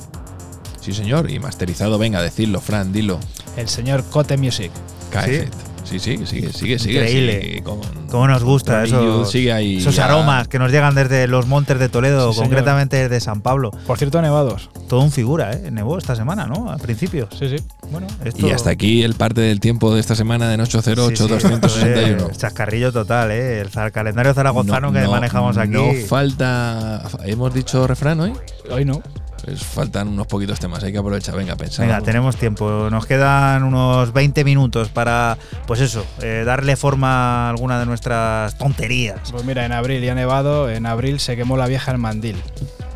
Sí, 0.80 0.94
señor, 0.94 1.30
y 1.30 1.40
masterizado, 1.40 1.98
venga, 1.98 2.22
decirlo, 2.22 2.60
Fran, 2.62 2.92
dilo. 2.94 3.20
El 3.58 3.68
señor 3.70 4.04
Cote 4.10 4.38
Music. 4.38 4.72
K-Effect. 5.12 5.54
Sí, 5.84 6.00
sí, 6.00 6.18
sigue, 6.26 6.52
sigue, 6.54 6.80
sigue. 6.80 7.00
Increíble. 7.02 7.42
sigue 7.42 7.64
con- 7.64 7.82
Cómo 8.10 8.28
nos 8.28 8.44
gusta 8.44 8.84
eso, 8.84 9.04
Youth 9.04 9.28
sigue 9.28 9.52
ahí 9.52 9.78
esos 9.78 9.96
ya. 9.96 10.06
aromas 10.06 10.48
que 10.48 10.58
nos 10.60 10.72
llegan 10.72 10.96
desde 10.96 11.28
los 11.28 11.46
montes 11.48 11.78
de 11.80 11.90
Toledo, 11.90 12.32
Sí, 12.32 12.40
concretamente 12.40 12.96
desde 12.98 13.20
San 13.20 13.42
Pablo. 13.42 13.72
Por 13.86 13.98
cierto, 13.98 14.22
nevados. 14.22 14.70
Todo 14.94 15.02
un 15.02 15.12
figura, 15.12 15.54
¿eh? 15.54 15.72
Nevó 15.72 15.98
esta 15.98 16.16
semana, 16.16 16.46
¿no? 16.46 16.70
Al 16.70 16.80
principio. 16.80 17.28
Sí, 17.36 17.50
sí. 17.50 17.56
Bueno, 17.90 18.06
Esto- 18.24 18.48
Y 18.48 18.52
hasta 18.52 18.70
aquí 18.70 19.02
el 19.02 19.16
parte 19.16 19.42
del 19.42 19.60
tiempo 19.60 19.92
de 19.92 20.00
esta 20.00 20.14
semana 20.14 20.54
en 20.54 20.60
808-261. 20.62 21.82
Eh, 21.84 22.18
chascarrillo 22.38 22.92
total, 22.94 23.32
¿eh? 23.32 23.62
El 23.62 23.72
calendario 23.92 24.36
zaragozano 24.36 24.94
que 24.94 25.08
manejamos 25.08 25.58
aquí. 25.58 25.72
No 25.72 25.92
falta. 26.08 27.02
¿Hemos 27.26 27.52
dicho 27.56 27.88
refrán 27.88 28.20
hoy? 28.20 28.34
Hoy 28.70 28.86
no. 28.86 29.02
Pues 29.44 29.64
faltan 29.64 30.10
unos 30.10 30.28
poquitos 30.28 30.60
temas, 30.60 30.84
hay 30.84 30.92
que 30.92 31.00
aprovechar. 31.00 31.36
Venga, 31.36 31.56
pensamos. 31.56 31.90
Venga, 31.92 32.06
tenemos 32.06 32.38
tiempo. 32.38 32.90
Nos 32.92 33.08
quedan 33.08 33.64
unos 33.64 34.14
20 34.14 34.44
minutos 34.44 34.90
para, 34.90 35.40
pues 35.66 35.82
eso, 35.82 36.06
eh, 36.22 36.44
darle 36.46 36.76
forma 36.76 37.48
a 37.48 37.50
alguna 37.50 37.80
de 37.80 37.88
nuestras 37.88 38.58
tonterías. 38.60 39.32
Pues 39.32 39.44
mira, 39.44 39.66
en 39.66 39.72
abril 39.72 40.04
ya 40.04 40.12
ha 40.12 40.16
nevado, 40.16 40.70
en 40.70 40.86
abril 40.86 41.20
se 41.20 41.36
quemó 41.36 41.58
la 41.58 41.66
vieja 41.66 41.92
el 41.92 41.98
mandil. 41.98 42.38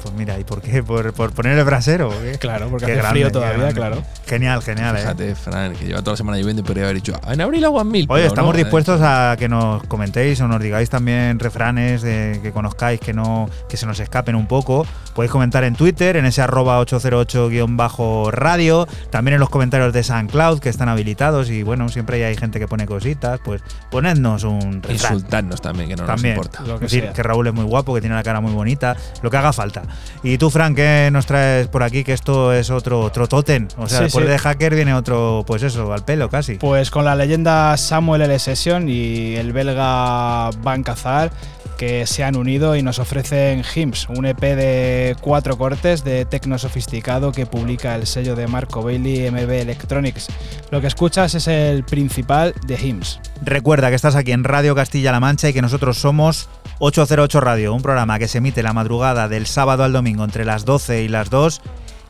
Pues 0.07 0.17
mira, 0.17 0.39
¿y 0.39 0.43
por 0.43 0.61
qué? 0.61 0.83
¿Por, 0.83 1.13
por 1.13 1.31
poner 1.31 1.57
el 1.57 1.65
brasero? 1.65 2.09
qué? 2.09 2.37
Claro, 2.39 2.69
porque 2.69 2.85
Qué 2.85 2.91
hace 2.93 3.01
grande, 3.01 3.19
frío 3.19 3.31
todavía, 3.31 3.71
claro. 3.73 4.01
Genial, 4.25 4.61
genial, 4.61 4.95
¿eh? 4.95 4.99
Fíjate, 4.99 5.35
Fran, 5.35 5.73
que 5.73 5.85
lleva 5.85 5.99
toda 5.99 6.13
la 6.13 6.17
semana 6.17 6.37
lloviendo 6.37 6.61
y 6.61 6.65
podría 6.65 6.83
haber 6.85 6.95
dicho, 6.95 7.13
"Ah, 7.23 7.33
en 7.33 7.41
abril 7.41 7.63
agua 7.65 7.83
mil. 7.83 8.05
Oye, 8.09 8.25
estamos 8.25 8.53
no, 8.53 8.59
eh. 8.59 8.63
dispuestos 8.63 9.01
a 9.03 9.35
que 9.37 9.49
nos 9.49 9.83
comentéis 9.83 10.39
o 10.41 10.47
nos 10.47 10.61
digáis 10.61 10.89
también 10.89 11.39
refranes 11.39 12.01
de- 12.01 12.39
que 12.41 12.51
conozcáis 12.51 12.99
que 12.99 13.13
no 13.13 13.49
que 13.69 13.77
se 13.77 13.85
nos 13.85 13.99
escapen 13.99 14.35
un 14.35 14.47
poco. 14.47 14.85
Podéis 15.13 15.31
comentar 15.31 15.63
en 15.63 15.75
Twitter, 15.75 16.15
en 16.17 16.25
ese 16.25 16.41
arroba 16.41 16.79
808-radio, 16.79 18.87
también 19.09 19.35
en 19.35 19.39
los 19.39 19.49
comentarios 19.49 19.93
de 19.93 20.03
SoundCloud 20.03 20.59
que 20.59 20.69
están 20.69 20.89
habilitados 20.89 21.49
y 21.49 21.63
bueno, 21.63 21.89
siempre 21.89 22.23
hay 22.25 22.35
gente 22.35 22.59
que 22.59 22.67
pone 22.67 22.85
cositas, 22.85 23.39
pues 23.43 23.61
ponednos 23.89 24.43
un 24.43 24.81
refrán. 24.83 25.13
Insultarnos 25.13 25.61
también, 25.61 25.89
que 25.89 25.95
no 25.95 26.05
También. 26.05 26.35
nos 26.35 26.45
importa. 26.45 26.63
Lo 26.71 26.79
que 26.79 26.85
Es 26.85 26.91
decir, 26.91 27.03
sea. 27.05 27.13
que 27.13 27.23
Raúl 27.23 27.47
es 27.47 27.53
muy 27.53 27.65
guapo, 27.65 27.93
que 27.93 28.01
tiene 28.01 28.15
la 28.15 28.23
cara 28.23 28.41
muy 28.41 28.51
bonita, 28.53 28.95
lo 29.21 29.29
que 29.31 29.37
haga 29.37 29.53
falta. 29.53 29.83
Y 30.23 30.37
tú, 30.37 30.49
Frank, 30.49 30.75
¿qué 30.75 31.09
nos 31.11 31.25
traes 31.25 31.67
por 31.67 31.83
aquí? 31.83 32.03
Que 32.03 32.13
esto 32.13 32.51
es 32.51 32.69
otro, 32.71 33.01
otro 33.01 33.27
tótem. 33.27 33.67
O 33.77 33.87
sea, 33.87 33.99
Sí, 33.99 34.03
después 34.05 34.25
sí. 34.25 34.31
de 34.31 34.37
hacker 34.39 34.75
viene 34.75 34.93
otro, 34.93 35.43
pues 35.45 35.61
eso, 35.63 35.93
al 35.93 36.03
pelo 36.03 36.29
casi. 36.29 36.55
Pues 36.55 36.89
con 36.91 37.05
la 37.05 37.15
leyenda 37.15 37.77
Samuel 37.77 38.23
L. 38.23 38.39
Session 38.39 38.89
y 38.89 39.35
el 39.35 39.53
belga 39.53 40.49
Van 40.63 40.83
Cazar 40.83 41.31
que 41.77 42.07
se 42.07 42.23
han 42.23 42.35
unido 42.35 42.75
y 42.75 42.81
nos 42.81 42.99
ofrecen 42.99 43.63
Hymns, 43.63 44.09
un 44.09 44.25
EP 44.25 44.39
de 44.39 45.15
cuatro 45.21 45.57
cortes 45.57 46.03
de 46.03 46.25
tecno 46.25 46.57
sofisticado 46.57 47.31
que 47.31 47.45
publica 47.45 47.95
el 47.95 48.07
sello 48.07 48.35
de 48.35 48.47
Marco 48.47 48.83
Bailey 48.83 49.29
MB 49.31 49.51
Electronics. 49.51 50.27
Lo 50.71 50.81
que 50.81 50.87
escuchas 50.87 51.35
es 51.35 51.47
el 51.47 51.83
principal 51.83 52.53
de 52.65 52.75
Hymns. 52.75 53.19
Recuerda 53.43 53.89
que 53.89 53.95
estás 53.95 54.15
aquí 54.15 54.31
en 54.31 54.43
Radio 54.43 54.75
Castilla-La 54.75 55.19
Mancha 55.19 55.49
y 55.49 55.53
que 55.53 55.61
nosotros 55.61 55.97
somos 55.97 56.49
808 56.79 57.39
Radio, 57.39 57.73
un 57.73 57.81
programa 57.81 58.19
que 58.19 58.27
se 58.27 58.39
emite 58.39 58.63
la 58.63 58.73
madrugada 58.73 59.27
del 59.27 59.45
sábado 59.45 59.83
al 59.83 59.93
domingo 59.93 60.23
entre 60.23 60.45
las 60.45 60.65
12 60.65 61.03
y 61.03 61.07
las 61.07 61.29
2 61.29 61.61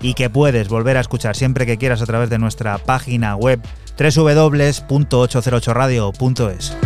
y 0.01 0.13
que 0.13 0.29
puedes 0.29 0.69
volver 0.69 0.97
a 0.97 1.01
escuchar 1.01 1.35
siempre 1.35 1.65
que 1.65 1.77
quieras 1.77 2.01
a 2.01 2.05
través 2.05 2.29
de 2.29 2.39
nuestra 2.39 2.77
página 2.77 3.35
web 3.35 3.59
www.808radio.es. 3.97 6.77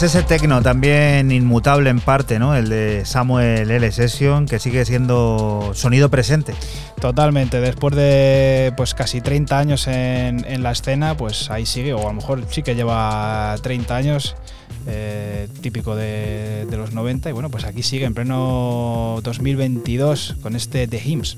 Pues 0.00 0.14
ese 0.14 0.24
tecno 0.26 0.62
también 0.62 1.30
inmutable 1.30 1.90
en 1.90 2.00
parte, 2.00 2.38
¿no? 2.38 2.56
El 2.56 2.70
de 2.70 3.04
Samuel 3.04 3.70
L. 3.70 3.92
Session, 3.92 4.46
que 4.46 4.58
sigue 4.58 4.86
siendo 4.86 5.72
sonido 5.74 6.08
presente. 6.08 6.54
Totalmente, 6.98 7.60
después 7.60 7.94
de 7.94 8.72
pues 8.78 8.94
casi 8.94 9.20
30 9.20 9.58
años 9.58 9.86
en, 9.88 10.46
en 10.46 10.62
la 10.62 10.70
escena, 10.70 11.18
pues 11.18 11.50
ahí 11.50 11.66
sigue, 11.66 11.92
o 11.92 12.00
a 12.00 12.04
lo 12.04 12.14
mejor 12.14 12.42
sí 12.48 12.62
que 12.62 12.74
lleva 12.74 13.54
30 13.60 13.94
años, 13.94 14.36
eh, 14.86 15.48
típico 15.60 15.94
de, 15.94 16.66
de 16.70 16.76
los 16.78 16.92
90, 16.92 17.28
y 17.28 17.32
bueno, 17.32 17.50
pues 17.50 17.64
aquí 17.64 17.82
sigue 17.82 18.06
en 18.06 18.14
pleno 18.14 19.20
2022 19.22 20.36
con 20.40 20.56
este 20.56 20.88
The 20.88 20.98
Hymns. 20.98 21.36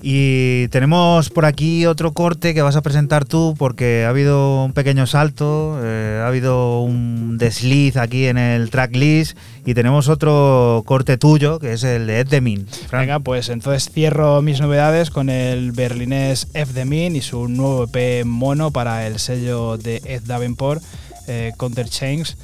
Y 0.00 0.68
tenemos 0.68 1.28
por 1.28 1.44
aquí 1.44 1.84
otro 1.84 2.12
corte 2.12 2.54
que 2.54 2.62
vas 2.62 2.76
a 2.76 2.82
presentar 2.82 3.24
tú 3.24 3.54
porque 3.58 4.04
ha 4.06 4.10
habido 4.10 4.64
un 4.64 4.72
pequeño 4.72 5.06
salto, 5.06 5.78
eh, 5.82 6.22
ha 6.22 6.28
habido 6.28 6.80
un 6.80 7.17
desliz 7.38 7.96
aquí 7.96 8.26
en 8.26 8.36
el 8.38 8.70
tracklist 8.70 9.36
y 9.64 9.74
tenemos 9.74 10.08
otro 10.08 10.82
corte 10.86 11.16
tuyo 11.16 11.58
que 11.58 11.72
es 11.72 11.84
el 11.84 12.06
de 12.06 12.20
Ed 12.20 12.28
Demin. 12.28 12.66
Venga, 12.92 13.20
pues 13.20 13.48
entonces 13.48 13.90
cierro 13.90 14.42
mis 14.42 14.60
novedades 14.60 15.10
con 15.10 15.30
el 15.30 15.72
berlinés 15.72 16.48
F. 16.54 16.72
The 16.72 16.84
Min 16.84 17.16
y 17.16 17.20
su 17.20 17.48
nuevo 17.48 17.88
EP 17.90 18.24
mono 18.24 18.70
para 18.70 19.06
el 19.06 19.18
sello 19.18 19.78
de 19.78 20.02
Ed 20.04 20.22
Davenport, 20.26 20.82
eh, 21.26 21.52
Counter 21.56 21.88
Chains. 21.88 22.36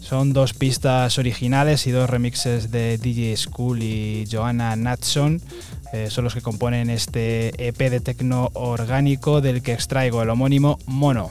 Son 0.00 0.32
dos 0.32 0.54
pistas 0.54 1.18
originales 1.18 1.86
y 1.86 1.92
dos 1.92 2.10
remixes 2.10 2.72
de 2.72 2.98
DJ 2.98 3.36
School 3.36 3.82
y 3.82 4.26
Joanna 4.30 4.74
Natson. 4.74 5.40
Eh, 5.92 6.08
son 6.10 6.24
los 6.24 6.34
que 6.34 6.40
componen 6.40 6.90
este 6.90 7.68
EP 7.68 7.78
de 7.90 8.00
tecno 8.00 8.50
orgánico 8.54 9.40
del 9.40 9.62
que 9.62 9.72
extraigo 9.72 10.22
el 10.22 10.30
homónimo 10.30 10.78
Mono. 10.86 11.30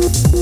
Ocho 0.00 0.38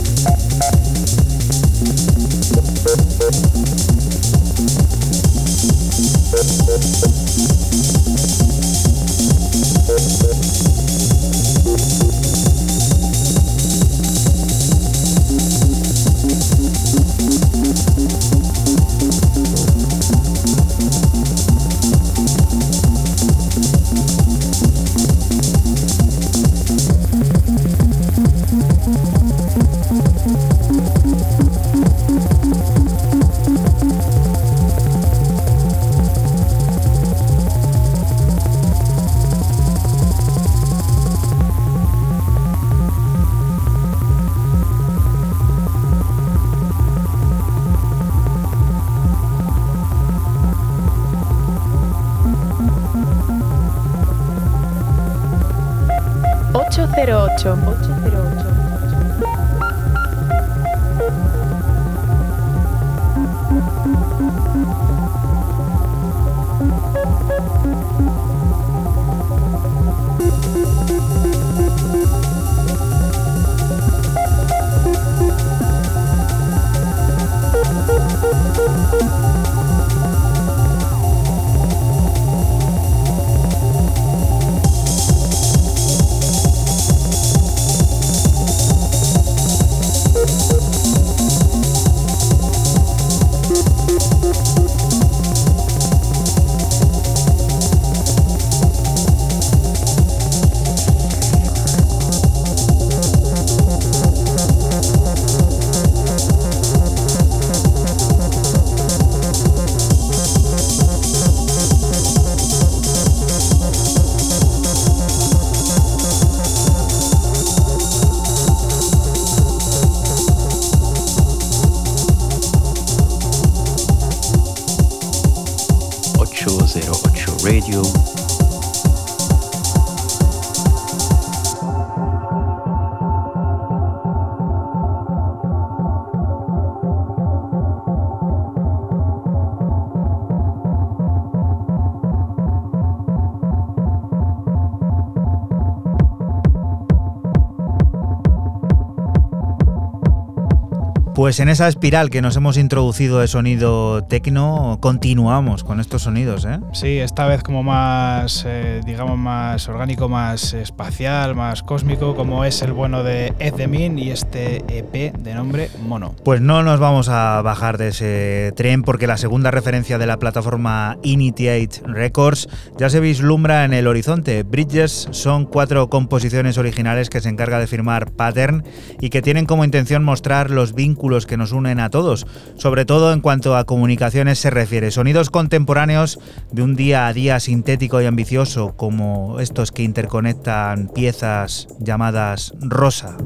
Pues 151.26 151.40
en 151.40 151.48
esa 151.48 151.66
espiral 151.66 152.08
que 152.08 152.22
nos 152.22 152.36
hemos 152.36 152.56
introducido 152.56 153.18
de 153.18 153.26
sonido 153.26 154.04
tecno, 154.04 154.78
continuamos 154.80 155.64
con 155.64 155.80
estos 155.80 156.02
sonidos, 156.02 156.44
¿eh? 156.44 156.60
Sí, 156.72 156.98
esta 156.98 157.26
vez 157.26 157.42
como 157.42 157.64
más, 157.64 158.44
eh, 158.46 158.80
digamos, 158.86 159.18
más 159.18 159.68
orgánico, 159.68 160.08
más 160.08 160.54
espacial, 160.54 161.34
más 161.34 161.64
cósmico, 161.64 162.14
como 162.14 162.44
es 162.44 162.62
el 162.62 162.72
bueno 162.72 163.02
de 163.02 163.34
Ed 163.40 163.54
Demin 163.54 163.98
y 163.98 164.10
este 164.10 164.58
EP 164.68 165.16
de 165.16 165.34
nombre 165.34 165.68
Mono. 165.82 166.14
Pues 166.24 166.40
no 166.40 166.62
nos 166.62 166.78
vamos 166.78 167.08
a 167.08 167.42
bajar 167.42 167.76
de 167.76 167.88
ese 167.88 168.52
tren 168.54 168.84
porque 168.84 169.08
la 169.08 169.16
segunda 169.16 169.50
referencia 169.50 169.98
de 169.98 170.06
la 170.06 170.20
plataforma 170.20 170.96
Initiate 171.02 171.82
Records 171.86 172.48
ya 172.78 172.88
se 172.88 173.00
vislumbra 173.00 173.64
en 173.64 173.72
el 173.72 173.88
horizonte. 173.88 174.44
Bridges 174.44 175.08
son 175.10 175.44
cuatro 175.44 175.90
composiciones 175.90 176.56
originales 176.56 177.10
que 177.10 177.20
se 177.20 177.30
encarga 177.30 177.58
de 177.58 177.66
firmar 177.66 178.12
Pattern 178.12 178.62
y 179.00 179.10
que 179.10 179.22
tienen 179.22 179.46
como 179.46 179.64
intención 179.64 180.04
mostrar 180.04 180.52
los 180.52 180.72
vínculos 180.72 181.15
que 181.24 181.38
nos 181.38 181.52
unen 181.52 181.80
a 181.80 181.88
todos, 181.88 182.26
sobre 182.56 182.84
todo 182.84 183.14
en 183.14 183.22
cuanto 183.22 183.56
a 183.56 183.64
comunicaciones 183.64 184.38
se 184.38 184.50
refiere. 184.50 184.90
Sonidos 184.90 185.30
contemporáneos 185.30 186.18
de 186.52 186.62
un 186.62 186.76
día 186.76 187.06
a 187.06 187.12
día 187.14 187.40
sintético 187.40 188.02
y 188.02 188.06
ambicioso 188.06 188.76
como 188.76 189.40
estos 189.40 189.72
que 189.72 189.84
interconectan 189.84 190.88
piezas 190.88 191.68
llamadas 191.80 192.52
rosa. 192.60 193.16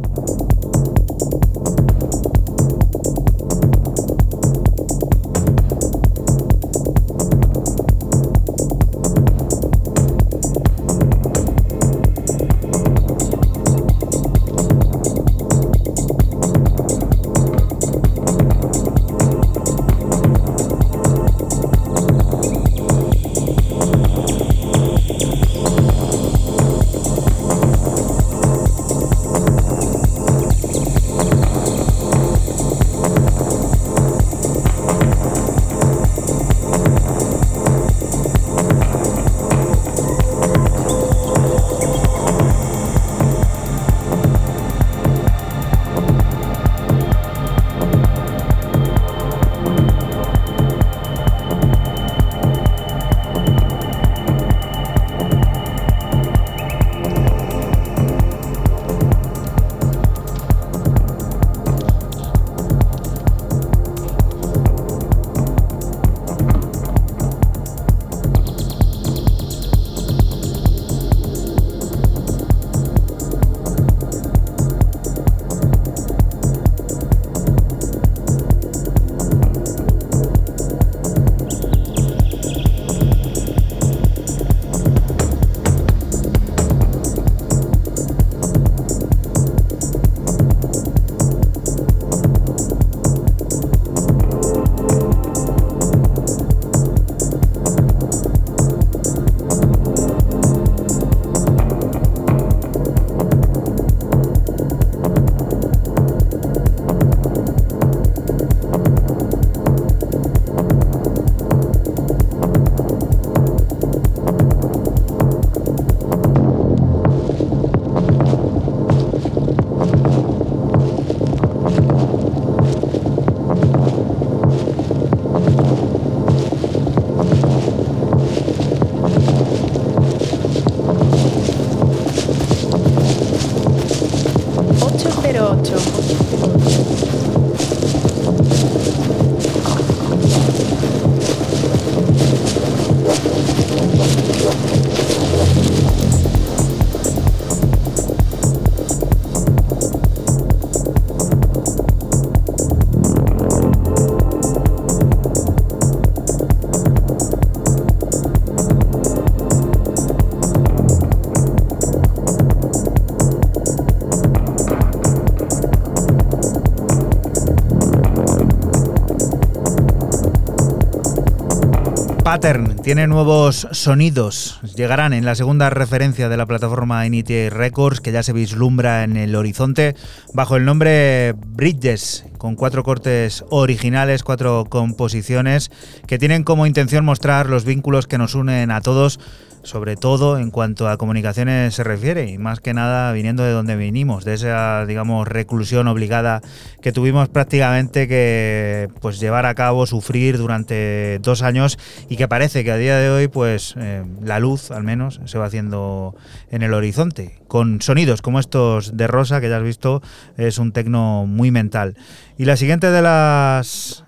Pattern 172.30 172.76
tiene 172.76 173.08
nuevos 173.08 173.66
sonidos. 173.72 174.60
Llegarán 174.76 175.12
en 175.12 175.24
la 175.24 175.34
segunda 175.34 175.68
referencia 175.68 176.28
de 176.28 176.36
la 176.36 176.46
plataforma 176.46 177.04
Inity 177.04 177.48
Records, 177.48 178.00
que 178.00 178.12
ya 178.12 178.22
se 178.22 178.32
vislumbra 178.32 179.02
en 179.02 179.16
el 179.16 179.34
horizonte, 179.34 179.96
bajo 180.32 180.54
el 180.54 180.64
nombre 180.64 181.34
Bridges, 181.36 182.24
con 182.38 182.54
cuatro 182.54 182.84
cortes 182.84 183.44
originales, 183.50 184.22
cuatro 184.22 184.64
composiciones, 184.68 185.72
que 186.06 186.18
tienen 186.18 186.44
como 186.44 186.66
intención 186.66 187.04
mostrar 187.04 187.50
los 187.50 187.64
vínculos 187.64 188.06
que 188.06 188.16
nos 188.16 188.36
unen 188.36 188.70
a 188.70 188.80
todos 188.80 189.18
sobre 189.62 189.96
todo 189.96 190.38
en 190.38 190.50
cuanto 190.50 190.88
a 190.88 190.96
comunicaciones 190.96 191.74
se 191.74 191.84
refiere 191.84 192.30
y 192.30 192.38
más 192.38 192.60
que 192.60 192.74
nada 192.74 193.12
viniendo 193.12 193.42
de 193.42 193.52
donde 193.52 193.76
vinimos, 193.76 194.24
de 194.24 194.34
esa 194.34 194.86
digamos 194.86 195.26
reclusión 195.28 195.88
obligada 195.88 196.40
que 196.80 196.92
tuvimos 196.92 197.28
prácticamente 197.28 198.08
que 198.08 198.88
pues 199.00 199.20
llevar 199.20 199.46
a 199.46 199.54
cabo, 199.54 199.86
sufrir 199.86 200.38
durante 200.38 201.18
dos 201.20 201.42
años 201.42 201.78
y 202.08 202.16
que 202.16 202.28
parece 202.28 202.64
que 202.64 202.72
a 202.72 202.76
día 202.76 202.96
de 202.96 203.10
hoy 203.10 203.28
pues 203.28 203.74
eh, 203.78 204.04
la 204.22 204.40
luz 204.40 204.70
al 204.70 204.82
menos 204.82 205.20
se 205.24 205.38
va 205.38 205.46
haciendo 205.46 206.14
en 206.50 206.62
el 206.62 206.74
horizonte 206.74 207.38
con 207.48 207.82
sonidos 207.82 208.22
como 208.22 208.40
estos 208.40 208.96
de 208.96 209.06
Rosa 209.06 209.40
que 209.40 209.48
ya 209.48 209.58
has 209.58 209.62
visto 209.62 210.02
es 210.36 210.58
un 210.58 210.72
tecno 210.72 211.26
muy 211.26 211.50
mental. 211.50 211.96
Y 212.38 212.44
la 212.44 212.56
siguiente 212.56 212.90
de 212.90 213.02
las 213.02 214.04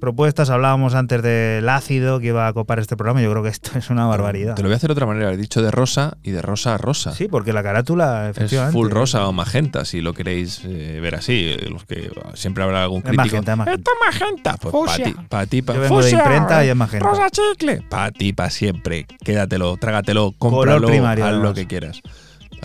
propuestas. 0.00 0.50
Hablábamos 0.50 0.94
antes 0.94 1.22
del 1.22 1.68
ácido 1.68 2.18
que 2.20 2.28
iba 2.28 2.46
a 2.48 2.52
copar 2.52 2.78
este 2.80 2.96
programa. 2.96 3.22
Yo 3.22 3.30
creo 3.30 3.42
que 3.42 3.50
esto 3.50 3.70
es 3.78 3.90
una 3.90 4.06
barbaridad. 4.06 4.54
Te 4.56 4.62
lo 4.62 4.68
voy 4.68 4.74
a 4.74 4.76
hacer 4.76 4.88
de 4.88 4.92
otra 4.92 5.06
manera. 5.06 5.32
He 5.32 5.36
dicho 5.36 5.62
de 5.62 5.70
rosa 5.70 6.16
y 6.22 6.30
de 6.32 6.42
rosa 6.42 6.74
a 6.74 6.78
rosa. 6.78 7.12
Sí, 7.12 7.28
porque 7.28 7.52
la 7.52 7.62
carátula, 7.62 8.30
Es 8.30 8.36
efectivamente. 8.36 8.72
full 8.72 8.90
rosa 8.90 9.28
o 9.28 9.32
magenta, 9.32 9.84
si 9.84 10.00
lo 10.00 10.14
queréis 10.14 10.62
eh, 10.64 10.98
ver 11.00 11.14
así. 11.14 11.54
eh, 11.58 11.68
Los 11.70 11.84
que 11.84 12.10
siempre 12.34 12.64
habrá 12.64 12.82
algún 12.82 12.98
Es 12.98 13.04
crítico. 13.04 13.24
magenta, 13.24 13.52
es 13.52 13.58
magenta. 13.58 13.78
Esto 13.80 13.90
es 13.92 14.20
magenta. 14.20 14.56
Pues 14.56 14.74
para 14.86 15.04
ti, 15.04 15.14
pa' 15.28 15.46
ti, 15.46 15.62
pa- 15.62 15.74
Yo 15.74 15.80
vengo 15.80 16.02
de 16.02 16.10
imprenta 16.10 16.64
y 16.64 16.68
eh, 16.68 16.70
es 16.70 16.76
magenta. 16.76 17.06
Rosa 17.08 17.26
chicle. 17.30 17.82
Para 17.88 18.10
ti, 18.10 18.32
para 18.32 18.50
siempre. 18.50 19.06
Quédatelo, 19.24 19.76
trágatelo, 19.76 20.32
cómpralo, 20.38 20.88
primario, 20.88 21.26
haz 21.26 21.34
lo 21.34 21.52
que 21.54 21.66
quieras. 21.66 22.00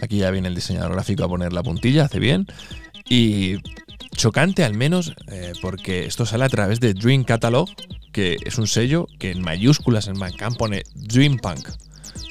Aquí 0.02 0.18
ya 0.20 0.32
viene 0.32 0.48
el 0.48 0.56
diseñador 0.56 0.92
gráfico 0.94 1.24
a 1.24 1.28
poner 1.28 1.54
la 1.54 1.64
puntilla, 1.64 2.06
hace 2.06 2.20
bien. 2.20 2.48
Y 3.08 3.58
chocante 4.16 4.64
al 4.64 4.74
menos, 4.74 5.14
eh, 5.28 5.54
porque 5.62 6.06
esto 6.06 6.26
sale 6.26 6.46
a 6.46 6.50
través 6.50 6.80
de 6.80 6.94
Dream 6.94 7.24
Catalog, 7.24 7.70
que 8.12 8.38
es 8.46 8.58
un 8.58 8.68
sello 8.68 9.08
que 9.20 9.32
en 9.32 9.42
mayúsculas 9.42 10.08
en 10.08 10.20
Bandcamp 10.20 10.58
pone 10.58 10.84
Dream 10.96 11.38
Punk. 11.38 11.68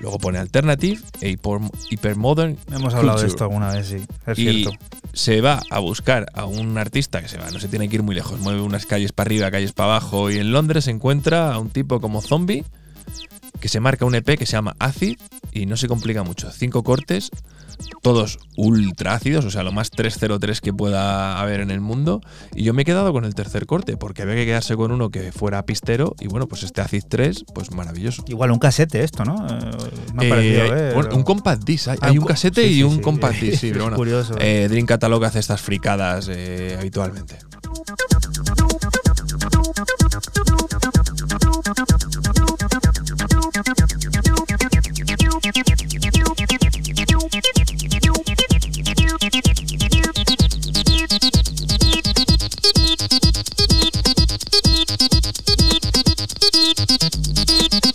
Luego 0.00 0.18
pone 0.18 0.38
Alternative 0.38 1.00
e 1.20 1.30
Hyper- 1.30 1.70
Hypermodern 1.90 2.56
Hemos 2.72 2.94
hablado 2.94 3.20
de 3.20 3.26
esto 3.26 3.44
alguna 3.44 3.72
vez, 3.72 3.86
sí. 3.86 3.96
Es 4.26 4.38
y 4.38 4.62
cierto. 4.62 4.72
se 5.12 5.40
va 5.40 5.60
a 5.70 5.78
buscar 5.78 6.26
a 6.34 6.46
un 6.46 6.76
artista 6.78 7.20
que 7.22 7.28
se 7.28 7.38
va, 7.38 7.50
no 7.50 7.60
se 7.60 7.68
tiene 7.68 7.88
que 7.88 7.96
ir 7.96 8.02
muy 8.02 8.14
lejos, 8.14 8.40
mueve 8.40 8.60
unas 8.60 8.86
calles 8.86 9.12
para 9.12 9.28
arriba, 9.28 9.50
calles 9.50 9.72
para 9.72 9.90
abajo, 9.96 10.30
y 10.30 10.38
en 10.38 10.52
Londres 10.52 10.84
se 10.84 10.90
encuentra 10.90 11.52
a 11.54 11.58
un 11.58 11.70
tipo 11.70 12.00
como 12.00 12.20
Zombie 12.22 12.64
que 13.60 13.68
se 13.68 13.80
marca 13.80 14.04
un 14.04 14.14
EP 14.14 14.36
que 14.36 14.46
se 14.46 14.52
llama 14.52 14.74
Acid 14.78 15.16
y 15.52 15.66
no 15.66 15.76
se 15.76 15.88
complica 15.88 16.22
mucho. 16.22 16.50
Cinco 16.50 16.82
cortes, 16.82 17.30
todos 18.02 18.38
ultra 18.56 19.14
ácidos, 19.14 19.44
o 19.44 19.50
sea, 19.50 19.62
lo 19.62 19.72
más 19.72 19.90
303 19.90 20.60
que 20.60 20.72
pueda 20.72 21.40
haber 21.40 21.60
en 21.60 21.70
el 21.70 21.80
mundo. 21.80 22.20
Y 22.54 22.64
yo 22.64 22.74
me 22.74 22.82
he 22.82 22.84
quedado 22.84 23.12
con 23.12 23.24
el 23.24 23.34
tercer 23.34 23.66
corte 23.66 23.96
porque 23.96 24.22
había 24.22 24.34
que 24.34 24.46
quedarse 24.46 24.76
con 24.76 24.92
uno 24.92 25.10
que 25.10 25.32
fuera 25.32 25.64
pistero 25.64 26.14
y 26.20 26.26
bueno, 26.28 26.46
pues 26.46 26.62
este 26.62 26.80
Acid 26.80 27.04
3, 27.08 27.44
pues 27.54 27.70
maravilloso. 27.72 28.24
Igual 28.28 28.50
un 28.52 28.58
casete 28.58 29.02
esto, 29.02 29.24
¿no? 29.24 29.34
Eh, 29.48 29.70
me 30.14 30.24
ha 30.24 30.26
Eh, 30.26 30.30
parecido 30.30 30.70
ver, 30.70 30.94
bueno, 30.94 31.08
o- 31.12 31.16
un 31.16 31.22
compact 31.22 31.64
disc. 31.64 31.88
Hay, 31.88 31.98
Ah, 32.00 32.08
hay 32.08 32.18
un 32.18 32.24
casete 32.26 32.62
sí, 32.68 32.78
y 32.78 32.82
un 32.82 32.96
sí. 32.96 33.00
compact 33.00 33.40
disc, 33.40 33.60
sí, 33.60 33.70
pero 33.72 33.84
bueno. 33.84 33.96
curioso. 33.96 34.34
eh, 34.38 34.66
Dream 34.70 34.86
Catalog 34.86 35.24
hace 35.24 35.38
estas 35.38 35.60
fricadas 35.62 36.28
eh, 36.30 36.76
habitualmente. 36.78 37.36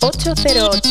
808. 0.00 0.90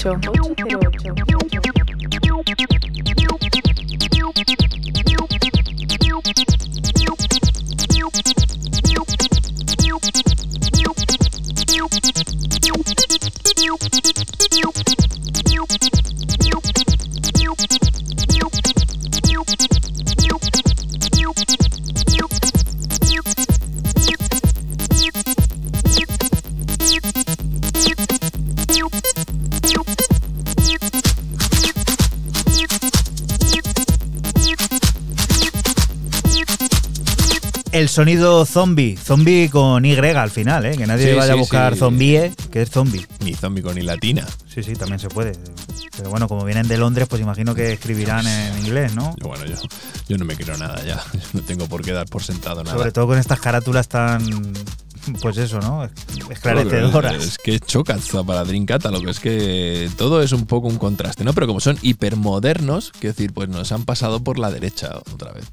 Tchau. 0.00 0.39
Sonido 38.00 38.46
zombie, 38.46 38.96
zombie 38.96 39.50
con 39.50 39.84
Y 39.84 39.94
al 39.94 40.30
final, 40.30 40.64
¿eh? 40.64 40.74
que 40.74 40.86
nadie 40.86 41.10
Sí, 41.10 41.18
vaya 41.18 41.34
a 41.34 41.36
buscar 41.36 41.74
sí. 41.74 41.80
zombie, 41.80 42.32
que 42.50 42.62
es 42.62 42.70
zombie. 42.70 43.06
Ni 43.22 43.34
zombie 43.34 43.62
con 43.62 43.74
ni 43.74 43.82
latina. 43.82 44.26
Sí, 44.48 44.62
sí, 44.62 44.72
también 44.72 44.98
se 44.98 45.10
puede. 45.10 45.32
Pero 45.98 46.08
bueno, 46.08 46.26
como 46.26 46.46
vienen 46.46 46.66
de 46.66 46.78
Londres, 46.78 47.08
pues 47.10 47.20
imagino 47.20 47.54
que 47.54 47.74
escribirán 47.74 48.26
en 48.26 48.58
inglés, 48.60 48.94
¿no? 48.94 49.14
Yo, 49.20 49.28
bueno, 49.28 49.44
yo, 49.44 49.56
yo 50.08 50.16
no 50.16 50.24
me 50.24 50.34
quiero 50.34 50.56
nada 50.56 50.82
ya. 50.82 50.98
No 51.34 51.42
tengo 51.42 51.66
por 51.68 51.82
qué 51.82 51.92
dar 51.92 52.06
por 52.06 52.22
sentado 52.22 52.64
nada. 52.64 52.74
Sobre 52.74 52.90
todo 52.90 53.06
con 53.06 53.18
estas 53.18 53.38
carátulas 53.38 53.86
tan, 53.86 54.24
pues 55.20 55.36
eso, 55.36 55.60
¿no? 55.60 55.86
Esclarecedoras. 56.30 57.14
Es, 57.16 57.24
es 57.26 57.38
que 57.38 57.60
choca 57.60 57.98
para 58.26 58.44
Dream 58.44 58.64
Catalog, 58.64 59.08
es 59.10 59.20
que 59.20 59.90
todo 59.98 60.22
es 60.22 60.32
un 60.32 60.46
poco 60.46 60.68
un 60.68 60.78
contraste, 60.78 61.22
¿no? 61.22 61.34
Pero 61.34 61.46
como 61.46 61.60
son 61.60 61.78
hipermodernos, 61.82 62.92
quiero 62.92 63.12
decir, 63.14 63.34
pues 63.34 63.50
nos 63.50 63.72
han 63.72 63.84
pasado 63.84 64.24
por 64.24 64.38
la 64.38 64.50
derecha 64.50 64.96
otra 65.12 65.32
vez. 65.32 65.44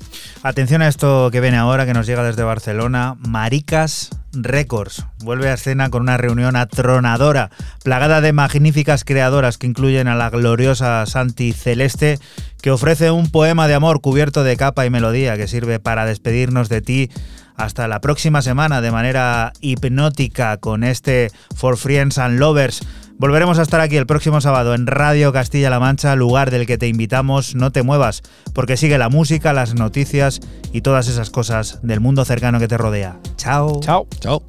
Atención 0.47 0.81
a 0.81 0.87
esto 0.87 1.27
que 1.29 1.41
viene 1.41 1.57
ahora, 1.57 1.85
que 1.85 1.93
nos 1.93 2.07
llega 2.07 2.23
desde 2.23 2.41
Barcelona. 2.41 3.17
Maricas 3.19 4.11
Records 4.31 5.05
vuelve 5.19 5.49
a 5.49 5.55
escena 5.55 5.89
con 5.89 6.03
una 6.03 6.15
reunión 6.15 6.55
atronadora, 6.55 7.49
plagada 7.83 8.21
de 8.21 8.31
magníficas 8.31 9.03
creadoras 9.03 9.57
que 9.57 9.67
incluyen 9.67 10.07
a 10.07 10.15
la 10.15 10.29
gloriosa 10.29 11.05
Santi 11.05 11.51
Celeste, 11.51 12.17
que 12.61 12.71
ofrece 12.71 13.11
un 13.11 13.29
poema 13.29 13.67
de 13.67 13.73
amor 13.73 13.99
cubierto 13.99 14.45
de 14.45 14.55
capa 14.55 14.85
y 14.85 14.89
melodía 14.89 15.35
que 15.35 15.49
sirve 15.49 15.81
para 15.81 16.05
despedirnos 16.05 16.69
de 16.69 16.81
ti 16.81 17.11
hasta 17.57 17.89
la 17.89 17.99
próxima 17.99 18.41
semana 18.41 18.79
de 18.79 18.91
manera 18.91 19.51
hipnótica 19.59 20.55
con 20.55 20.85
este 20.85 21.29
For 21.57 21.75
Friends 21.75 22.19
and 22.19 22.39
Lovers. 22.39 22.87
Volveremos 23.19 23.57
a 23.57 23.63
estar 23.63 23.81
aquí 23.81 23.97
el 23.97 24.05
próximo 24.05 24.41
sábado 24.41 24.75
en 24.75 24.85
Radio 24.85 25.33
Castilla-La 25.33 25.79
Mancha, 25.79 26.15
lugar 26.15 26.51
del 26.51 26.67
que 26.67 26.77
te 26.77 26.87
invitamos, 26.87 27.55
no 27.55 27.71
te 27.71 27.81
muevas, 27.81 28.21
porque 28.53 28.77
sigue 28.77 28.99
la 28.99 29.09
música, 29.09 29.53
las 29.53 29.73
noticias 29.73 30.39
y 30.71 30.81
todas 30.81 31.07
esas 31.07 31.31
cosas 31.31 31.79
del 31.81 31.99
mundo 31.99 32.25
cercano 32.25 32.59
que 32.59 32.67
te 32.67 32.77
rodea. 32.77 33.17
Chao. 33.35 33.79
Chao. 33.81 34.05
Chao. 34.19 34.43